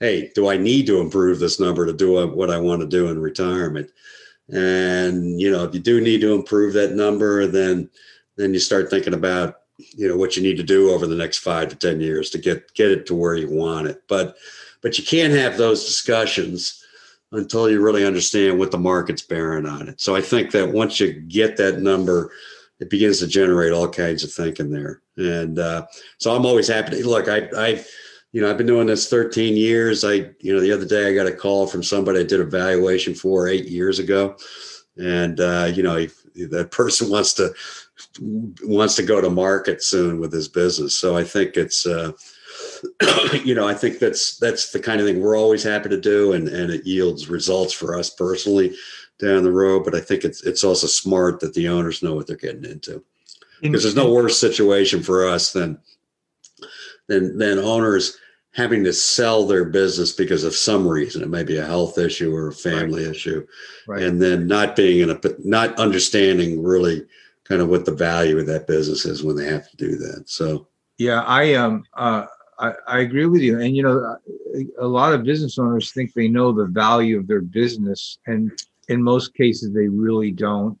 "Hey, 0.00 0.30
do 0.34 0.48
I 0.48 0.56
need 0.56 0.86
to 0.86 1.00
improve 1.00 1.38
this 1.38 1.60
number 1.60 1.86
to 1.86 1.92
do 1.92 2.26
what 2.28 2.50
I 2.50 2.58
want 2.58 2.80
to 2.80 2.86
do 2.86 3.08
in 3.08 3.20
retirement?" 3.20 3.90
And 4.48 5.40
you 5.40 5.50
know, 5.50 5.64
if 5.64 5.74
you 5.74 5.80
do 5.80 6.00
need 6.00 6.20
to 6.22 6.34
improve 6.34 6.72
that 6.74 6.94
number, 6.94 7.46
then 7.46 7.90
then 8.38 8.54
you 8.54 8.60
start 8.60 8.88
thinking 8.88 9.14
about 9.14 9.56
you 9.78 10.08
know 10.08 10.16
what 10.16 10.36
you 10.36 10.42
need 10.42 10.56
to 10.56 10.62
do 10.62 10.90
over 10.90 11.06
the 11.06 11.14
next 11.14 11.38
five 11.38 11.68
to 11.68 11.76
ten 11.76 12.00
years 12.00 12.30
to 12.30 12.38
get 12.38 12.72
get 12.74 12.90
it 12.90 13.06
to 13.06 13.14
where 13.14 13.34
you 13.34 13.50
want 13.50 13.86
it. 13.86 14.02
But 14.08 14.36
but 14.82 14.96
you 14.96 15.04
can't 15.04 15.34
have 15.34 15.58
those 15.58 15.84
discussions 15.84 16.82
until 17.32 17.68
you 17.68 17.82
really 17.82 18.06
understand 18.06 18.58
what 18.58 18.70
the 18.70 18.78
market's 18.78 19.22
bearing 19.22 19.66
on 19.66 19.88
it. 19.88 20.00
So 20.00 20.16
I 20.16 20.22
think 20.22 20.50
that 20.52 20.72
once 20.72 20.98
you 20.98 21.12
get 21.12 21.58
that 21.58 21.80
number, 21.80 22.32
it 22.80 22.88
begins 22.88 23.18
to 23.18 23.26
generate 23.26 23.72
all 23.72 23.88
kinds 23.88 24.24
of 24.24 24.32
thinking 24.32 24.70
there. 24.70 25.02
And 25.16 25.58
uh, 25.58 25.86
so 26.18 26.34
I'm 26.34 26.46
always 26.46 26.68
happy 26.68 26.96
to 26.96 27.08
look. 27.08 27.28
I 27.28 27.48
I 27.56 27.84
you 28.32 28.40
know 28.40 28.50
I've 28.50 28.58
been 28.58 28.66
doing 28.66 28.86
this 28.86 29.10
13 29.10 29.56
years. 29.56 30.04
I 30.04 30.30
you 30.40 30.54
know 30.54 30.60
the 30.60 30.72
other 30.72 30.86
day 30.86 31.08
I 31.08 31.14
got 31.14 31.26
a 31.26 31.32
call 31.32 31.66
from 31.66 31.82
somebody 31.82 32.20
I 32.20 32.24
did 32.24 32.40
a 32.40 32.44
valuation 32.44 33.14
for 33.14 33.48
eight 33.48 33.66
years 33.66 33.98
ago, 33.98 34.36
and 34.96 35.40
uh, 35.40 35.70
you 35.74 35.82
know 35.82 36.06
that 36.50 36.70
person 36.70 37.10
wants 37.10 37.34
to 37.34 37.52
wants 38.20 38.96
to 38.96 39.02
go 39.02 39.20
to 39.20 39.30
market 39.30 39.82
soon 39.82 40.20
with 40.20 40.32
his 40.32 40.48
business. 40.48 40.96
So 40.96 41.16
I 41.16 41.24
think 41.24 41.56
it's. 41.56 41.86
Uh, 41.86 42.12
you 43.44 43.54
know, 43.54 43.66
I 43.66 43.74
think 43.74 43.98
that's 43.98 44.36
that's 44.38 44.72
the 44.72 44.80
kind 44.80 45.00
of 45.00 45.06
thing 45.06 45.20
we're 45.20 45.38
always 45.38 45.62
happy 45.62 45.88
to 45.88 46.00
do, 46.00 46.32
and 46.32 46.48
and 46.48 46.72
it 46.72 46.86
yields 46.86 47.28
results 47.28 47.72
for 47.72 47.96
us 47.96 48.10
personally 48.10 48.74
down 49.18 49.42
the 49.42 49.52
road. 49.52 49.84
But 49.84 49.94
I 49.94 50.00
think 50.00 50.24
it's 50.24 50.42
it's 50.42 50.64
also 50.64 50.86
smart 50.86 51.40
that 51.40 51.54
the 51.54 51.68
owners 51.68 52.02
know 52.02 52.14
what 52.14 52.26
they're 52.26 52.36
getting 52.36 52.64
into, 52.64 53.02
because 53.60 53.82
there's 53.82 53.96
no 53.96 54.12
worse 54.12 54.38
situation 54.38 55.02
for 55.02 55.26
us 55.26 55.52
than 55.52 55.78
than 57.08 57.38
than 57.38 57.58
owners 57.58 58.16
having 58.54 58.82
to 58.82 58.92
sell 58.92 59.46
their 59.46 59.64
business 59.64 60.12
because 60.12 60.42
of 60.42 60.54
some 60.54 60.86
reason. 60.86 61.22
It 61.22 61.28
may 61.28 61.44
be 61.44 61.58
a 61.58 61.66
health 61.66 61.98
issue 61.98 62.34
or 62.34 62.48
a 62.48 62.52
family 62.52 63.04
right. 63.04 63.14
issue, 63.14 63.46
right. 63.86 64.02
and 64.02 64.20
then 64.20 64.46
not 64.46 64.74
being 64.74 65.00
in 65.00 65.10
a 65.10 65.20
not 65.44 65.78
understanding 65.78 66.62
really 66.62 67.06
kind 67.48 67.62
of 67.62 67.68
what 67.68 67.84
the 67.84 67.94
value 67.94 68.38
of 68.38 68.46
that 68.46 68.66
business 68.66 69.04
is 69.06 69.24
when 69.24 69.36
they 69.36 69.46
have 69.46 69.70
to 69.70 69.76
do 69.76 69.96
that. 69.96 70.24
So 70.26 70.68
yeah, 70.98 71.22
I 71.22 71.54
um 71.54 71.84
uh 71.94 72.26
I, 72.58 72.72
I 72.88 72.98
agree 73.00 73.26
with 73.26 73.40
you. 73.40 73.60
And, 73.60 73.76
you 73.76 73.84
know, 73.84 74.16
a 74.80 74.86
lot 74.86 75.12
of 75.12 75.22
business 75.22 75.60
owners 75.60 75.92
think 75.92 76.12
they 76.12 76.26
know 76.26 76.50
the 76.50 76.66
value 76.66 77.16
of 77.16 77.28
their 77.28 77.40
business. 77.40 78.18
And 78.26 78.50
in 78.88 79.00
most 79.00 79.34
cases, 79.34 79.72
they 79.72 79.86
really 79.86 80.32
don't. 80.32 80.76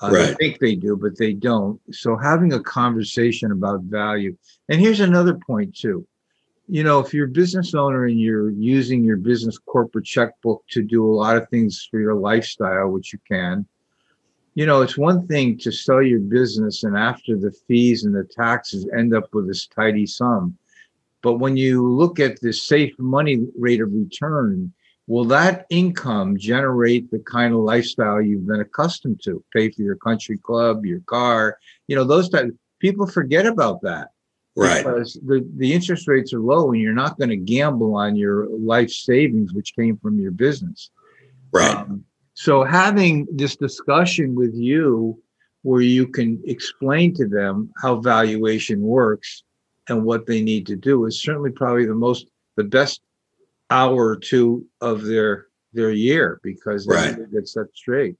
Uh, 0.00 0.10
right. 0.10 0.26
They 0.26 0.34
think 0.34 0.58
they 0.58 0.74
do, 0.74 0.96
but 0.96 1.16
they 1.16 1.32
don't. 1.32 1.80
So 1.92 2.16
having 2.16 2.54
a 2.54 2.60
conversation 2.60 3.52
about 3.52 3.82
value. 3.82 4.36
And 4.68 4.80
here's 4.80 4.98
another 4.98 5.34
point, 5.34 5.76
too. 5.76 6.04
You 6.66 6.82
know, 6.82 6.98
if 6.98 7.14
you're 7.14 7.26
a 7.26 7.30
business 7.30 7.72
owner 7.72 8.06
and 8.06 8.20
you're 8.20 8.50
using 8.50 9.04
your 9.04 9.16
business 9.16 9.58
corporate 9.58 10.06
checkbook 10.06 10.64
to 10.70 10.82
do 10.82 11.06
a 11.06 11.14
lot 11.14 11.36
of 11.36 11.48
things 11.50 11.86
for 11.88 12.00
your 12.00 12.16
lifestyle, 12.16 12.88
which 12.88 13.12
you 13.12 13.20
can, 13.28 13.64
you 14.54 14.66
know, 14.66 14.82
it's 14.82 14.98
one 14.98 15.26
thing 15.26 15.56
to 15.58 15.72
sell 15.72 16.02
your 16.02 16.20
business 16.20 16.84
and 16.84 16.96
after 16.96 17.36
the 17.36 17.52
fees 17.66 18.04
and 18.04 18.14
the 18.14 18.24
taxes 18.24 18.86
end 18.96 19.14
up 19.14 19.32
with 19.32 19.46
this 19.46 19.66
tidy 19.66 20.06
sum. 20.06 20.56
But 21.22 21.34
when 21.34 21.56
you 21.56 21.88
look 21.88 22.20
at 22.20 22.40
the 22.40 22.52
safe 22.52 22.94
money 22.98 23.46
rate 23.56 23.80
of 23.80 23.92
return, 23.92 24.72
will 25.06 25.24
that 25.26 25.66
income 25.70 26.36
generate 26.36 27.10
the 27.10 27.20
kind 27.20 27.54
of 27.54 27.60
lifestyle 27.60 28.20
you've 28.20 28.46
been 28.46 28.60
accustomed 28.60 29.20
to? 29.24 29.42
Pay 29.54 29.70
for 29.70 29.82
your 29.82 29.96
country 29.96 30.36
club, 30.36 30.84
your 30.84 31.00
car, 31.06 31.58
you 31.86 31.96
know, 31.96 32.04
those 32.04 32.28
types. 32.28 32.50
People 32.80 33.06
forget 33.06 33.46
about 33.46 33.80
that. 33.82 34.08
Right. 34.54 34.84
Because 34.84 35.14
the, 35.24 35.48
the 35.56 35.72
interest 35.72 36.06
rates 36.08 36.34
are 36.34 36.40
low 36.40 36.72
and 36.72 36.82
you're 36.82 36.92
not 36.92 37.16
going 37.16 37.30
to 37.30 37.36
gamble 37.36 37.94
on 37.94 38.16
your 38.16 38.48
life 38.48 38.90
savings, 38.90 39.54
which 39.54 39.74
came 39.74 39.96
from 39.96 40.18
your 40.18 40.32
business. 40.32 40.90
Right. 41.52 41.74
Um, 41.74 42.04
so 42.42 42.64
having 42.64 43.28
this 43.30 43.54
discussion 43.54 44.34
with 44.34 44.52
you 44.52 45.16
where 45.62 45.80
you 45.80 46.08
can 46.08 46.42
explain 46.44 47.14
to 47.14 47.28
them 47.28 47.72
how 47.80 48.00
valuation 48.00 48.80
works 48.82 49.44
and 49.88 50.04
what 50.04 50.26
they 50.26 50.42
need 50.42 50.66
to 50.66 50.74
do 50.74 51.06
is 51.06 51.22
certainly 51.22 51.52
probably 51.52 51.86
the 51.86 51.94
most 51.94 52.26
the 52.56 52.64
best 52.64 53.00
hour 53.70 54.08
or 54.08 54.16
two 54.16 54.66
of 54.80 55.04
their 55.04 55.46
their 55.72 55.92
year 55.92 56.40
because 56.42 56.84
right. 56.88 57.16
they 57.16 57.26
get 57.32 57.46
set 57.46 57.66
straight. 57.76 58.16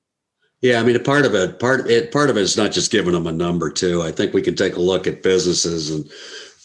Yeah, 0.61 0.79
I 0.79 0.85
mean, 0.85 0.95
a 0.95 1.01
part 1.01 1.27
of 1.27 1.35
it, 1.35 1.59
part 1.59 1.91
it, 1.91 2.13
part 2.13 2.31
of 2.31 2.37
it 2.37 2.43
is 2.43 2.57
not 2.57 2.71
just 2.71 2.93
giving 2.93 3.15
them 3.15 3.27
a 3.27 3.33
number 3.33 3.71
too. 3.71 4.03
I 4.03 4.13
think 4.13 4.33
we 4.33 4.41
can 4.41 4.55
take 4.55 4.77
a 4.77 4.81
look 4.81 5.09
at 5.09 5.25
businesses 5.25 5.91
and 5.91 6.09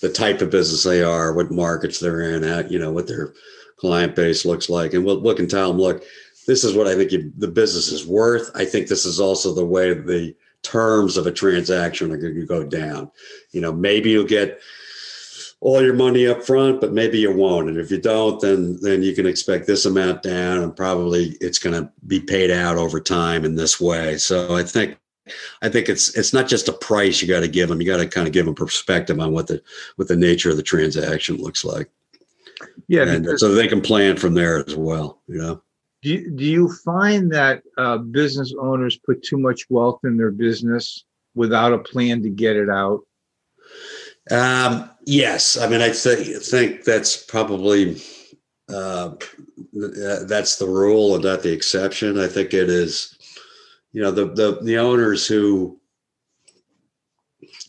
the 0.01 0.09
type 0.09 0.41
of 0.41 0.51
business 0.51 0.83
they 0.83 1.01
are, 1.01 1.33
what 1.33 1.49
markets 1.49 1.99
they're 1.99 2.21
in, 2.21 2.43
at, 2.43 2.69
you 2.69 2.77
know, 2.77 2.91
what 2.91 3.07
their 3.07 3.33
client 3.77 4.15
base 4.15 4.45
looks 4.45 4.69
like, 4.69 4.93
and 4.93 5.03
we'll 5.03 5.19
look 5.19 5.39
and 5.39 5.49
tell 5.49 5.69
them, 5.69 5.81
look, 5.81 6.03
this 6.47 6.63
is 6.63 6.73
what 6.73 6.87
I 6.87 6.95
think 6.95 7.11
you, 7.11 7.31
the 7.37 7.47
business 7.47 7.91
is 7.91 8.07
worth. 8.07 8.49
I 8.55 8.65
think 8.65 8.87
this 8.87 9.05
is 9.05 9.19
also 9.19 9.53
the 9.53 9.65
way 9.65 9.93
the 9.93 10.33
terms 10.63 11.17
of 11.17 11.27
a 11.27 11.31
transaction 11.31 12.11
are 12.11 12.17
going 12.17 12.35
to 12.35 12.45
go 12.45 12.63
down. 12.63 13.11
You 13.51 13.61
know, 13.61 13.71
maybe 13.71 14.09
you'll 14.09 14.23
get 14.23 14.59
all 15.59 15.81
your 15.81 15.93
money 15.93 16.25
up 16.25 16.43
front, 16.43 16.79
but 16.81 16.93
maybe 16.93 17.19
you 17.19 17.35
won't. 17.35 17.69
And 17.69 17.77
if 17.77 17.91
you 17.91 17.99
don't, 17.99 18.39
then 18.39 18.77
then 18.81 19.03
you 19.03 19.13
can 19.13 19.25
expect 19.25 19.67
this 19.67 19.85
amount 19.85 20.23
down, 20.23 20.59
and 20.63 20.75
probably 20.75 21.35
it's 21.41 21.59
going 21.59 21.79
to 21.79 21.91
be 22.07 22.19
paid 22.19 22.49
out 22.49 22.77
over 22.77 22.99
time 22.99 23.43
in 23.43 23.55
this 23.55 23.79
way. 23.79 24.17
So 24.17 24.55
I 24.55 24.63
think 24.63 24.97
I 25.61 25.69
think 25.69 25.89
it's 25.89 26.15
it's 26.15 26.33
not 26.33 26.47
just 26.47 26.69
a 26.69 26.73
price 26.73 27.21
you 27.21 27.27
got 27.27 27.41
to 27.41 27.47
give 27.47 27.69
them. 27.69 27.81
You 27.81 27.87
got 27.87 27.97
to 27.97 28.07
kind 28.07 28.27
of 28.27 28.33
give 28.33 28.45
them 28.45 28.55
perspective 28.55 29.19
on 29.19 29.33
what 29.33 29.47
the 29.47 29.61
what 29.95 30.07
the 30.07 30.15
nature 30.15 30.49
of 30.49 30.57
the 30.57 30.63
transaction 30.63 31.37
looks 31.37 31.65
like. 31.65 31.89
Yeah, 32.87 33.03
and 33.03 33.39
so 33.39 33.53
they 33.53 33.67
can 33.67 33.81
plan 33.81 34.15
from 34.15 34.33
there 34.33 34.63
as 34.65 34.75
well. 34.75 35.21
You 35.27 35.39
know. 35.39 35.61
Do 36.15 36.45
you, 36.45 36.69
find 36.85 37.31
that 37.31 37.63
uh, 37.77 37.97
business 37.97 38.53
owners 38.59 38.97
put 38.97 39.23
too 39.23 39.37
much 39.37 39.65
wealth 39.69 39.99
in 40.03 40.15
their 40.15 40.31
business 40.31 41.03
without 41.35 41.73
a 41.73 41.79
plan 41.79 42.21
to 42.23 42.29
get 42.29 42.55
it 42.55 42.69
out? 42.69 43.01
Um, 44.29 44.89
yes, 45.05 45.57
I 45.57 45.67
mean 45.67 45.81
I 45.81 45.91
th- 45.91 46.37
think 46.43 46.83
that's 46.83 47.23
probably 47.23 48.01
uh, 48.69 49.11
that's 49.73 50.57
the 50.57 50.67
rule 50.67 51.15
and 51.15 51.23
not 51.23 51.43
the 51.43 51.53
exception. 51.53 52.19
I 52.19 52.27
think 52.27 52.53
it 52.53 52.69
is, 52.69 53.17
you 53.93 54.01
know, 54.01 54.11
the 54.11 54.25
the 54.25 54.59
the 54.63 54.77
owners 54.77 55.25
who, 55.25 55.79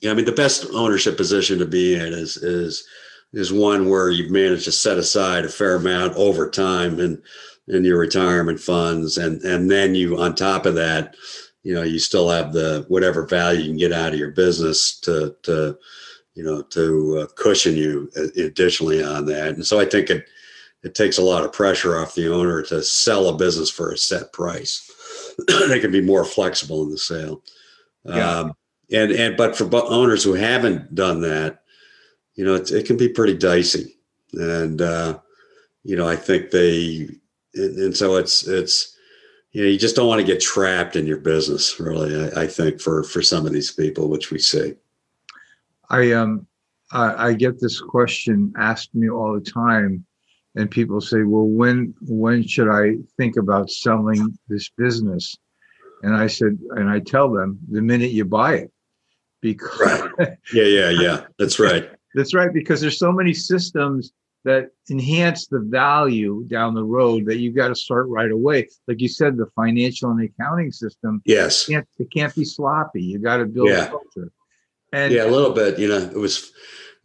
yeah, 0.03 0.11
I 0.11 0.15
mean, 0.15 0.25
the 0.25 0.33
best 0.33 0.67
ownership 0.73 1.17
position 1.17 1.59
to 1.61 1.67
be 1.67 1.95
in 1.95 2.13
is 2.13 2.37
is 2.39 2.85
is 3.33 3.53
one 3.53 3.89
where 3.89 4.11
you've 4.11 4.31
managed 4.31 4.65
to 4.65 4.73
set 4.73 4.99
aside 4.99 5.45
a 5.45 5.49
fair 5.49 5.77
amount 5.77 6.15
over 6.17 6.51
time 6.51 6.99
and 6.99 7.23
in 7.69 7.85
your 7.85 7.99
retirement 7.99 8.61
funds, 8.61 9.19
and 9.19 9.43
and 9.43 9.71
then 9.71 9.95
you 9.95 10.19
on 10.19 10.35
top 10.35 10.67
of 10.67 10.75
that, 10.75 11.17
you 11.63 11.75
know, 11.75 11.83
you 11.83 11.99
still 11.99 12.29
have 12.29 12.53
the 12.53 12.85
whatever 12.89 13.27
value 13.27 13.61
you 13.61 13.69
can 13.69 13.77
get 13.77 13.93
out 13.93 14.13
of 14.13 14.19
your 14.19 14.31
business 14.31 14.99
to 15.01 15.35
to 15.43 15.79
you 16.39 16.45
know, 16.45 16.63
to 16.63 17.19
uh, 17.19 17.27
cushion 17.35 17.75
you 17.75 18.09
additionally 18.37 19.03
on 19.03 19.27
that. 19.27 19.49
And 19.55 19.67
so 19.67 19.81
I 19.81 19.85
think 19.85 20.09
it 20.09 20.29
it 20.85 20.95
takes 20.95 21.19
a 21.19 21.23
lot 21.23 21.45
of 21.45 21.53
pressure 21.53 21.99
off 21.99 22.15
the 22.15 22.33
owner 22.33 22.63
to 22.63 22.81
sell 22.81 23.29
a 23.29 23.37
business 23.37 23.69
for 23.69 23.91
a 23.91 23.99
set 23.99 24.33
price. 24.33 24.89
they 25.69 25.81
can 25.81 25.91
be 25.91 26.01
more 26.01 26.25
flexible 26.25 26.85
in 26.85 26.91
the 26.91 26.97
sale. 26.97 27.43
Yeah. 28.05 28.31
Um, 28.31 28.53
and 28.93 29.11
and 29.11 29.37
but 29.37 29.57
for 29.57 29.69
owners 29.75 30.23
who 30.23 30.35
haven't 30.35 30.95
done 30.95 31.23
that, 31.23 31.63
you 32.37 32.45
know, 32.45 32.55
it, 32.55 32.71
it 32.71 32.87
can 32.87 32.97
be 32.97 33.09
pretty 33.09 33.37
dicey. 33.37 33.97
And 34.35 34.81
uh, 34.81 35.19
you 35.83 35.97
know, 35.97 36.07
I 36.07 36.15
think 36.15 36.53
they 36.53 37.09
and, 37.59 37.97
so 37.97 38.17
it's 38.17 38.47
it's 38.47 38.97
you 39.53 39.63
know 39.63 39.69
you 39.69 39.79
just 39.79 39.97
don't 39.97 40.09
want 40.09 40.21
to 40.21 40.27
get 40.27 40.41
trapped 40.41 40.97
in 40.97 41.07
your 41.07 41.19
business 41.19 41.79
really 41.79 42.31
I, 42.33 42.43
I 42.43 42.47
think 42.47 42.81
for 42.81 43.03
for 43.03 43.23
some 43.23 43.47
of 43.47 43.53
these 43.53 43.71
people 43.71 44.09
which 44.09 44.31
we 44.31 44.39
see 44.39 44.75
I 45.91 46.13
um 46.13 46.47
I, 46.91 47.29
I 47.29 47.33
get 47.35 47.61
this 47.61 47.81
question 47.81 48.53
asked 48.57 48.95
me 48.95 49.11
all 49.11 49.35
the 49.35 49.51
time, 49.51 50.05
and 50.55 50.71
people 50.71 51.01
say, 51.01 51.23
"Well, 51.23 51.47
when 51.47 51.95
when 52.01 52.47
should 52.47 52.69
I 52.71 52.97
think 53.17 53.37
about 53.37 53.71
selling 53.71 54.39
this 54.49 54.71
business?" 54.71 55.37
And 56.03 56.15
I 56.15 56.29
said, 56.29 56.59
and 56.71 56.89
I 56.89 57.01
tell 57.01 57.31
them 57.31 57.59
the 57.69 57.83
minute 57.83 58.13
you 58.13 58.25
buy 58.25 58.55
it, 58.55 58.73
because 59.41 59.81
right. 59.81 60.37
yeah, 60.53 60.65
yeah, 60.65 60.91
yeah, 60.91 61.27
that's 61.39 61.59
right. 61.59 61.91
that's 62.15 62.35
right 62.35 62.53
because 62.53 62.81
there's 62.81 62.99
so 62.99 63.13
many 63.13 63.35
systems 63.35 64.13
that 64.45 64.71
enhance 64.91 65.47
the 65.47 65.61
value 65.61 66.45
down 66.47 66.75
the 66.75 66.85
road 66.85 67.27
that 67.27 67.39
you've 67.39 67.57
got 67.57 67.69
to 67.69 67.75
start 67.75 68.09
right 68.09 68.31
away. 68.31 68.69
Like 68.87 69.01
you 69.01 69.09
said, 69.09 69.37
the 69.37 69.47
financial 69.55 70.11
and 70.11 70.23
accounting 70.23 70.73
system. 70.73 71.23
Yes, 71.25 71.69
it 71.69 71.73
can't, 71.73 71.89
it 71.99 72.11
can't 72.11 72.35
be 72.35 72.45
sloppy. 72.45 73.03
You 73.03 73.19
got 73.19 73.39
to 73.39 73.47
build 73.47 73.69
yeah. 73.69 73.87
a 73.87 73.91
culture. 73.91 74.33
And 74.93 75.13
yeah, 75.13 75.25
a 75.25 75.31
little 75.31 75.53
bit. 75.53 75.79
You 75.79 75.89
know, 75.89 75.99
it 75.99 76.19
was. 76.19 76.53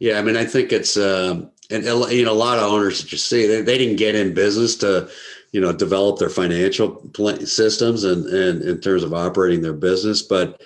Yeah, 0.00 0.18
I 0.18 0.22
mean, 0.22 0.36
I 0.36 0.44
think 0.44 0.72
it's 0.72 0.96
um, 0.96 1.50
and 1.70 1.84
you 1.84 2.24
know 2.24 2.32
a 2.32 2.34
lot 2.34 2.58
of 2.58 2.64
owners 2.64 3.02
that 3.02 3.12
you 3.12 3.18
see 3.18 3.46
they, 3.46 3.62
they 3.62 3.78
didn't 3.78 3.96
get 3.96 4.14
in 4.14 4.34
business 4.34 4.76
to 4.76 5.08
you 5.52 5.60
know 5.60 5.72
develop 5.72 6.18
their 6.18 6.30
financial 6.30 7.10
systems 7.44 8.04
and 8.04 8.26
and 8.26 8.62
in 8.62 8.80
terms 8.80 9.02
of 9.02 9.14
operating 9.14 9.62
their 9.62 9.72
business, 9.72 10.22
but 10.22 10.60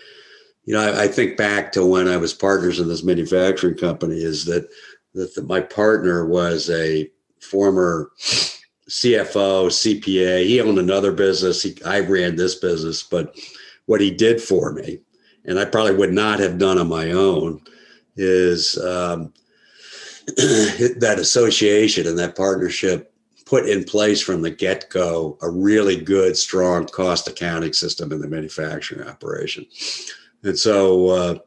you 0.69 0.75
know, 0.75 0.81
I, 0.81 1.05
I, 1.05 1.09
think 1.09 1.39
back 1.39 1.73
to 1.73 1.87
when 1.87 2.09
I 2.09 2.19
was 2.19 2.35
partners 2.35 2.79
in 2.79 2.89
this 2.89 3.03
manufacturing 3.03 3.79
company 3.79 4.17
is 4.17 4.45
that, 4.45 4.69
that 5.15 5.35
the, 5.35 5.43
my 5.43 5.61
partner 5.61 6.27
was 6.27 6.71
a 6.71 7.11
former 7.41 8.11
CFO, 8.89 9.69
CPA. 9.69 10.47
He 10.47 10.61
owned 10.61 10.79
another 10.79 11.13
business. 11.13 11.63
He, 11.63 11.77
I 11.85 12.01
ran 12.01 12.37
this 12.37 12.55
business, 12.55 13.03
but 13.03 13.37
what 13.87 14.01
he 14.01 14.11
did 14.11 14.41
for 14.41 14.73
me, 14.73 15.01
and 15.45 15.59
I 15.59 15.65
probably 15.65 15.95
would 15.95 16.13
not 16.13 16.41
have 16.41 16.59
done 16.59 16.79
on 16.79 16.89
my 16.89 17.11
own, 17.13 17.61
is 18.17 18.79
um, 18.79 19.33
that 20.37 21.17
association 21.19 22.07
and 22.07 22.19
that 22.19 22.37
partnership 22.37 23.13
put 23.47 23.67
in 23.67 23.83
place 23.85 24.21
from 24.21 24.43
the 24.43 24.51
get 24.51 24.91
go 24.91 25.39
a 25.41 25.51
really 25.51 25.97
good, 25.97 26.37
strong 26.37 26.87
cost 26.87 27.29
accounting 27.29 27.73
system 27.73 28.13
in 28.13 28.21
the 28.21 28.29
manufacturing 28.29 29.07
operation. 29.09 29.65
And 30.43 30.59
so, 30.59 31.09
uh, 31.09 31.39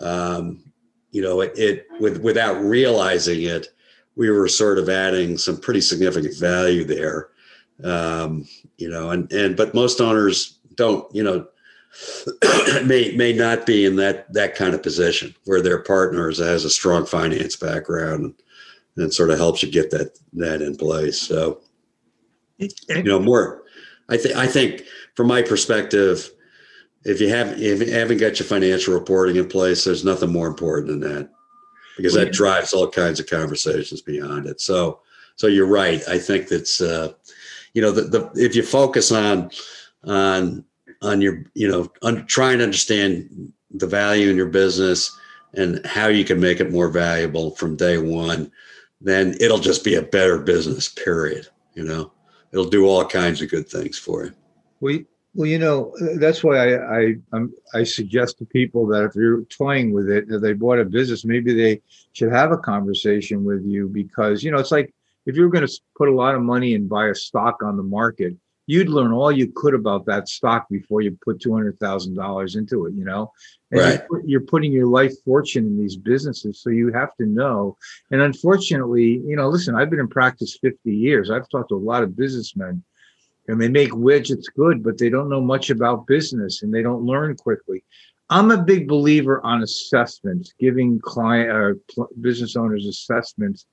um, 0.00 0.67
you 1.10 1.22
know, 1.22 1.40
it, 1.40 1.52
it 1.56 1.86
with, 2.00 2.18
without 2.22 2.60
realizing 2.60 3.42
it, 3.42 3.68
we 4.16 4.30
were 4.30 4.48
sort 4.48 4.78
of 4.78 4.88
adding 4.88 5.38
some 5.38 5.56
pretty 5.56 5.80
significant 5.80 6.36
value 6.36 6.84
there. 6.84 7.28
Um, 7.84 8.46
you 8.76 8.90
know, 8.90 9.10
and 9.10 9.32
and 9.32 9.56
but 9.56 9.74
most 9.74 10.00
owners 10.00 10.58
don't, 10.74 11.12
you 11.14 11.22
know, 11.22 11.46
may 12.84 13.14
may 13.16 13.32
not 13.32 13.64
be 13.64 13.84
in 13.84 13.96
that 13.96 14.32
that 14.32 14.56
kind 14.56 14.74
of 14.74 14.82
position 14.82 15.34
where 15.44 15.62
their 15.62 15.82
partner 15.82 16.28
has 16.28 16.64
a 16.64 16.70
strong 16.70 17.06
finance 17.06 17.56
background 17.56 18.24
and, 18.24 18.34
and 18.96 19.14
sort 19.14 19.30
of 19.30 19.38
helps 19.38 19.62
you 19.62 19.70
get 19.70 19.90
that 19.92 20.18
that 20.32 20.60
in 20.60 20.76
place. 20.76 21.20
So, 21.20 21.60
you 22.58 23.02
know, 23.04 23.20
more. 23.20 23.62
I 24.08 24.16
think 24.16 24.36
I 24.36 24.46
think 24.46 24.82
from 25.14 25.28
my 25.28 25.42
perspective, 25.42 26.30
if 27.04 27.20
you 27.20 27.28
have 27.28 27.60
if 27.60 27.80
you 27.80 27.92
haven't 27.92 28.18
got 28.18 28.38
your 28.38 28.46
financial 28.46 28.94
reporting 28.94 29.36
in 29.36 29.48
place, 29.48 29.84
there's 29.84 30.04
nothing 30.04 30.32
more 30.32 30.46
important 30.46 30.88
than 30.88 31.00
that 31.00 31.30
because 31.96 32.14
that 32.14 32.32
drives 32.32 32.72
all 32.72 32.88
kinds 32.88 33.18
of 33.18 33.26
conversations 33.26 34.00
beyond 34.00 34.46
it. 34.46 34.60
So, 34.60 35.00
so 35.36 35.46
you're 35.46 35.66
right. 35.66 36.00
I 36.08 36.18
think 36.18 36.48
that's 36.48 36.80
uh, 36.80 37.12
you 37.74 37.82
know 37.82 37.90
the, 37.90 38.02
the 38.02 38.30
if 38.34 38.54
you 38.54 38.62
focus 38.62 39.12
on 39.12 39.50
on 40.04 40.64
on 41.02 41.20
your 41.20 41.44
you 41.54 41.68
know 41.68 41.90
on 42.02 42.26
trying 42.26 42.58
to 42.58 42.64
understand 42.64 43.52
the 43.70 43.86
value 43.86 44.30
in 44.30 44.36
your 44.36 44.46
business 44.46 45.16
and 45.54 45.84
how 45.86 46.08
you 46.08 46.24
can 46.24 46.40
make 46.40 46.60
it 46.60 46.70
more 46.70 46.88
valuable 46.88 47.52
from 47.56 47.76
day 47.76 47.98
one, 47.98 48.50
then 49.00 49.36
it'll 49.40 49.58
just 49.58 49.84
be 49.84 49.94
a 49.94 50.02
better 50.02 50.38
business. 50.38 50.88
Period. 50.88 51.48
You 51.74 51.84
know, 51.84 52.12
it'll 52.52 52.68
do 52.68 52.86
all 52.86 53.04
kinds 53.04 53.40
of 53.40 53.50
good 53.50 53.68
things 53.68 53.98
for 53.98 54.24
you. 54.24 54.32
We 54.80 55.06
well, 55.38 55.46
you 55.46 55.60
know, 55.60 55.94
that's 56.16 56.42
why 56.42 56.56
I 56.56 56.98
I 56.98 57.14
I'm, 57.32 57.54
i 57.72 57.84
suggest 57.84 58.38
to 58.38 58.44
people 58.44 58.88
that 58.88 59.04
if 59.04 59.14
you're 59.14 59.44
toying 59.44 59.92
with 59.92 60.10
it, 60.10 60.24
if 60.28 60.42
they 60.42 60.52
bought 60.52 60.80
a 60.80 60.84
business, 60.84 61.24
maybe 61.24 61.54
they 61.54 61.80
should 62.12 62.32
have 62.32 62.50
a 62.50 62.58
conversation 62.58 63.44
with 63.44 63.64
you 63.64 63.86
because 63.86 64.42
you 64.42 64.50
know 64.50 64.58
it's 64.58 64.72
like 64.72 64.92
if 65.26 65.36
you're 65.36 65.48
going 65.48 65.64
to 65.64 65.72
put 65.96 66.08
a 66.08 66.14
lot 66.22 66.34
of 66.34 66.42
money 66.42 66.74
and 66.74 66.88
buy 66.88 67.06
a 67.06 67.14
stock 67.14 67.62
on 67.62 67.76
the 67.76 67.84
market, 67.84 68.34
you'd 68.66 68.88
learn 68.88 69.12
all 69.12 69.30
you 69.30 69.52
could 69.54 69.74
about 69.74 70.06
that 70.06 70.28
stock 70.28 70.68
before 70.70 71.02
you 71.02 71.16
put 71.24 71.40
two 71.40 71.52
hundred 71.52 71.78
thousand 71.78 72.16
dollars 72.16 72.56
into 72.56 72.86
it. 72.86 72.94
You 72.94 73.04
know, 73.04 73.30
and 73.70 73.80
right. 73.80 74.02
you're, 74.10 74.24
you're 74.26 74.40
putting 74.40 74.72
your 74.72 74.88
life 74.88 75.12
fortune 75.24 75.66
in 75.66 75.78
these 75.78 75.96
businesses, 75.96 76.60
so 76.60 76.70
you 76.70 76.92
have 76.92 77.14
to 77.14 77.26
know. 77.26 77.76
And 78.10 78.20
unfortunately, 78.22 79.22
you 79.24 79.36
know, 79.36 79.48
listen, 79.48 79.76
I've 79.76 79.88
been 79.88 80.00
in 80.00 80.08
practice 80.08 80.58
fifty 80.60 80.96
years. 80.96 81.30
I've 81.30 81.48
talked 81.48 81.68
to 81.68 81.76
a 81.76 81.86
lot 81.92 82.02
of 82.02 82.16
businessmen 82.16 82.82
and 83.48 83.60
they 83.60 83.68
make 83.68 83.90
widgets 83.90 84.44
good, 84.54 84.82
but 84.82 84.98
they 84.98 85.08
don't 85.08 85.30
know 85.30 85.40
much 85.40 85.70
about 85.70 86.06
business 86.06 86.62
and 86.62 86.72
they 86.72 86.82
don't 86.82 87.04
learn 87.04 87.34
quickly. 87.34 87.82
I'm 88.30 88.50
a 88.50 88.62
big 88.62 88.86
believer 88.86 89.40
on 89.42 89.62
assessments, 89.62 90.52
giving 90.60 91.00
client 91.00 91.50
or 91.50 91.78
business 92.20 92.56
owners 92.56 92.86
assessments 92.86 93.66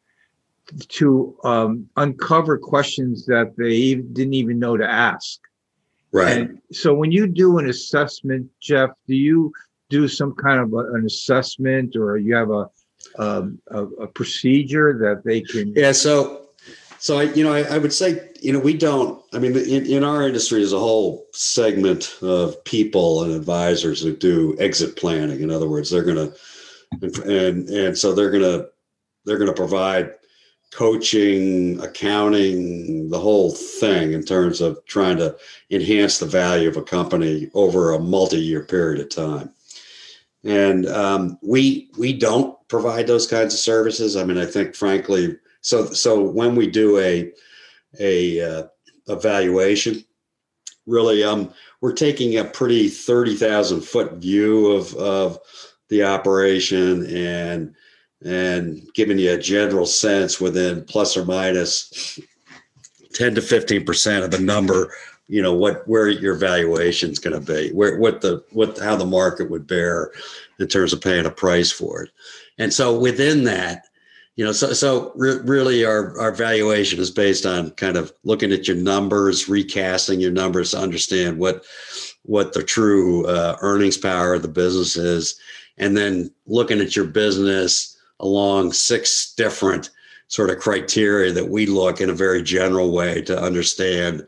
to 0.88 1.38
um, 1.44 1.90
uncover 1.98 2.58
questions 2.58 3.26
that 3.26 3.56
they 3.58 3.96
didn't 3.96 4.34
even 4.34 4.58
know 4.58 4.78
to 4.78 4.90
ask. 4.90 5.40
Right. 6.14 6.38
And 6.38 6.62
so 6.72 6.94
when 6.94 7.12
you 7.12 7.28
do 7.28 7.58
an 7.58 7.70
assessment, 7.70 8.50
Jeff, 8.62 8.92
do 9.08 9.16
you 9.16 9.52
do 9.90 10.08
some 10.08 10.34
kind 10.36 10.62
of 10.62 10.74
a, 10.74 10.94
an 10.94 11.06
assessment 11.06 11.98
or 11.98 12.18
you 12.18 12.34
have 12.36 12.50
a, 12.50 12.70
um, 13.20 13.60
a, 13.68 13.84
a 13.84 14.08
procedure 14.08 14.98
that 15.00 15.24
they 15.26 15.42
can? 15.42 15.74
Yeah. 15.76 15.92
So 15.92 16.45
so 17.00 17.20
I, 17.20 17.24
you 17.24 17.44
know, 17.44 17.54
I, 17.54 17.62
I, 17.64 17.78
would 17.78 17.94
say, 17.94 18.30
you 18.42 18.54
know, 18.54 18.60
we 18.60 18.76
don't. 18.76 19.22
I 19.34 19.40
mean, 19.40 19.56
in, 19.56 19.86
in 19.86 20.04
our 20.04 20.28
industry, 20.28 20.60
there's 20.60 20.74
a 20.74 20.80
whole 20.80 21.26
segment 21.34 22.18
of 22.22 22.64
people 22.64 23.24
and 23.24 23.34
advisors 23.34 24.02
who 24.02 24.16
do 24.16 24.56
exit 24.60 24.96
planning. 24.96 25.42
In 25.42 25.52
other 25.52 25.68
words, 25.68 25.90
they're 25.90 26.04
going 26.04 26.32
to, 26.32 27.22
and 27.26 27.70
and 27.70 27.98
so 27.98 28.14
they're 28.14 28.32
going 28.32 28.44
to 28.44 28.70
they're 29.26 29.38
going 29.38 29.50
to 29.50 29.54
provide 29.54 30.14
coaching, 30.72 31.80
accounting, 31.82 33.10
the 33.10 33.20
whole 33.20 33.52
thing 33.52 34.14
in 34.14 34.24
terms 34.24 34.60
of 34.62 34.84
trying 34.86 35.18
to 35.18 35.36
enhance 35.72 36.18
the 36.18 36.26
value 36.26 36.68
of 36.68 36.78
a 36.78 36.84
company 36.84 37.50
over 37.54 37.94
a 37.94 38.00
multi-year 38.00 38.64
period 38.64 39.00
of 39.00 39.10
time. 39.10 39.50
And 40.44 40.86
um, 40.88 41.40
we 41.42 41.90
we 41.98 42.14
don't 42.14 42.56
provide 42.68 43.08
those 43.08 43.28
kinds 43.28 43.54
of 43.54 43.60
services. 43.60 44.16
I 44.16 44.24
mean, 44.24 44.38
I 44.38 44.46
think, 44.46 44.76
frankly 44.76 45.38
so 45.66 45.88
so 45.88 46.22
when 46.22 46.56
we 46.56 46.68
do 46.68 47.00
a 47.00 47.32
a 48.00 48.40
uh, 48.40 48.68
evaluation, 49.08 50.06
really 50.86 51.24
um 51.24 51.52
we're 51.82 51.92
taking 51.92 52.38
a 52.38 52.44
pretty 52.44 52.88
30,000 52.88 53.82
foot 53.82 54.14
view 54.14 54.68
of 54.68 54.94
of 54.96 55.40
the 55.90 56.04
operation 56.04 57.08
and 57.08 57.74
and 58.24 58.88
giving 58.94 59.18
you 59.18 59.34
a 59.34 59.40
general 59.40 59.88
sense 59.88 60.40
within 60.40 60.84
plus 60.86 61.18
or 61.18 61.26
minus 61.26 62.20
10 63.14 63.34
to 63.34 63.42
15% 63.42 64.24
of 64.24 64.30
the 64.30 64.40
number 64.40 64.94
you 65.28 65.42
know 65.42 65.54
what 65.54 65.88
where 65.88 66.08
your 66.08 66.36
valuation 66.36 67.10
is 67.10 67.18
going 67.18 67.34
to 67.34 67.54
be 67.54 67.72
where 67.74 67.98
what 67.98 68.22
the 68.22 68.44
what 68.52 68.78
how 68.78 68.96
the 68.96 69.04
market 69.04 69.50
would 69.50 69.66
bear 69.66 70.12
in 70.60 70.68
terms 70.68 70.94
of 70.94 71.02
paying 71.02 71.26
a 71.26 71.32
price 71.32 71.72
for 71.72 72.04
it. 72.04 72.12
And 72.60 72.72
so 72.72 73.00
within 73.00 73.46
that 73.46 73.86
you 74.36 74.44
know 74.44 74.52
so 74.52 74.74
so 74.74 75.12
re- 75.16 75.40
really 75.44 75.86
our 75.86 76.20
our 76.20 76.32
valuation 76.32 77.00
is 77.00 77.12
based 77.12 77.46
on 77.46 77.72
kind 77.72 77.98
of 77.98 78.14
looking 78.24 78.52
at 78.52 78.68
your 78.68 78.78
numbers 78.78 79.48
recasting 79.48 80.20
your 80.20 80.32
numbers 80.32 80.72
to 80.72 80.78
understand 80.78 81.38
what 81.38 81.64
what 82.24 82.54
the 82.54 82.64
true 82.64 83.26
uh, 83.28 83.56
earnings 83.62 83.98
power 83.98 84.34
of 84.34 84.42
the 84.42 84.48
business 84.48 84.96
is 84.96 85.40
and 85.78 85.96
then 85.96 86.32
looking 86.48 86.80
at 86.80 86.96
your 86.96 87.06
business 87.06 87.98
along 88.20 88.72
six 88.72 89.34
different 89.34 89.90
sort 90.28 90.50
of 90.50 90.60
criteria 90.60 91.32
that 91.32 91.50
we 91.50 91.66
look 91.66 92.02
in 92.02 92.10
a 92.10 92.14
very 92.14 92.42
general 92.42 92.92
way 92.92 93.22
to 93.22 93.40
understand 93.40 94.26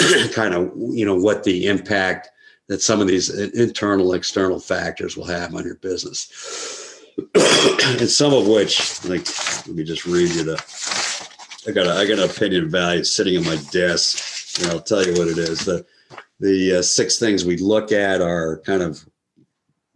kind 0.32 0.54
of 0.54 0.72
you 0.76 1.04
know 1.04 1.16
what 1.16 1.44
the 1.44 1.66
impact 1.66 2.30
that 2.68 2.80
some 2.80 3.00
of 3.00 3.06
these 3.06 3.28
internal 3.30 4.14
external 4.14 4.58
factors 4.58 5.18
will 5.18 5.26
have 5.26 5.54
on 5.54 5.64
your 5.64 5.74
business 5.76 6.83
and 7.34 8.08
some 8.08 8.32
of 8.32 8.46
which, 8.46 9.04
like, 9.04 9.26
let 9.66 9.76
me 9.76 9.84
just 9.84 10.06
read 10.06 10.30
you 10.30 10.44
the. 10.44 10.64
I 11.66 11.70
got 11.70 11.86
a, 11.86 11.92
I 11.92 12.06
got 12.06 12.18
an 12.18 12.30
opinion 12.30 12.70
value 12.70 13.04
sitting 13.04 13.38
on 13.38 13.44
my 13.44 13.56
desk, 13.70 14.60
and 14.60 14.70
I'll 14.70 14.80
tell 14.80 15.04
you 15.04 15.12
what 15.14 15.28
it 15.28 15.38
is. 15.38 15.64
The 15.64 15.86
the 16.40 16.76
uh, 16.76 16.82
six 16.82 17.18
things 17.18 17.44
we 17.44 17.56
look 17.56 17.92
at 17.92 18.20
are 18.20 18.60
kind 18.60 18.82
of 18.82 19.04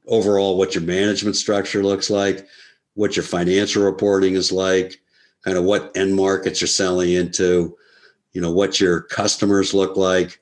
overall 0.07 0.57
what 0.57 0.75
your 0.75 0.85
management 0.85 1.37
structure 1.37 1.83
looks 1.83 2.11
like, 2.11 2.47
what 2.95 3.17
your 3.17 3.25
financial 3.25 3.85
reporting 3.85 4.35
is 4.35 4.51
like, 4.51 5.01
kind 5.45 5.59
of 5.59 5.65
what 5.65 5.97
end 5.97 6.15
markets 6.15 6.61
you're 6.61 6.69
selling 6.69 7.13
into, 7.13 7.77
you 8.33 8.41
know, 8.41 8.51
what 8.51 8.81
your 8.81 9.03
customers 9.03 9.75
look 9.75 9.97
like. 9.97 10.41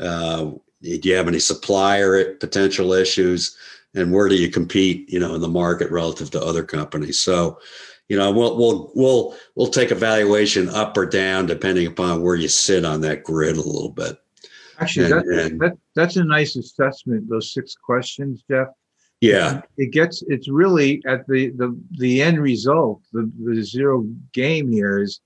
Uh, 0.00 0.50
do 0.82 1.00
you 1.02 1.14
have 1.14 1.28
any 1.28 1.38
supplier 1.38 2.34
potential 2.34 2.92
issues? 2.92 3.56
And 3.94 4.12
where 4.12 4.28
do 4.28 4.36
you 4.36 4.50
compete 4.50 5.10
you 5.10 5.18
know 5.18 5.34
in 5.34 5.40
the 5.40 5.48
market 5.48 5.90
relative 5.90 6.30
to 6.32 6.42
other 6.42 6.62
companies? 6.62 7.20
So 7.20 7.58
you 8.08 8.16
know 8.16 8.30
we'll 8.32 8.56
we'll 8.56 8.92
we'll 8.94 9.36
we'll 9.54 9.68
take 9.68 9.90
evaluation 9.90 10.68
up 10.68 10.96
or 10.96 11.06
down 11.06 11.46
depending 11.46 11.86
upon 11.86 12.22
where 12.22 12.36
you 12.36 12.48
sit 12.48 12.84
on 12.84 13.00
that 13.02 13.24
grid 13.24 13.56
a 13.56 13.62
little 13.62 13.90
bit. 13.90 14.16
Actually 14.80 15.12
and, 15.12 15.14
that, 15.14 15.44
and, 15.44 15.60
that, 15.60 15.78
that's 15.94 16.16
a 16.16 16.24
nice 16.24 16.56
assessment 16.56 17.28
those 17.28 17.52
six 17.52 17.74
questions 17.74 18.44
jeff. 18.48 18.68
Yeah. 19.20 19.62
It 19.76 19.92
gets 19.92 20.22
it's 20.28 20.48
really 20.48 21.02
at 21.06 21.26
the 21.26 21.50
the 21.50 21.76
the 21.98 22.22
end 22.22 22.40
result 22.40 23.02
the, 23.12 23.30
the 23.42 23.62
zero 23.62 24.06
game 24.32 24.70
here 24.70 25.00
is 25.00 25.20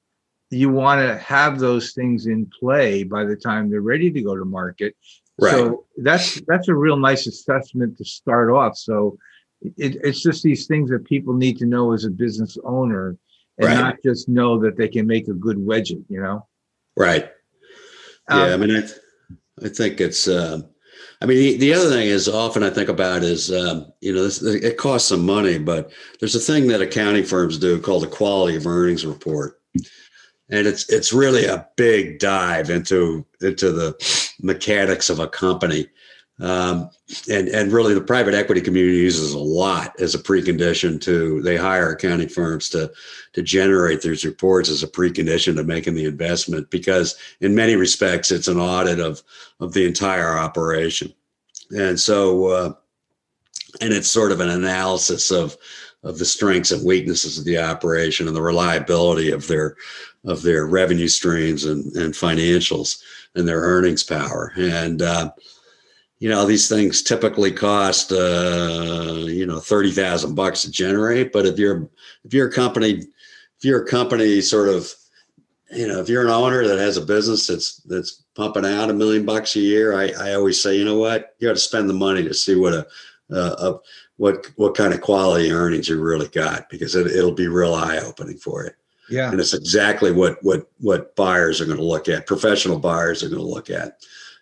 you 0.50 0.70
want 0.70 1.00
to 1.00 1.18
have 1.18 1.58
those 1.58 1.92
things 1.92 2.26
in 2.26 2.50
play 2.58 3.04
by 3.04 3.24
the 3.24 3.36
time 3.36 3.70
they're 3.70 3.80
ready 3.80 4.10
to 4.10 4.22
go 4.22 4.36
to 4.36 4.44
market 4.44 4.94
Right. 5.42 5.52
So 5.52 5.84
that's 5.96 6.40
that's 6.46 6.68
a 6.68 6.74
real 6.74 6.96
nice 6.96 7.26
assessment 7.26 7.98
to 7.98 8.04
start 8.04 8.48
off. 8.48 8.76
So 8.76 9.18
it, 9.60 9.96
it's 10.04 10.22
just 10.22 10.44
these 10.44 10.66
things 10.66 10.88
that 10.90 11.04
people 11.04 11.34
need 11.34 11.58
to 11.58 11.66
know 11.66 11.92
as 11.92 12.04
a 12.04 12.10
business 12.10 12.56
owner 12.64 13.16
and 13.58 13.68
right. 13.68 13.78
not 13.78 13.96
just 14.04 14.28
know 14.28 14.58
that 14.60 14.76
they 14.76 14.88
can 14.88 15.06
make 15.06 15.26
a 15.26 15.34
good 15.34 15.56
widget, 15.56 16.04
you 16.08 16.20
know? 16.20 16.46
Right. 16.96 17.28
Yeah. 18.30 18.36
Um, 18.36 18.52
I 18.52 18.56
mean, 18.56 18.76
I, 18.76 19.66
I 19.66 19.68
think 19.68 20.00
it's, 20.00 20.28
uh, 20.28 20.60
I 21.20 21.26
mean, 21.26 21.38
the, 21.38 21.56
the 21.58 21.74
other 21.74 21.90
thing 21.90 22.06
is 22.06 22.28
often 22.28 22.62
I 22.62 22.70
think 22.70 22.88
about 22.88 23.22
is, 23.22 23.50
um, 23.52 23.92
you 24.00 24.12
know, 24.14 24.22
this, 24.22 24.42
it 24.42 24.76
costs 24.76 25.08
some 25.08 25.26
money, 25.26 25.58
but 25.58 25.92
there's 26.20 26.36
a 26.36 26.40
thing 26.40 26.68
that 26.68 26.80
accounting 26.80 27.24
firms 27.24 27.58
do 27.58 27.80
called 27.80 28.04
the 28.04 28.08
quality 28.08 28.56
of 28.56 28.66
earnings 28.66 29.04
report. 29.04 29.60
And 30.50 30.66
it's 30.66 30.90
it's 30.90 31.14
really 31.14 31.46
a 31.46 31.66
big 31.76 32.18
dive 32.18 32.68
into 32.68 33.24
into 33.40 33.72
the 33.72 33.94
mechanics 34.42 35.08
of 35.08 35.18
a 35.18 35.28
company. 35.28 35.88
Um, 36.40 36.90
and 37.30 37.48
and 37.48 37.72
really 37.72 37.94
the 37.94 38.00
private 38.00 38.34
equity 38.34 38.60
community 38.60 38.96
uses 38.96 39.32
a 39.32 39.38
lot 39.38 39.94
as 40.00 40.14
a 40.14 40.18
precondition 40.18 41.00
to 41.02 41.40
they 41.42 41.56
hire 41.56 41.92
accounting 41.92 42.28
firms 42.28 42.68
to 42.70 42.90
to 43.34 43.42
generate 43.42 44.00
these 44.00 44.24
reports 44.24 44.70
as 44.70 44.82
a 44.82 44.88
precondition 44.88 45.54
to 45.56 45.62
making 45.62 45.94
the 45.94 46.06
investment 46.06 46.70
because 46.70 47.16
in 47.40 47.54
many 47.54 47.76
respects 47.76 48.32
it's 48.32 48.48
an 48.48 48.58
audit 48.58 48.98
of 48.98 49.22
of 49.60 49.74
the 49.74 49.86
entire 49.86 50.36
operation 50.38 51.12
and 51.76 52.00
so 52.00 52.46
uh, 52.46 52.72
and 53.80 53.92
it's 53.92 54.10
sort 54.10 54.32
of 54.32 54.40
an 54.40 54.50
analysis 54.50 55.30
of 55.30 55.56
of 56.02 56.18
the 56.18 56.24
strengths 56.24 56.72
and 56.72 56.84
weaknesses 56.84 57.38
of 57.38 57.44
the 57.44 57.58
operation 57.58 58.26
and 58.26 58.34
the 58.34 58.42
reliability 58.42 59.30
of 59.30 59.46
their 59.46 59.76
of 60.24 60.42
their 60.42 60.66
revenue 60.66 61.08
streams 61.08 61.64
and, 61.64 61.94
and 61.94 62.14
financials 62.14 63.02
and 63.34 63.48
their 63.48 63.60
earnings 63.60 64.04
power. 64.04 64.52
And 64.56 65.02
uh, 65.02 65.32
you 66.22 66.28
know 66.28 66.46
these 66.46 66.68
things 66.68 67.02
typically 67.02 67.50
cost 67.50 68.12
uh, 68.12 69.24
you 69.26 69.44
know 69.44 69.58
30,000 69.58 70.36
bucks 70.36 70.62
to 70.62 70.70
generate. 70.70 71.32
But 71.32 71.46
if 71.46 71.58
you're 71.58 71.90
if 72.24 72.32
you're 72.32 72.48
a 72.48 72.52
company 72.52 72.90
if 72.92 73.64
you're 73.64 73.82
a 73.82 73.88
company 73.88 74.40
sort 74.40 74.68
of 74.68 74.92
you 75.72 75.88
know 75.88 76.00
if 76.00 76.08
you're 76.08 76.22
an 76.22 76.30
owner 76.30 76.64
that 76.68 76.78
has 76.78 76.96
a 76.96 77.04
business 77.04 77.48
that's 77.48 77.78
that's 77.86 78.22
pumping 78.36 78.64
out 78.64 78.88
a 78.88 78.94
million 78.94 79.26
bucks 79.26 79.56
a 79.56 79.60
year 79.60 79.98
I, 79.98 80.12
I 80.18 80.34
always 80.34 80.62
say 80.62 80.76
you 80.76 80.84
know 80.84 80.98
what? 80.98 81.34
You 81.40 81.48
got 81.48 81.54
to 81.54 81.60
spend 81.60 81.90
the 81.90 81.94
money 81.94 82.22
to 82.22 82.34
see 82.34 82.54
what 82.54 82.72
a, 82.72 82.86
a, 83.30 83.40
a 83.40 83.80
what 84.16 84.46
what 84.54 84.76
kind 84.76 84.94
of 84.94 85.00
quality 85.00 85.50
earnings 85.50 85.88
you 85.88 86.00
really 86.00 86.28
got 86.28 86.70
because 86.70 86.94
it, 86.94 87.08
it'll 87.08 87.32
be 87.32 87.48
real 87.48 87.74
eye 87.74 87.98
opening 87.98 88.36
for 88.36 88.62
you 88.62 88.70
Yeah. 89.10 89.30
and 89.30 89.40
it's 89.40 89.54
exactly 89.54 90.12
what 90.12 90.38
what 90.42 90.70
what 90.78 91.14
buyers 91.16 91.60
are 91.60 91.66
going 91.66 91.78
to 91.78 91.84
look 91.84 92.08
at 92.08 92.26
professional 92.26 92.78
buyers 92.78 93.22
are 93.22 93.28
going 93.28 93.40
to 93.42 93.46
look 93.48 93.68
at 93.70 93.98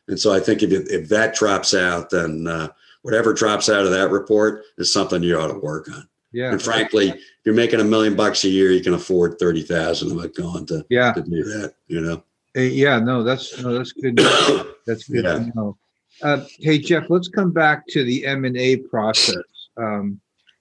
and 0.08 0.18
so 0.18 0.32
I 0.32 0.40
think 0.40 0.62
if, 0.62 0.72
if 0.90 1.08
that 1.10 1.34
drops 1.36 1.72
out, 1.72 2.10
then 2.10 2.46
uh, 2.48 2.68
whatever 3.02 3.32
drops 3.32 3.68
out 3.68 3.84
of 3.84 3.92
that 3.92 4.10
report 4.10 4.64
is 4.76 4.92
something 4.92 5.22
you 5.22 5.38
ought 5.38 5.52
to 5.52 5.58
work 5.60 5.88
on. 5.88 6.08
Yeah. 6.32 6.50
And 6.50 6.60
frankly, 6.60 7.10
if 7.10 7.20
you're 7.44 7.54
making 7.54 7.78
a 7.80 7.84
million 7.84 8.16
bucks 8.16 8.42
a 8.44 8.48
year, 8.48 8.72
you 8.72 8.82
can 8.82 8.94
afford 8.94 9.38
thirty 9.38 9.62
thousand 9.62 10.10
of 10.10 10.24
it 10.24 10.34
going 10.34 10.66
to 10.66 10.84
Yeah. 10.90 11.12
to 11.12 11.22
do 11.22 11.44
that. 11.44 11.74
You 11.86 12.00
know. 12.00 12.24
Uh, 12.56 12.60
Yeah, 12.62 12.98
no, 12.98 13.22
that's 13.22 13.60
no, 13.62 13.72
that's 13.76 13.92
good. 13.92 14.16
That's 14.86 15.04
good 15.08 15.24
Yeah. 15.24 15.34
to 15.34 15.52
know. 15.54 15.78
Uh, 16.22 16.44
hey 16.58 16.78
Jeff, 16.78 17.08
let's 17.08 17.28
come 17.28 17.52
back 17.52 17.86
to 17.88 18.02
the 18.04 18.26
M 18.26 18.44
and 18.44 18.56
A 18.56 18.78
process. 18.78 19.36
Um, 19.76 20.20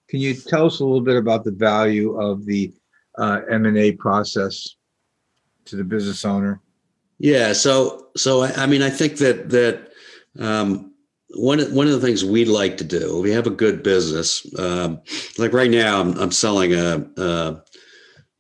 can 0.09 0.19
you 0.19 0.35
tell 0.35 0.67
us 0.67 0.79
a 0.79 0.85
little 0.85 1.01
bit 1.01 1.15
about 1.17 1.43
the 1.43 1.51
value 1.51 2.19
of 2.19 2.45
the 2.45 2.71
uh, 3.19 3.41
M 3.49 3.65
and 3.65 3.77
A 3.77 3.91
process 3.93 4.75
to 5.65 5.75
the 5.75 5.83
business 5.83 6.25
owner? 6.25 6.61
Yeah. 7.19 7.53
So 7.53 8.07
so 8.15 8.41
I, 8.41 8.63
I 8.63 8.65
mean 8.65 8.81
I 8.81 8.89
think 8.89 9.17
that 9.17 9.49
that 9.49 9.89
um, 10.39 10.93
one 11.35 11.59
one 11.73 11.87
of 11.87 11.93
the 11.93 12.05
things 12.05 12.25
we'd 12.25 12.47
like 12.47 12.77
to 12.77 12.83
do 12.83 13.21
we 13.21 13.31
have 13.31 13.45
a 13.45 13.51
good 13.51 13.83
business 13.83 14.45
um, 14.57 14.99
like 15.37 15.53
right 15.53 15.69
now 15.69 16.01
I'm, 16.01 16.17
I'm 16.17 16.31
selling 16.31 16.73
a, 16.73 17.07
a 17.17 17.61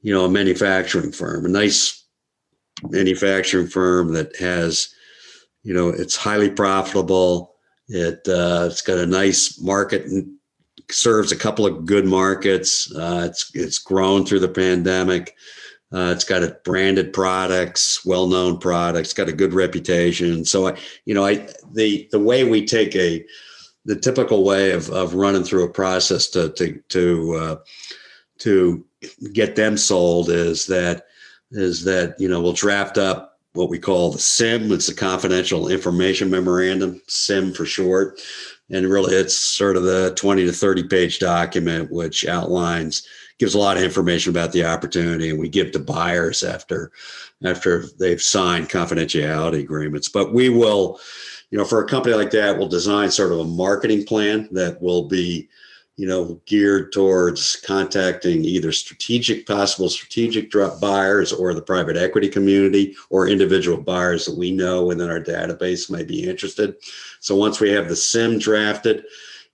you 0.01 0.13
know 0.13 0.25
a 0.25 0.29
manufacturing 0.29 1.11
firm 1.11 1.45
a 1.45 1.49
nice 1.49 2.03
manufacturing 2.89 3.67
firm 3.67 4.13
that 4.13 4.35
has 4.37 4.93
you 5.63 5.73
know 5.73 5.89
it's 5.89 6.15
highly 6.15 6.49
profitable 6.49 7.55
it 7.89 8.27
uh, 8.27 8.67
it's 8.71 8.81
got 8.81 8.97
a 8.97 9.05
nice 9.05 9.59
market 9.61 10.05
serves 10.91 11.31
a 11.31 11.37
couple 11.37 11.65
of 11.65 11.85
good 11.85 12.05
markets 12.05 12.93
uh, 12.95 13.27
it's 13.29 13.51
it's 13.53 13.77
grown 13.77 14.25
through 14.25 14.39
the 14.39 14.47
pandemic 14.47 15.35
uh, 15.91 16.11
it's 16.15 16.23
got 16.23 16.43
a 16.43 16.55
branded 16.63 17.13
products, 17.13 18.05
well-known 18.05 18.59
products, 18.59 19.11
got 19.11 19.27
a 19.27 19.33
good 19.33 19.53
reputation. 19.53 20.45
So 20.45 20.67
I, 20.67 20.77
you 21.05 21.15
know, 21.15 21.25
I 21.25 21.47
the 21.73 22.07
the 22.11 22.19
way 22.19 22.43
we 22.43 22.65
take 22.65 22.95
a 22.95 23.25
the 23.85 23.95
typical 23.95 24.43
way 24.43 24.71
of 24.71 24.89
of 24.91 25.15
running 25.15 25.43
through 25.43 25.63
a 25.63 25.73
process 25.73 26.27
to 26.27 26.49
to 26.53 26.79
to 26.89 27.35
uh, 27.35 27.55
to 28.39 28.85
get 29.33 29.55
them 29.55 29.77
sold 29.77 30.29
is 30.29 30.67
that 30.67 31.05
is 31.51 31.83
that 31.85 32.15
you 32.19 32.29
know 32.29 32.39
we'll 32.39 32.53
draft 32.53 32.99
up 32.99 33.39
what 33.53 33.69
we 33.69 33.79
call 33.79 34.11
the 34.11 34.19
CIM. 34.19 34.71
It's 34.71 34.89
a 34.89 34.95
confidential 34.95 35.69
information 35.69 36.29
memorandum, 36.29 37.01
CIM 37.07 37.55
for 37.55 37.65
short, 37.65 38.21
and 38.71 38.87
really 38.87 39.15
it's 39.15 39.35
sort 39.35 39.75
of 39.75 39.83
the 39.83 40.13
twenty 40.15 40.45
to 40.45 40.51
thirty 40.51 40.83
page 40.83 41.19
document 41.19 41.91
which 41.91 42.25
outlines 42.25 43.07
gives 43.37 43.55
a 43.55 43.59
lot 43.59 43.77
of 43.77 43.83
information 43.83 44.29
about 44.29 44.51
the 44.51 44.65
opportunity 44.65 45.29
and 45.29 45.39
we 45.39 45.49
give 45.49 45.71
to 45.71 45.79
buyers 45.79 46.43
after 46.43 46.91
after 47.43 47.85
they've 47.97 48.21
signed 48.21 48.69
confidentiality 48.69 49.61
agreements. 49.61 50.09
But 50.09 50.33
we 50.33 50.49
will 50.49 50.99
you 51.51 51.57
know 51.57 51.65
for 51.65 51.83
a 51.83 51.87
company 51.87 52.15
like 52.15 52.31
that 52.31 52.57
we'll 52.57 52.67
design 52.67 53.11
sort 53.11 53.31
of 53.31 53.39
a 53.39 53.45
marketing 53.45 54.05
plan 54.05 54.47
that 54.51 54.81
will 54.81 55.07
be 55.07 55.49
you 55.99 56.07
know 56.07 56.39
geared 56.45 56.93
towards 56.93 57.57
contacting 57.57 58.45
either 58.45 58.71
strategic 58.71 59.45
possible 59.45 59.89
strategic 59.89 60.49
drop 60.49 60.79
buyers 60.79 61.33
or 61.33 61.53
the 61.53 61.61
private 61.61 61.97
equity 61.97 62.29
community 62.29 62.95
or 63.09 63.27
individual 63.27 63.75
buyers 63.75 64.25
that 64.25 64.37
we 64.37 64.49
know 64.49 64.85
within 64.85 65.09
our 65.09 65.19
database 65.19 65.91
may 65.91 66.03
be 66.03 66.23
interested. 66.23 66.73
So 67.19 67.35
once 67.35 67.59
we 67.59 67.71
have 67.71 67.89
the 67.89 67.95
CIM 67.95 68.39
drafted 68.39 69.03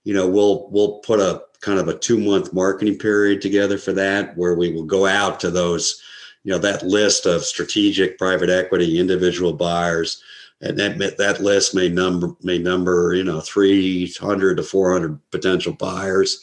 you 0.04 0.14
know 0.14 0.28
we'll 0.28 0.68
we'll 0.70 1.00
put 1.00 1.18
a 1.18 1.42
kind 1.60 1.80
of 1.80 1.88
a 1.88 1.98
two 1.98 2.16
month 2.16 2.52
marketing 2.52 2.96
period 2.96 3.42
together 3.42 3.76
for 3.76 3.92
that 3.94 4.36
where 4.36 4.54
we 4.54 4.72
will 4.72 4.84
go 4.84 5.04
out 5.04 5.40
to 5.40 5.50
those 5.50 6.00
you 6.44 6.52
know 6.52 6.58
that 6.58 6.84
list 6.84 7.26
of 7.26 7.42
strategic 7.42 8.18
private 8.18 8.50
equity 8.50 9.00
individual 9.00 9.52
buyers 9.52 10.22
and 10.60 10.78
that 10.78 11.18
that 11.18 11.40
list 11.40 11.74
may 11.74 11.88
number 11.88 12.34
may 12.42 12.58
number 12.58 13.14
you 13.14 13.24
know 13.24 13.40
300 13.40 14.56
to 14.56 14.62
400 14.62 15.30
potential 15.30 15.72
buyers. 15.72 16.40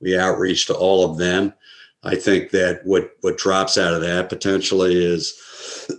We 0.00 0.16
outreach 0.16 0.66
to 0.66 0.74
all 0.74 1.10
of 1.10 1.18
them. 1.18 1.52
I 2.04 2.14
think 2.14 2.50
that 2.52 2.80
what 2.84 3.16
what 3.22 3.38
drops 3.38 3.76
out 3.76 3.94
of 3.94 4.00
that 4.02 4.28
potentially 4.28 4.94
is 4.94 5.34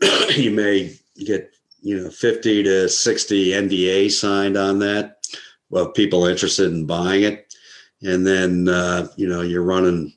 you 0.38 0.52
may 0.52 0.96
get 1.26 1.54
you 1.82 1.98
know 1.98 2.10
50 2.10 2.64
to 2.64 2.90
60 2.90 3.48
nda 3.50 4.12
signed 4.12 4.58
on 4.58 4.80
that 4.80 5.26
well 5.70 5.92
people 5.92 6.26
interested 6.26 6.72
in 6.72 6.86
buying 6.86 7.24
it. 7.24 7.54
And 8.02 8.26
then 8.26 8.70
uh, 8.70 9.08
you 9.18 9.28
know 9.28 9.42
you're 9.42 9.64
running 9.64 10.14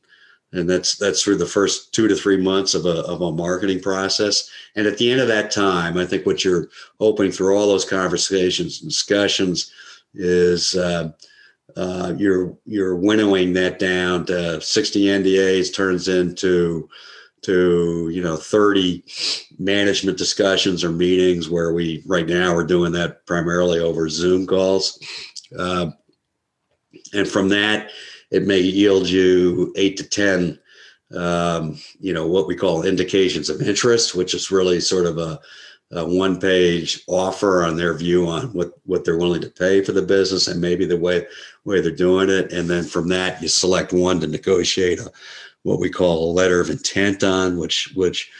and 0.52 0.68
that's 0.68 0.96
that's 0.96 1.22
through 1.22 1.36
the 1.36 1.46
first 1.46 1.94
two 1.94 2.08
to 2.08 2.14
three 2.14 2.36
months 2.36 2.74
of 2.74 2.86
a, 2.86 3.00
of 3.04 3.20
a 3.20 3.32
marketing 3.32 3.80
process. 3.80 4.50
And 4.76 4.86
at 4.86 4.98
the 4.98 5.10
end 5.10 5.20
of 5.20 5.28
that 5.28 5.50
time 5.50 5.98
i 5.98 6.06
think 6.06 6.26
what 6.26 6.44
you're 6.44 6.68
hoping 6.98 7.30
through 7.30 7.56
all 7.56 7.66
those 7.66 7.84
conversations 7.84 8.80
and 8.80 8.90
discussions 8.90 9.72
is 10.14 10.74
uh, 10.74 11.10
uh, 11.76 12.12
you're 12.18 12.56
you're 12.66 12.96
winnowing 12.96 13.52
that 13.54 13.78
down 13.78 14.26
to 14.26 14.60
60 14.60 15.04
ndas 15.04 15.74
turns 15.74 16.08
into 16.08 16.88
to 17.42 18.08
you 18.12 18.22
know 18.22 18.36
30 18.36 19.04
management 19.58 20.16
discussions 20.16 20.82
or 20.84 20.90
meetings 20.90 21.50
where 21.50 21.72
we 21.72 22.02
right 22.06 22.26
now 22.26 22.54
we're 22.54 22.64
doing 22.64 22.92
that 22.92 23.26
primarily 23.26 23.80
over 23.80 24.08
zoom 24.08 24.46
calls. 24.46 24.98
Uh, 25.58 25.90
and 27.12 27.28
from 27.28 27.48
that 27.48 27.90
it 28.32 28.46
may 28.46 28.58
yield 28.58 29.08
you 29.08 29.72
eight 29.76 29.96
to 29.96 30.08
ten 30.08 30.58
um, 31.16 31.78
you 32.00 32.12
know 32.12 32.26
what 32.26 32.46
we 32.46 32.56
call 32.56 32.82
indications 32.82 33.48
of 33.50 33.62
interest 33.62 34.14
which 34.14 34.34
is 34.34 34.50
really 34.50 34.80
sort 34.80 35.06
of 35.06 35.18
a, 35.18 35.38
a 35.92 36.04
one 36.04 36.40
page 36.40 37.02
offer 37.06 37.64
on 37.64 37.76
their 37.76 37.94
view 37.94 38.26
on 38.26 38.46
what 38.54 38.72
what 38.84 39.04
they're 39.04 39.18
willing 39.18 39.42
to 39.42 39.50
pay 39.50 39.82
for 39.84 39.92
the 39.92 40.02
business 40.02 40.48
and 40.48 40.60
maybe 40.60 40.86
the 40.86 40.96
way 40.96 41.26
way 41.64 41.80
they're 41.80 41.90
doing 41.90 42.28
it. 42.28 42.52
And 42.52 42.68
then 42.68 42.84
from 42.84 43.08
that 43.08 43.40
you 43.42 43.48
select 43.48 43.92
one 43.92 44.20
to 44.20 44.26
negotiate 44.26 44.98
a, 44.98 45.12
what 45.62 45.80
we 45.80 45.90
call 45.90 46.30
a 46.30 46.32
letter 46.32 46.60
of 46.60 46.70
intent 46.70 47.22
on 47.22 47.58
which 47.58 47.92
which 47.94 48.30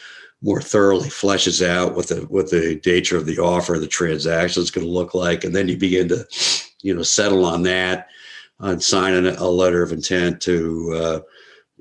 more 0.41 0.61
thoroughly 0.61 1.09
fleshes 1.09 1.65
out 1.65 1.95
what 1.95 2.09
the 2.09 2.23
what 2.23 2.51
the 2.51 2.81
nature 2.85 3.17
of 3.17 3.27
the 3.27 3.39
offer 3.39 3.79
the 3.79 3.87
transaction 3.87 4.63
is 4.63 4.71
going 4.71 4.87
to 4.87 4.93
look 4.93 5.15
like. 5.15 5.45
And 5.45 5.55
then 5.55 5.69
you 5.69 5.77
begin 5.77 6.09
to 6.09 6.27
you 6.83 6.95
know 6.95 7.03
settle 7.03 7.45
on 7.45 7.63
that 7.65 8.09
on 8.63 8.81
signing 8.81 9.27
a 9.27 9.49
letter 9.49 9.83
of 9.83 9.93
intent 9.93 10.41
to 10.43 10.93
uh, 10.95 11.21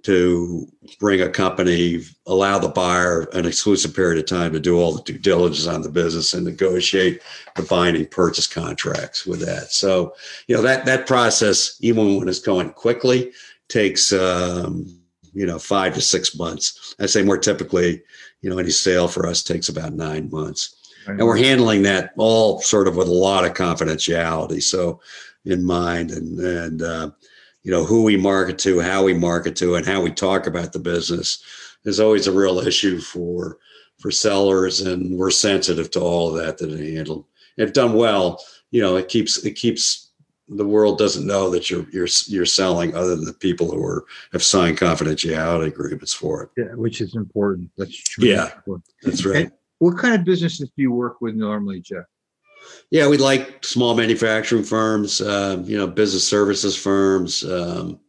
to 0.03 0.67
bring 0.99 1.21
a 1.21 1.29
company, 1.29 2.01
allow 2.25 2.57
the 2.57 2.67
buyer 2.67 3.27
an 3.33 3.45
exclusive 3.45 3.95
period 3.95 4.17
of 4.17 4.25
time 4.25 4.51
to 4.51 4.59
do 4.59 4.79
all 4.79 4.93
the 4.93 5.03
due 5.03 5.19
diligence 5.19 5.67
on 5.67 5.83
the 5.83 5.89
business 5.89 6.33
and 6.33 6.43
negotiate 6.43 7.21
the 7.55 7.61
binding 7.63 8.07
purchase 8.07 8.47
contracts 8.47 9.27
with 9.27 9.39
that. 9.45 9.71
So, 9.71 10.15
you 10.47 10.55
know 10.55 10.63
that 10.63 10.85
that 10.85 11.07
process, 11.07 11.77
even 11.81 12.17
when 12.17 12.27
it's 12.27 12.39
going 12.39 12.71
quickly, 12.71 13.31
takes 13.69 14.11
um, 14.11 14.87
you 15.33 15.45
know 15.45 15.59
five 15.59 15.93
to 15.93 16.01
six 16.01 16.35
months. 16.35 16.95
I 16.99 17.05
say 17.05 17.21
more 17.21 17.37
typically, 17.37 18.01
you 18.41 18.49
know, 18.49 18.57
any 18.57 18.71
sale 18.71 19.07
for 19.07 19.27
us 19.27 19.43
takes 19.43 19.69
about 19.69 19.93
nine 19.93 20.29
months. 20.31 20.75
and 21.07 21.19
we're 21.19 21.37
handling 21.37 21.83
that 21.83 22.11
all 22.17 22.59
sort 22.61 22.87
of 22.87 22.95
with 22.95 23.07
a 23.07 23.11
lot 23.11 23.45
of 23.45 23.53
confidentiality. 23.53 24.61
So 24.61 24.99
in 25.45 25.63
mind 25.63 26.11
and 26.11 26.39
and 26.39 26.81
uh, 26.81 27.09
you 27.63 27.71
know 27.71 27.83
who 27.83 28.03
we 28.03 28.17
market 28.17 28.57
to, 28.59 28.79
how 28.79 29.03
we 29.03 29.13
market 29.13 29.55
to, 29.57 29.75
and 29.75 29.85
how 29.85 30.01
we 30.01 30.11
talk 30.11 30.47
about 30.47 30.73
the 30.73 30.79
business 30.79 31.43
is 31.85 31.99
always 31.99 32.27
a 32.27 32.31
real 32.31 32.59
issue 32.59 32.99
for 32.99 33.57
for 33.99 34.11
sellers, 34.11 34.81
and 34.81 35.17
we're 35.17 35.31
sensitive 35.31 35.91
to 35.91 35.99
all 35.99 36.29
of 36.29 36.43
that 36.43 36.57
that 36.57 36.67
they 36.67 36.93
handle. 36.93 37.27
If 37.57 37.73
done 37.73 37.93
well, 37.93 38.43
you 38.71 38.81
know, 38.81 38.95
it 38.95 39.07
keeps 39.07 39.43
it 39.45 39.51
keeps 39.51 40.11
the 40.47 40.67
world 40.67 40.97
doesn't 40.97 41.25
know 41.25 41.49
that 41.49 41.69
you're 41.69 41.85
you're 41.91 42.07
you're 42.27 42.45
selling 42.45 42.95
other 42.95 43.15
than 43.15 43.25
the 43.25 43.33
people 43.33 43.71
who 43.71 43.83
are 43.83 44.05
have 44.33 44.43
signed 44.43 44.77
confidentiality 44.77 45.67
agreements 45.67 46.13
for 46.13 46.43
it. 46.43 46.49
Yeah, 46.57 46.75
which 46.75 47.01
is 47.01 47.15
important. 47.15 47.69
That's 47.77 47.95
true. 47.95 48.27
Yeah, 48.27 48.51
that's 49.03 49.25
right. 49.25 49.45
And 49.45 49.51
what 49.79 49.97
kind 49.97 50.15
of 50.15 50.23
businesses 50.23 50.69
do 50.69 50.81
you 50.81 50.91
work 50.91 51.21
with 51.21 51.35
normally, 51.35 51.79
Jeff? 51.79 52.05
Yeah, 52.91 53.07
we 53.07 53.17
like 53.17 53.63
small 53.63 53.95
manufacturing 53.95 54.63
firms, 54.63 55.21
uh, 55.21 55.63
you 55.63 55.77
know, 55.77 55.87
business 55.87 56.27
services 56.27 56.75
firms. 56.75 57.41
Um, 57.41 58.01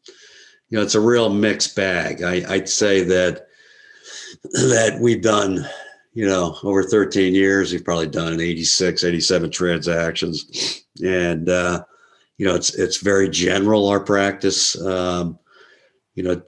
you 0.68 0.76
know, 0.78 0.82
it's 0.82 0.96
a 0.96 1.00
real 1.00 1.32
mixed 1.32 1.76
bag. 1.76 2.22
I, 2.22 2.42
I'd 2.52 2.68
say 2.68 3.02
that 3.04 3.46
that 4.52 4.98
we've 5.00 5.22
done, 5.22 5.64
you 6.14 6.26
know, 6.26 6.56
over 6.64 6.82
13 6.82 7.32
years, 7.32 7.70
we've 7.70 7.84
probably 7.84 8.08
done 8.08 8.40
86, 8.40 9.04
87 9.04 9.50
transactions. 9.52 10.84
And, 11.00 11.48
uh, 11.48 11.84
you 12.38 12.46
know, 12.46 12.56
it's, 12.56 12.74
it's 12.74 12.96
very 12.96 13.28
general, 13.28 13.86
our 13.86 14.00
practice. 14.00 14.80
Um, 14.80 15.38
you 16.16 16.24
know, 16.24 16.42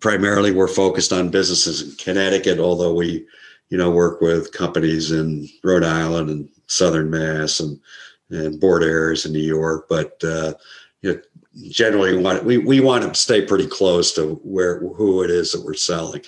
primarily 0.00 0.50
we're 0.50 0.66
focused 0.66 1.12
on 1.12 1.30
businesses 1.30 1.82
in 1.82 1.96
Connecticut, 1.96 2.58
although 2.58 2.92
we, 2.94 3.24
you 3.68 3.78
know, 3.78 3.90
work 3.90 4.20
with 4.20 4.52
companies 4.52 5.12
in 5.12 5.48
Rhode 5.62 5.84
Island 5.84 6.28
and 6.28 6.48
Southern 6.66 7.10
Mass 7.10 7.60
and, 7.60 7.80
and 8.30 8.60
border 8.60 8.88
areas 8.88 9.26
in 9.26 9.32
New 9.32 9.38
York. 9.38 9.86
But, 9.88 10.22
uh, 10.24 10.54
you 11.02 11.14
know, 11.14 11.20
generally 11.68 12.16
we 12.16 12.22
want 12.22 12.44
we, 12.44 12.58
we 12.58 12.80
want 12.80 13.04
to 13.04 13.14
stay 13.18 13.44
pretty 13.44 13.66
close 13.66 14.12
to 14.14 14.34
where 14.42 14.80
who 14.80 15.22
it 15.22 15.30
is 15.30 15.52
that 15.52 15.64
we're 15.64 15.74
selling. 15.74 16.22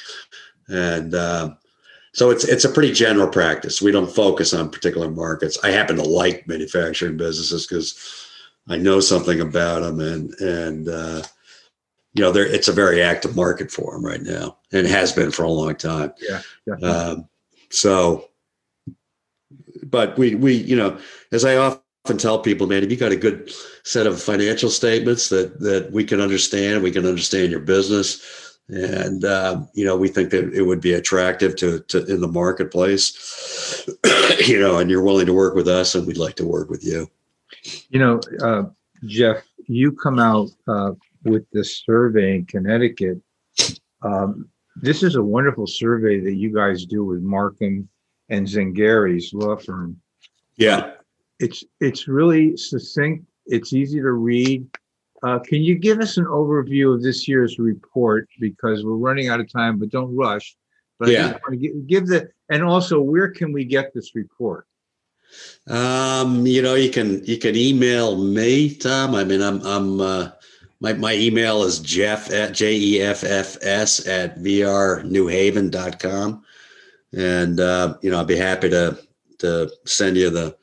And 0.68 1.14
uh, 1.14 1.54
so 2.12 2.30
it's 2.30 2.44
it's 2.44 2.64
a 2.64 2.70
pretty 2.70 2.92
general 2.92 3.28
practice. 3.28 3.82
We 3.82 3.92
don't 3.92 4.10
focus 4.10 4.54
on 4.54 4.70
particular 4.70 5.10
markets. 5.10 5.58
I 5.62 5.70
happen 5.70 5.96
to 5.96 6.02
like 6.02 6.46
manufacturing 6.48 7.16
businesses 7.16 7.66
because 7.66 8.22
i 8.68 8.76
know 8.76 8.98
something 8.98 9.40
about 9.40 9.82
them 9.82 10.00
and 10.00 10.34
and 10.40 10.88
uh, 10.88 11.22
you 12.14 12.22
know 12.22 12.32
there 12.32 12.46
it's 12.46 12.68
a 12.68 12.72
very 12.72 13.00
active 13.02 13.36
market 13.36 13.70
for 13.70 13.92
them 13.92 14.04
right 14.04 14.22
now 14.22 14.56
and 14.72 14.86
has 14.86 15.12
been 15.12 15.30
for 15.30 15.44
a 15.44 15.50
long 15.50 15.76
time. 15.76 16.12
Yeah. 16.20 16.40
Um, 16.82 17.28
so 17.70 18.28
but 19.90 20.16
we 20.18 20.34
we 20.34 20.54
you 20.54 20.76
know 20.76 20.98
as 21.32 21.44
i 21.44 21.56
often 21.56 22.18
tell 22.18 22.38
people, 22.38 22.68
man, 22.68 22.84
if 22.84 22.90
you 22.90 22.96
got 22.96 23.10
a 23.10 23.16
good 23.16 23.50
set 23.82 24.06
of 24.06 24.22
financial 24.22 24.70
statements 24.70 25.28
that 25.28 25.58
that 25.58 25.90
we 25.90 26.04
can 26.04 26.20
understand, 26.20 26.82
we 26.82 26.92
can 26.92 27.04
understand 27.04 27.50
your 27.50 27.60
business, 27.60 28.56
and 28.68 29.24
uh, 29.24 29.60
you 29.74 29.84
know, 29.84 29.96
we 29.96 30.08
think 30.08 30.30
that 30.30 30.52
it 30.54 30.62
would 30.62 30.80
be 30.80 30.92
attractive 30.92 31.56
to, 31.56 31.80
to 31.80 32.04
in 32.06 32.20
the 32.20 32.28
marketplace, 32.28 33.88
you 34.46 34.60
know, 34.60 34.78
and 34.78 34.88
you're 34.88 35.02
willing 35.02 35.26
to 35.26 35.32
work 35.32 35.56
with 35.56 35.66
us, 35.66 35.96
and 35.96 36.06
we'd 36.06 36.16
like 36.16 36.36
to 36.36 36.46
work 36.46 36.70
with 36.70 36.84
you. 36.84 37.08
You 37.88 37.98
know, 37.98 38.20
uh, 38.40 38.64
Jeff, 39.06 39.38
you 39.66 39.90
come 39.90 40.20
out 40.20 40.48
uh, 40.68 40.92
with 41.24 41.44
this 41.52 41.78
survey 41.84 42.36
in 42.36 42.46
Connecticut. 42.46 43.20
Um, 44.02 44.48
this 44.76 45.02
is 45.02 45.16
a 45.16 45.22
wonderful 45.22 45.66
survey 45.66 46.20
that 46.20 46.34
you 46.34 46.54
guys 46.54 46.84
do 46.86 47.04
with 47.04 47.24
Marcum 47.24 47.88
and 48.28 48.46
Zangari's 48.46 49.32
law 49.32 49.56
firm. 49.56 50.00
Yeah 50.56 50.92
it's 51.38 51.62
it's 51.80 52.08
really 52.08 52.56
succinct. 52.56 53.24
It's 53.46 53.72
easy 53.72 54.00
to 54.00 54.10
read. 54.12 54.66
Uh, 55.22 55.38
can 55.38 55.62
you 55.62 55.76
give 55.76 56.00
us 56.00 56.18
an 56.18 56.26
overview 56.26 56.94
of 56.94 57.02
this 57.02 57.26
year's 57.26 57.58
report 57.58 58.28
because 58.40 58.84
we're 58.84 58.96
running 58.96 59.28
out 59.28 59.40
of 59.40 59.50
time, 59.50 59.78
but 59.78 59.88
don't 59.90 60.14
rush. 60.14 60.54
But 60.98 61.08
yeah, 61.08 61.38
give, 61.58 61.86
give 61.86 62.06
the 62.06 62.28
and 62.48 62.62
also 62.62 63.00
where 63.00 63.30
can 63.30 63.52
we 63.52 63.64
get 63.64 63.94
this 63.94 64.14
report? 64.14 64.66
Um, 65.66 66.46
you 66.46 66.62
know, 66.62 66.74
you 66.74 66.90
can 66.90 67.24
you 67.24 67.38
can 67.38 67.56
email 67.56 68.16
me, 68.16 68.74
Tom. 68.74 69.14
I 69.14 69.24
mean, 69.24 69.42
I'm 69.42 69.60
I'm 69.66 70.00
uh, 70.00 70.30
my 70.80 70.92
my 70.94 71.14
email 71.14 71.62
is 71.64 71.80
Jeff 71.80 72.30
at 72.30 72.54
J 72.54 72.76
E 72.76 73.02
F 73.02 73.24
F 73.24 73.58
S 73.62 74.06
at 74.06 74.38
vrnewhaven.com. 74.38 76.44
And 77.16 77.60
uh, 77.60 77.96
you 78.02 78.10
know, 78.10 78.20
I'd 78.20 78.26
be 78.26 78.36
happy 78.36 78.68
to 78.70 78.98
to 79.38 79.70
send 79.84 80.16
you 80.16 80.30
the 80.30 80.56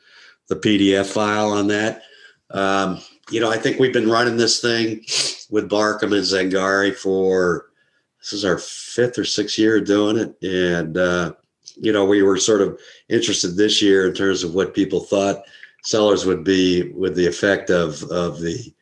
the 0.49 0.55
PDF 0.55 1.07
file 1.07 1.51
on 1.51 1.67
that. 1.67 2.03
Um, 2.51 2.99
you 3.31 3.39
know, 3.39 3.49
I 3.49 3.57
think 3.57 3.79
we've 3.79 3.93
been 3.93 4.09
running 4.09 4.37
this 4.37 4.61
thing 4.61 5.01
with 5.49 5.69
Marcum 5.69 6.13
and 6.13 6.23
Zangari 6.23 6.95
for 6.95 7.67
this 8.19 8.33
is 8.33 8.45
our 8.45 8.57
fifth 8.57 9.17
or 9.17 9.25
sixth 9.25 9.57
year 9.57 9.81
doing 9.81 10.17
it, 10.17 10.35
and 10.43 10.97
uh, 10.97 11.33
you 11.75 11.91
know, 11.91 12.05
we 12.05 12.21
were 12.21 12.37
sort 12.37 12.61
of 12.61 12.79
interested 13.09 13.55
this 13.55 13.81
year 13.81 14.07
in 14.07 14.13
terms 14.13 14.43
of 14.43 14.53
what 14.53 14.75
people 14.75 14.99
thought 14.99 15.43
sellers 15.83 16.25
would 16.25 16.43
be 16.43 16.91
with 16.93 17.15
the 17.15 17.27
effect 17.27 17.69
of 17.69 18.03
of 18.03 18.39
the 18.39 18.73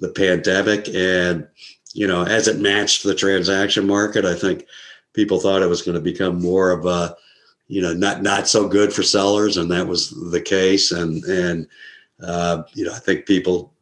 the 0.00 0.08
pandemic, 0.08 0.88
and 0.88 1.46
you 1.94 2.06
know, 2.06 2.24
as 2.24 2.48
it 2.48 2.58
matched 2.58 3.04
the 3.04 3.14
transaction 3.14 3.86
market, 3.86 4.24
I 4.24 4.34
think 4.34 4.66
people 5.12 5.40
thought 5.40 5.62
it 5.62 5.68
was 5.68 5.82
going 5.82 5.96
to 5.96 6.00
become 6.00 6.40
more 6.40 6.70
of 6.70 6.86
a 6.86 7.16
you 7.68 7.80
know 7.80 7.92
not 7.92 8.22
not 8.22 8.48
so 8.48 8.68
good 8.68 8.92
for 8.92 9.02
sellers, 9.02 9.56
and 9.56 9.70
that 9.70 9.86
was 9.86 10.10
the 10.30 10.40
case. 10.40 10.92
And 10.92 11.22
and 11.24 11.66
uh, 12.22 12.64
you 12.74 12.84
know 12.84 12.92
I 12.92 12.98
think 12.98 13.26
people 13.26 13.72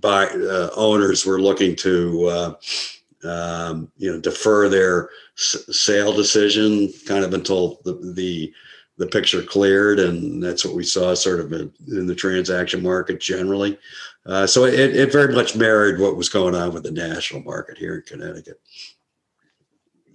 by 0.00 0.26
uh, 0.26 0.70
owners 0.76 1.26
were 1.26 1.40
looking 1.40 1.74
to 1.76 2.26
uh, 2.26 2.54
um, 3.24 3.90
you 3.96 4.10
know 4.10 4.20
defer 4.20 4.68
their 4.68 5.10
s- 5.36 5.64
sale 5.70 6.12
decision 6.12 6.92
kind 7.06 7.24
of 7.24 7.34
until 7.34 7.80
the, 7.84 7.94
the 8.14 8.52
the 8.98 9.06
picture 9.06 9.42
cleared, 9.42 9.98
and 9.98 10.42
that's 10.42 10.64
what 10.64 10.74
we 10.74 10.82
saw 10.82 11.12
sort 11.12 11.40
of 11.40 11.52
in, 11.52 11.70
in 11.88 12.06
the 12.06 12.14
transaction 12.14 12.82
market 12.82 13.20
generally. 13.20 13.78
Uh, 14.24 14.46
so 14.46 14.64
it, 14.64 14.96
it 14.96 15.12
very 15.12 15.34
much 15.34 15.54
mirrored 15.54 16.00
what 16.00 16.16
was 16.16 16.28
going 16.28 16.54
on 16.54 16.72
with 16.72 16.82
the 16.82 16.90
national 16.90 17.42
market 17.42 17.76
here 17.76 17.96
in 17.96 18.02
Connecticut. 18.02 18.60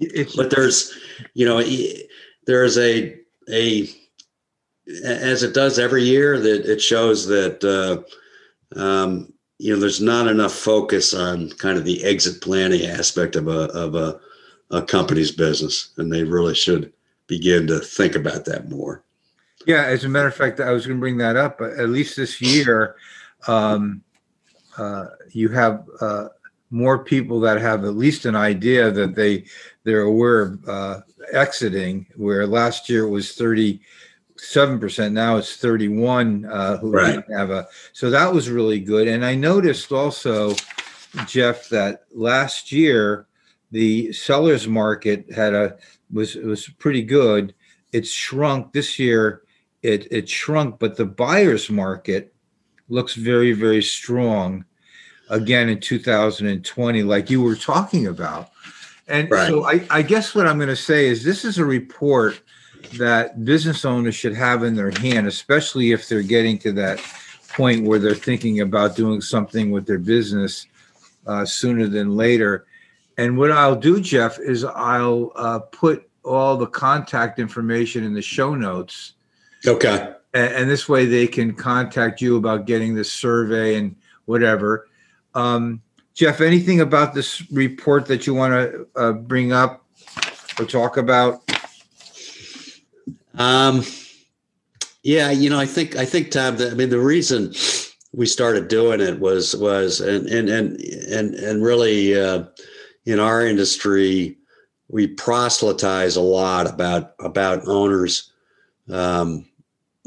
It's, 0.02 0.36
but 0.36 0.50
there's, 0.50 0.98
you 1.34 1.46
know, 1.46 1.64
there 2.48 2.64
is 2.64 2.78
a 2.78 3.16
a 3.50 3.90
as 5.06 5.44
it 5.44 5.54
does 5.54 5.80
every 5.80 6.04
year 6.04 6.40
that 6.40 6.66
it 6.66 6.82
shows 6.82 7.28
that 7.28 7.64
uh, 7.64 8.80
um, 8.80 9.32
you 9.58 9.74
know 9.74 9.80
there's 9.80 10.02
not 10.02 10.28
enough 10.28 10.54
focus 10.54 11.14
on 11.14 11.50
kind 11.52 11.78
of 11.78 11.86
the 11.86 12.04
exit 12.04 12.42
planning 12.42 12.86
aspect 12.86 13.36
of 13.36 13.48
a 13.48 13.70
of 13.74 13.96
a, 13.96 14.20
a 14.72 14.82
company's 14.82 15.32
business, 15.32 15.92
and 15.98 16.12
they 16.12 16.24
really 16.24 16.56
should 16.56 16.92
begin 17.28 17.68
to 17.68 17.80
think 17.80 18.16
about 18.16 18.46
that 18.46 18.70
more. 18.70 19.04
Yeah, 19.68 19.86
as 19.86 20.04
a 20.04 20.10
matter 20.10 20.28
of 20.28 20.36
fact, 20.36 20.60
I 20.60 20.72
was 20.72 20.88
going 20.88 20.98
to 20.98 21.02
bring 21.02 21.18
that 21.20 21.36
up. 21.36 21.60
But 21.60 21.74
at 21.74 21.90
least 21.90 22.16
this 22.16 22.42
year, 22.42 22.96
um, 23.48 24.02
uh, 24.78 25.06
you 25.30 25.50
have 25.50 25.86
uh, 26.00 26.30
more 26.72 27.04
people 27.04 27.40
that 27.42 27.62
have 27.62 27.84
at 27.86 27.96
least 27.96 28.26
an 28.26 28.36
idea 28.36 28.90
that 28.92 29.14
they 29.14 29.46
they're 29.84 30.02
aware 30.02 30.42
of 30.42 30.70
uh, 30.70 31.02
exiting, 31.34 32.06
where 32.16 32.46
last 32.46 32.90
year 32.90 33.06
it 33.06 33.10
was 33.10 33.36
37%, 33.36 33.80
now 35.12 35.38
it's 35.38 35.56
31 35.58 36.46
uh, 36.46 36.78
who 36.78 36.92
right. 36.92 37.16
didn't 37.16 37.38
have 37.38 37.50
a. 37.50 37.68
So 37.94 38.10
that 38.10 38.34
was 38.34 38.50
really 38.50 38.80
good. 38.80 39.08
And 39.08 39.26
I 39.26 39.36
noticed 39.36 39.92
also, 39.92 40.54
Jeff, 41.26 41.70
that 41.70 42.04
last 42.14 42.72
year 42.72 43.28
the 43.72 44.12
sellers 44.12 44.68
market 44.68 45.32
had 45.34 45.54
a 45.54 45.78
was 46.12 46.36
was 46.36 46.68
pretty 46.68 47.04
good. 47.04 47.54
It's 47.94 48.12
shrunk 48.12 48.74
this 48.74 49.00
year. 49.00 49.44
It 49.82 50.12
it 50.12 50.30
shrunk, 50.30 50.80
but 50.80 50.98
the 50.98 51.06
buyers 51.06 51.70
market 51.70 52.34
looks 52.90 53.16
very 53.16 53.54
very 53.54 53.82
strong 53.82 54.66
again 55.30 55.70
in 55.70 55.80
2020, 55.80 57.04
like 57.04 57.30
you 57.30 57.42
were 57.42 57.56
talking 57.56 58.08
about. 58.08 58.50
And 59.12 59.30
right. 59.30 59.48
so 59.48 59.66
I, 59.66 59.86
I 59.90 60.02
guess 60.02 60.34
what 60.34 60.48
I'm 60.48 60.58
going 60.58 60.70
to 60.70 60.76
say 60.76 61.08
is 61.08 61.24
this 61.24 61.44
is 61.44 61.58
a 61.58 61.66
report 61.66 62.42
that 62.98 63.44
business 63.44 63.84
owners 63.84 64.16
should 64.16 64.34
have 64.34 64.64
in 64.64 64.76
their 64.76 64.92
hand, 64.92 65.28
especially 65.28 65.92
if 65.92 66.08
they're 66.08 66.22
getting 66.22 66.58
to 66.60 66.72
that 66.74 67.00
point 67.50 67.86
where 67.86 68.00
they're 68.00 68.16
thinking 68.16 68.62
about 68.62 68.96
doing 68.96 69.20
something 69.20 69.70
with 69.70 69.86
their 69.86 70.00
business 70.00 70.66
uh, 71.28 71.46
sooner 71.46 71.88
than 71.88 72.16
later. 72.16 72.66
And 73.18 73.38
what 73.38 73.52
I'll 73.52 73.76
do, 73.76 74.00
Jeff, 74.00 74.40
is 74.40 74.64
I'll 74.64 75.34
uh, 75.36 75.60
put 75.60 76.10
all 76.24 76.56
the 76.56 76.68
contact 76.68 77.38
information 77.38 78.06
in 78.06 78.14
the 78.14 78.22
show 78.22 78.56
notes. 78.56 79.14
Okay. 79.68 80.14
And, 80.34 80.54
and, 80.54 80.70
this 80.70 80.88
way 80.88 81.06
they 81.06 81.28
can 81.28 81.54
contact 81.54 82.22
you 82.22 82.38
about 82.38 82.66
getting 82.66 82.96
this 82.96 83.12
survey 83.12 83.76
and 83.76 83.96
whatever. 84.26 84.88
Um, 85.36 85.82
Jeff, 86.14 86.42
anything 86.42 86.82
about 86.82 87.14
this 87.14 87.50
report 87.52 88.06
that 88.08 88.28
you 88.28 88.34
want 88.34 88.54
to 88.54 88.88
uh, 88.96 89.14
bring 89.14 89.54
up 89.54 89.86
or 90.60 90.66
talk 90.66 90.98
about? 90.98 91.42
Um, 93.36 93.84
Yeah, 95.04 95.32
you 95.32 95.50
know, 95.50 95.60
I 95.60 95.66
think 95.66 95.96
I 95.96 96.06
think 96.06 96.30
Tom. 96.30 96.58
That, 96.58 96.72
I 96.72 96.76
mean, 96.76 96.90
the 96.90 97.00
reason 97.00 97.54
we 98.14 98.26
started 98.26 98.68
doing 98.68 99.02
it 99.02 99.20
was 99.20 99.56
was 99.56 100.00
and 100.00 100.28
and 100.28 100.48
and 100.50 100.80
and 100.80 101.34
and 101.36 101.64
really 101.64 102.20
uh, 102.20 102.44
in 103.06 103.20
our 103.20 103.46
industry 103.46 104.38
we 104.90 105.08
proselytize 105.08 106.18
a 106.18 106.22
lot 106.22 106.70
about 106.70 107.14
about 107.20 107.68
owners 107.68 108.32
um, 108.92 109.46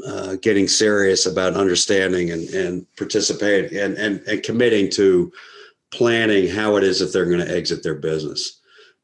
uh, 0.07 0.35
getting 0.41 0.67
serious 0.67 1.25
about 1.25 1.55
understanding 1.55 2.31
and 2.31 2.47
and 2.49 2.85
participating 2.95 3.77
and 3.77 3.97
and 3.97 4.21
and 4.27 4.43
committing 4.43 4.89
to 4.91 5.31
planning 5.95 6.47
how 6.47 6.75
it 6.75 6.83
is 6.83 6.99
that 6.99 7.13
they're 7.13 7.25
going 7.25 7.45
to 7.45 7.55
exit 7.55 7.83
their 7.83 7.95
business. 7.95 8.59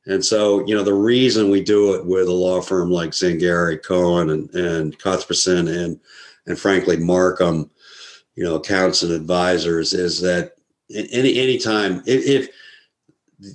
And 0.07 0.23
so, 0.23 0.65
you 0.65 0.75
know, 0.75 0.83
the 0.83 0.93
reason 0.93 1.49
we 1.49 1.63
do 1.63 1.93
it 1.93 2.05
with 2.05 2.27
a 2.27 2.33
law 2.33 2.61
firm 2.61 2.89
like 2.89 3.11
Zangari, 3.11 3.81
Cohen, 3.81 4.29
and, 4.31 4.49
and 4.55 4.97
Cuthbertson, 4.97 5.67
and 5.67 5.99
and 6.47 6.59
frankly 6.59 6.97
Marcum, 6.97 7.69
you 8.35 8.43
know, 8.43 8.55
accounts 8.55 9.03
and 9.03 9.11
advisors, 9.11 9.93
is 9.93 10.19
that 10.21 10.53
any 10.89 11.39
any 11.39 11.57
time 11.57 12.01
if, 12.05 12.25
if 12.25 12.49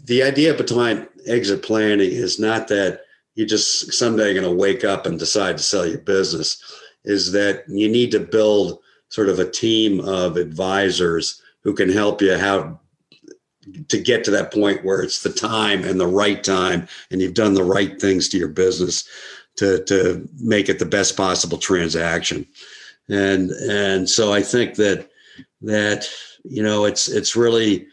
the 0.05 0.23
idea 0.23 0.55
behind 0.55 1.09
exit 1.27 1.63
planning 1.63 2.11
is 2.11 2.39
not 2.39 2.69
that 2.69 3.01
you 3.35 3.45
just 3.45 3.93
someday 3.93 4.33
going 4.33 4.49
to 4.49 4.51
wake 4.51 4.85
up 4.85 5.05
and 5.05 5.19
decide 5.19 5.59
to 5.59 5.63
sell 5.63 5.87
your 5.87 5.99
business, 5.99 6.63
is 7.05 7.33
that 7.33 7.65
you 7.69 7.89
need 7.89 8.11
to 8.13 8.21
build 8.21 8.79
sort 9.09 9.29
of 9.29 9.39
a 9.39 9.51
team 9.51 10.01
of 10.01 10.37
advisors 10.37 11.43
who 11.63 11.75
can 11.75 11.91
help 11.91 12.23
you 12.23 12.39
how 12.39 12.79
to 13.89 13.99
get 13.99 14.25
to 14.25 14.31
that 14.31 14.53
point 14.53 14.85
where 14.85 15.03
it's 15.03 15.23
the 15.23 15.33
time 15.33 15.85
and 15.85 16.01
the 16.01 16.07
right 16.07 16.43
time 16.43 16.87
and 17.11 17.21
you've 17.21 17.35
done 17.35 17.55
the 17.55 17.65
right 17.65 18.01
things 18.01 18.29
to 18.29 18.39
your 18.39 18.49
business 18.49 19.09
to 19.57 19.83
to 19.85 20.29
make 20.39 20.69
it 20.69 20.79
the 20.79 20.85
best 20.87 21.17
possible 21.17 21.59
transaction. 21.59 22.47
And 23.09 23.51
and 23.51 24.09
so 24.09 24.33
i 24.33 24.43
think 24.43 24.75
that 24.77 25.09
that 25.63 26.09
you 26.45 26.63
know 26.63 26.85
it's 26.85 27.09
it's 27.09 27.37
really 27.37 27.87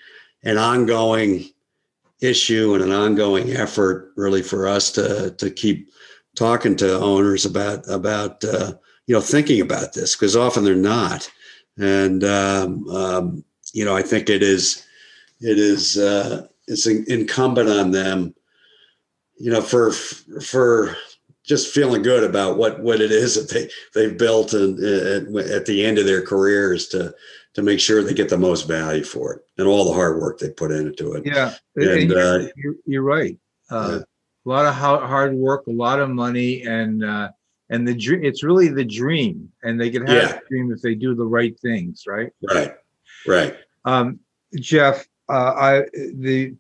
an 0.44 0.58
ongoing 0.58 1.46
issue 2.22 2.74
and 2.74 2.84
an 2.84 2.92
ongoing 2.92 3.52
effort 3.52 4.12
really 4.16 4.42
for 4.42 4.68
us 4.68 4.92
to 4.92 5.32
to 5.38 5.52
keep 5.52 5.90
talking 6.36 6.76
to 6.78 7.00
owners 7.00 7.46
about 7.46 7.88
about 7.90 8.44
uh, 8.44 8.74
you 9.06 9.14
know 9.14 9.22
thinking 9.22 9.62
about 9.62 9.94
this 9.94 10.16
because 10.16 10.36
often 10.36 10.64
they're 10.64 10.76
not. 10.76 11.30
And 11.78 12.24
um, 12.24 12.88
um, 12.90 13.44
you 13.74 13.84
know 13.84 13.96
i 13.96 14.02
think 14.02 14.30
it 14.30 14.42
is 14.42 14.86
it 15.44 15.60
is 15.60 15.98
uh, 15.98 16.48
it's 16.68 16.88
incumbent 16.88 17.70
on 17.70 17.92
them, 17.92 18.34
you 19.38 19.52
know, 19.52 19.62
for 19.62 19.92
for 19.92 20.96
just 21.44 21.74
feeling 21.74 22.02
good 22.02 22.24
about 22.24 22.58
what 22.58 22.80
what 22.80 23.02
it 23.02 23.12
is 23.12 23.36
that 23.36 23.54
they 23.54 23.70
they've 23.94 24.18
built 24.18 24.54
and 24.54 24.80
at 24.80 25.66
the 25.66 25.86
end 25.86 25.98
of 25.98 26.06
their 26.06 26.22
careers 26.22 26.88
to 26.88 27.14
to 27.54 27.62
make 27.62 27.80
sure 27.80 28.02
they 28.02 28.14
get 28.14 28.30
the 28.30 28.38
most 28.38 28.68
value 28.68 29.04
for 29.04 29.34
it 29.34 29.42
and 29.58 29.68
all 29.68 29.86
the 29.86 29.94
hard 29.94 30.20
work 30.20 30.40
they 30.40 30.50
put 30.50 30.72
into 30.72 31.14
it. 31.14 31.24
Yeah, 31.26 31.54
and, 31.76 32.10
you're, 32.10 32.20
uh, 32.20 32.48
you're, 32.56 32.76
you're, 32.86 33.04
right. 33.04 33.38
Uh, 33.70 33.90
yeah. 33.92 34.04
A 34.46 34.50
lot 34.50 34.66
of 34.66 34.74
hard 34.74 35.34
work, 35.36 35.68
a 35.68 35.72
lot 35.72 36.00
of 36.00 36.10
money, 36.10 36.64
and 36.64 37.04
uh, 37.04 37.30
and 37.70 37.88
the 37.88 37.94
dream. 37.94 38.24
It's 38.24 38.44
really 38.44 38.70
the 38.70 38.84
dream, 38.84 39.50
and 39.64 39.80
they 39.80 39.90
can 39.90 40.06
have 40.08 40.16
yeah. 40.16 40.36
a 40.36 40.48
dream 40.50 40.72
if 40.72 40.82
they 40.82 40.96
do 40.96 41.14
the 41.16 41.26
right 41.26 41.58
things. 41.60 42.04
Right. 42.08 42.32
Right. 42.42 42.74
Right. 43.28 43.56
Um, 43.86 44.20
Jeff, 44.56 45.06
uh, 45.30 45.54
I 45.56 45.82
the 45.94 46.56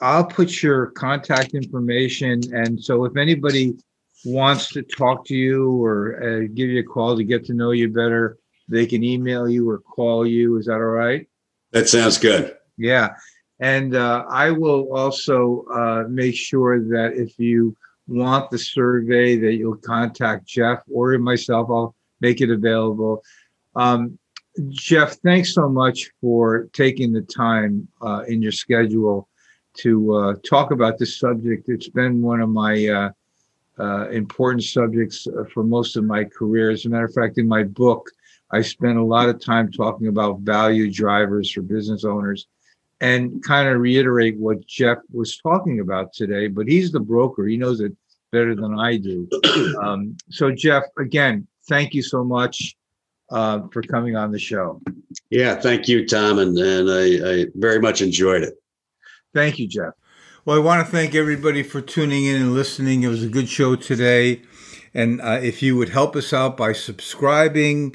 I'll 0.00 0.26
put 0.26 0.62
your 0.62 0.86
contact 0.86 1.54
information, 1.54 2.40
and 2.54 2.82
so 2.82 3.04
if 3.04 3.16
anybody 3.16 3.76
wants 4.24 4.68
to 4.68 4.82
talk 4.82 5.24
to 5.26 5.34
you 5.34 5.84
or 5.84 6.22
uh, 6.22 6.48
give 6.54 6.68
you 6.68 6.80
a 6.80 6.84
call 6.84 7.16
to 7.16 7.24
get 7.24 7.44
to 7.46 7.54
know 7.54 7.72
you 7.72 7.88
better, 7.88 8.38
they 8.68 8.86
can 8.86 9.02
email 9.02 9.48
you 9.48 9.68
or 9.68 9.78
call 9.78 10.26
you. 10.26 10.56
Is 10.56 10.66
that 10.66 10.74
all 10.74 10.80
right? 10.80 11.28
That 11.72 11.88
sounds 11.88 12.18
good. 12.18 12.56
Yeah, 12.76 13.10
and 13.60 13.94
uh, 13.94 14.24
I 14.28 14.50
will 14.50 14.94
also 14.96 15.64
uh, 15.72 16.04
make 16.08 16.36
sure 16.36 16.80
that 16.80 17.14
if 17.16 17.38
you 17.38 17.76
want 18.06 18.50
the 18.50 18.58
survey, 18.58 19.36
that 19.36 19.54
you'll 19.54 19.76
contact 19.76 20.46
Jeff 20.46 20.82
or 20.90 21.16
myself. 21.18 21.68
I'll 21.70 21.94
make 22.20 22.40
it 22.40 22.50
available. 22.50 23.22
Um, 23.74 24.18
Jeff, 24.68 25.16
thanks 25.18 25.54
so 25.54 25.68
much 25.68 26.10
for 26.20 26.68
taking 26.72 27.12
the 27.12 27.22
time 27.22 27.86
uh, 28.02 28.24
in 28.26 28.42
your 28.42 28.52
schedule 28.52 29.28
to 29.74 30.14
uh, 30.14 30.34
talk 30.48 30.72
about 30.72 30.98
this 30.98 31.18
subject. 31.18 31.68
It's 31.68 31.88
been 31.88 32.20
one 32.22 32.40
of 32.40 32.48
my 32.48 32.86
uh, 32.88 33.10
uh 33.78 34.08
important 34.08 34.64
subjects 34.64 35.28
uh, 35.28 35.44
for 35.54 35.62
most 35.62 35.96
of 35.96 36.04
my 36.04 36.24
career. 36.24 36.70
As 36.70 36.84
a 36.84 36.88
matter 36.88 37.04
of 37.04 37.14
fact, 37.14 37.38
in 37.38 37.46
my 37.46 37.62
book, 37.62 38.10
I 38.50 38.62
spent 38.62 38.98
a 38.98 39.04
lot 39.04 39.28
of 39.28 39.40
time 39.40 39.70
talking 39.70 40.08
about 40.08 40.40
value 40.40 40.90
drivers 40.90 41.52
for 41.52 41.62
business 41.62 42.04
owners 42.04 42.48
and 43.00 43.42
kind 43.44 43.68
of 43.68 43.80
reiterate 43.80 44.36
what 44.38 44.66
Jeff 44.66 44.98
was 45.12 45.36
talking 45.36 45.78
about 45.80 46.12
today. 46.12 46.48
But 46.48 46.66
he's 46.66 46.90
the 46.90 47.00
broker, 47.00 47.46
he 47.46 47.56
knows 47.56 47.80
it 47.80 47.92
better 48.32 48.56
than 48.56 48.78
I 48.78 48.96
do. 48.96 49.28
Um, 49.82 50.16
so, 50.30 50.50
Jeff, 50.50 50.84
again, 50.98 51.46
thank 51.68 51.94
you 51.94 52.02
so 52.02 52.24
much 52.24 52.76
uh, 53.30 53.62
for 53.72 53.82
coming 53.82 54.16
on 54.16 54.32
the 54.32 54.38
show. 54.38 54.80
Yeah, 55.30 55.56
thank 55.56 55.88
you, 55.88 56.06
Tom, 56.06 56.38
and, 56.38 56.56
and 56.58 56.90
I, 56.90 57.30
I 57.30 57.46
very 57.54 57.80
much 57.80 58.00
enjoyed 58.00 58.42
it. 58.42 58.54
Thank 59.34 59.58
you, 59.58 59.68
Jeff. 59.68 59.94
Well, 60.44 60.56
I 60.56 60.60
want 60.60 60.86
to 60.86 60.90
thank 60.90 61.14
everybody 61.14 61.62
for 61.62 61.80
tuning 61.80 62.24
in 62.24 62.36
and 62.36 62.54
listening. 62.54 63.02
It 63.02 63.08
was 63.08 63.22
a 63.22 63.28
good 63.28 63.48
show 63.48 63.76
today. 63.76 64.42
And 64.94 65.20
uh, 65.20 65.40
if 65.42 65.62
you 65.62 65.76
would 65.76 65.90
help 65.90 66.16
us 66.16 66.32
out 66.32 66.56
by 66.56 66.72
subscribing, 66.72 67.94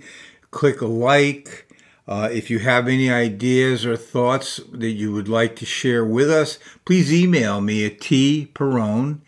click 0.51 0.81
a 0.81 0.85
like. 0.85 1.67
Uh, 2.07 2.29
if 2.31 2.49
you 2.49 2.59
have 2.59 2.87
any 2.87 3.09
ideas 3.09 3.85
or 3.85 3.97
thoughts 3.97 4.59
that 4.71 4.91
you 4.91 5.11
would 5.11 5.27
like 5.27 5.55
to 5.55 5.65
share 5.65 6.05
with 6.05 6.29
us, 6.29 6.59
please 6.85 7.11
email 7.13 7.61
me 7.61 7.85
at 7.85 7.99
tperrone, 7.99 9.21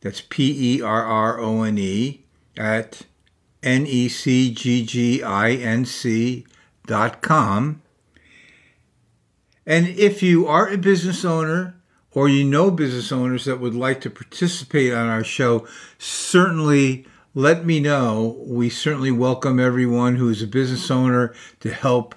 that's 0.00 0.22
P 0.22 0.76
E 0.76 0.82
R 0.82 1.04
R 1.04 1.40
O 1.40 1.62
N 1.62 1.76
E, 1.78 2.24
at 2.56 3.02
N 3.62 3.86
E 3.86 4.08
C 4.08 4.52
G 4.52 4.84
G 4.84 5.22
I 5.22 5.52
N 5.52 5.84
C 5.84 6.46
dot 6.86 7.22
com. 7.22 7.82
And 9.64 9.88
if 9.88 10.22
you 10.22 10.46
are 10.46 10.68
a 10.68 10.76
business 10.76 11.24
owner 11.24 11.76
or 12.10 12.28
you 12.28 12.44
know 12.44 12.70
business 12.70 13.12
owners 13.12 13.44
that 13.44 13.60
would 13.60 13.74
like 13.74 14.00
to 14.02 14.10
participate 14.10 14.92
on 14.92 15.08
our 15.08 15.24
show, 15.24 15.66
certainly 15.98 17.06
let 17.34 17.64
me 17.64 17.80
know. 17.80 18.36
We 18.40 18.68
certainly 18.68 19.12
welcome 19.12 19.58
everyone 19.58 20.16
who 20.16 20.28
is 20.28 20.42
a 20.42 20.46
business 20.46 20.90
owner 20.90 21.34
to 21.60 21.72
help 21.72 22.14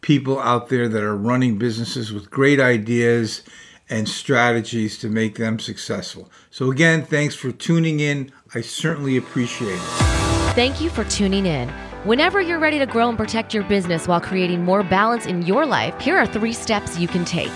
people 0.00 0.38
out 0.40 0.68
there 0.68 0.88
that 0.88 1.02
are 1.02 1.16
running 1.16 1.58
businesses 1.58 2.12
with 2.12 2.30
great 2.30 2.60
ideas 2.60 3.42
and 3.88 4.08
strategies 4.08 4.98
to 4.98 5.08
make 5.08 5.36
them 5.36 5.58
successful. 5.58 6.30
So, 6.50 6.70
again, 6.70 7.02
thanks 7.02 7.34
for 7.34 7.50
tuning 7.52 8.00
in. 8.00 8.30
I 8.54 8.60
certainly 8.60 9.16
appreciate 9.16 9.80
it. 9.80 10.07
Thank 10.58 10.80
you 10.80 10.90
for 10.90 11.04
tuning 11.04 11.46
in. 11.46 11.68
Whenever 12.02 12.40
you're 12.40 12.58
ready 12.58 12.80
to 12.80 12.86
grow 12.86 13.08
and 13.08 13.16
protect 13.16 13.54
your 13.54 13.62
business 13.62 14.08
while 14.08 14.20
creating 14.20 14.64
more 14.64 14.82
balance 14.82 15.24
in 15.24 15.42
your 15.42 15.64
life, 15.64 15.96
here 16.00 16.18
are 16.18 16.26
three 16.26 16.52
steps 16.52 16.98
you 16.98 17.06
can 17.06 17.24
take. 17.24 17.52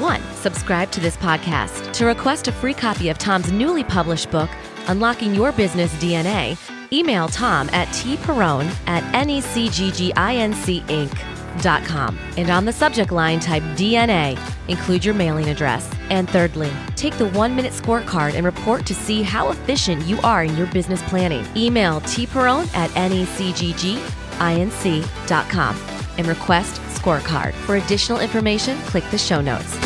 One, 0.00 0.20
subscribe 0.32 0.90
to 0.90 1.00
this 1.00 1.16
podcast. 1.16 1.92
To 1.92 2.06
request 2.06 2.48
a 2.48 2.52
free 2.52 2.74
copy 2.74 3.08
of 3.08 3.18
Tom's 3.18 3.52
newly 3.52 3.84
published 3.84 4.32
book, 4.32 4.50
Unlocking 4.88 5.32
Your 5.32 5.52
Business 5.52 5.94
DNA, 6.02 6.58
email 6.92 7.28
Tom 7.28 7.70
at 7.70 7.86
tperrone 7.90 8.68
at 8.88 9.04
necgginc.com 9.14 10.10
com. 11.86 12.18
And 12.36 12.50
on 12.50 12.64
the 12.64 12.72
subject 12.72 13.12
line, 13.12 13.40
type 13.40 13.62
DNA. 13.76 14.38
Include 14.68 15.04
your 15.04 15.14
mailing 15.14 15.48
address. 15.48 15.90
And 16.10 16.28
thirdly, 16.28 16.72
take 16.96 17.16
the 17.18 17.28
one 17.30 17.54
minute 17.56 17.72
scorecard 17.72 18.34
and 18.34 18.44
report 18.44 18.86
to 18.86 18.94
see 18.94 19.22
how 19.22 19.50
efficient 19.50 20.04
you 20.06 20.20
are 20.22 20.44
in 20.44 20.56
your 20.56 20.66
business 20.68 21.02
planning. 21.08 21.44
Email 21.56 22.00
tperrone 22.02 22.72
at 22.74 22.90
necgginc.com 22.90 24.00
and 26.18 26.26
request 26.26 26.80
scorecard. 27.00 27.52
For 27.52 27.76
additional 27.76 28.20
information, 28.20 28.78
click 28.82 29.04
the 29.10 29.18
show 29.18 29.40
notes. 29.40 29.76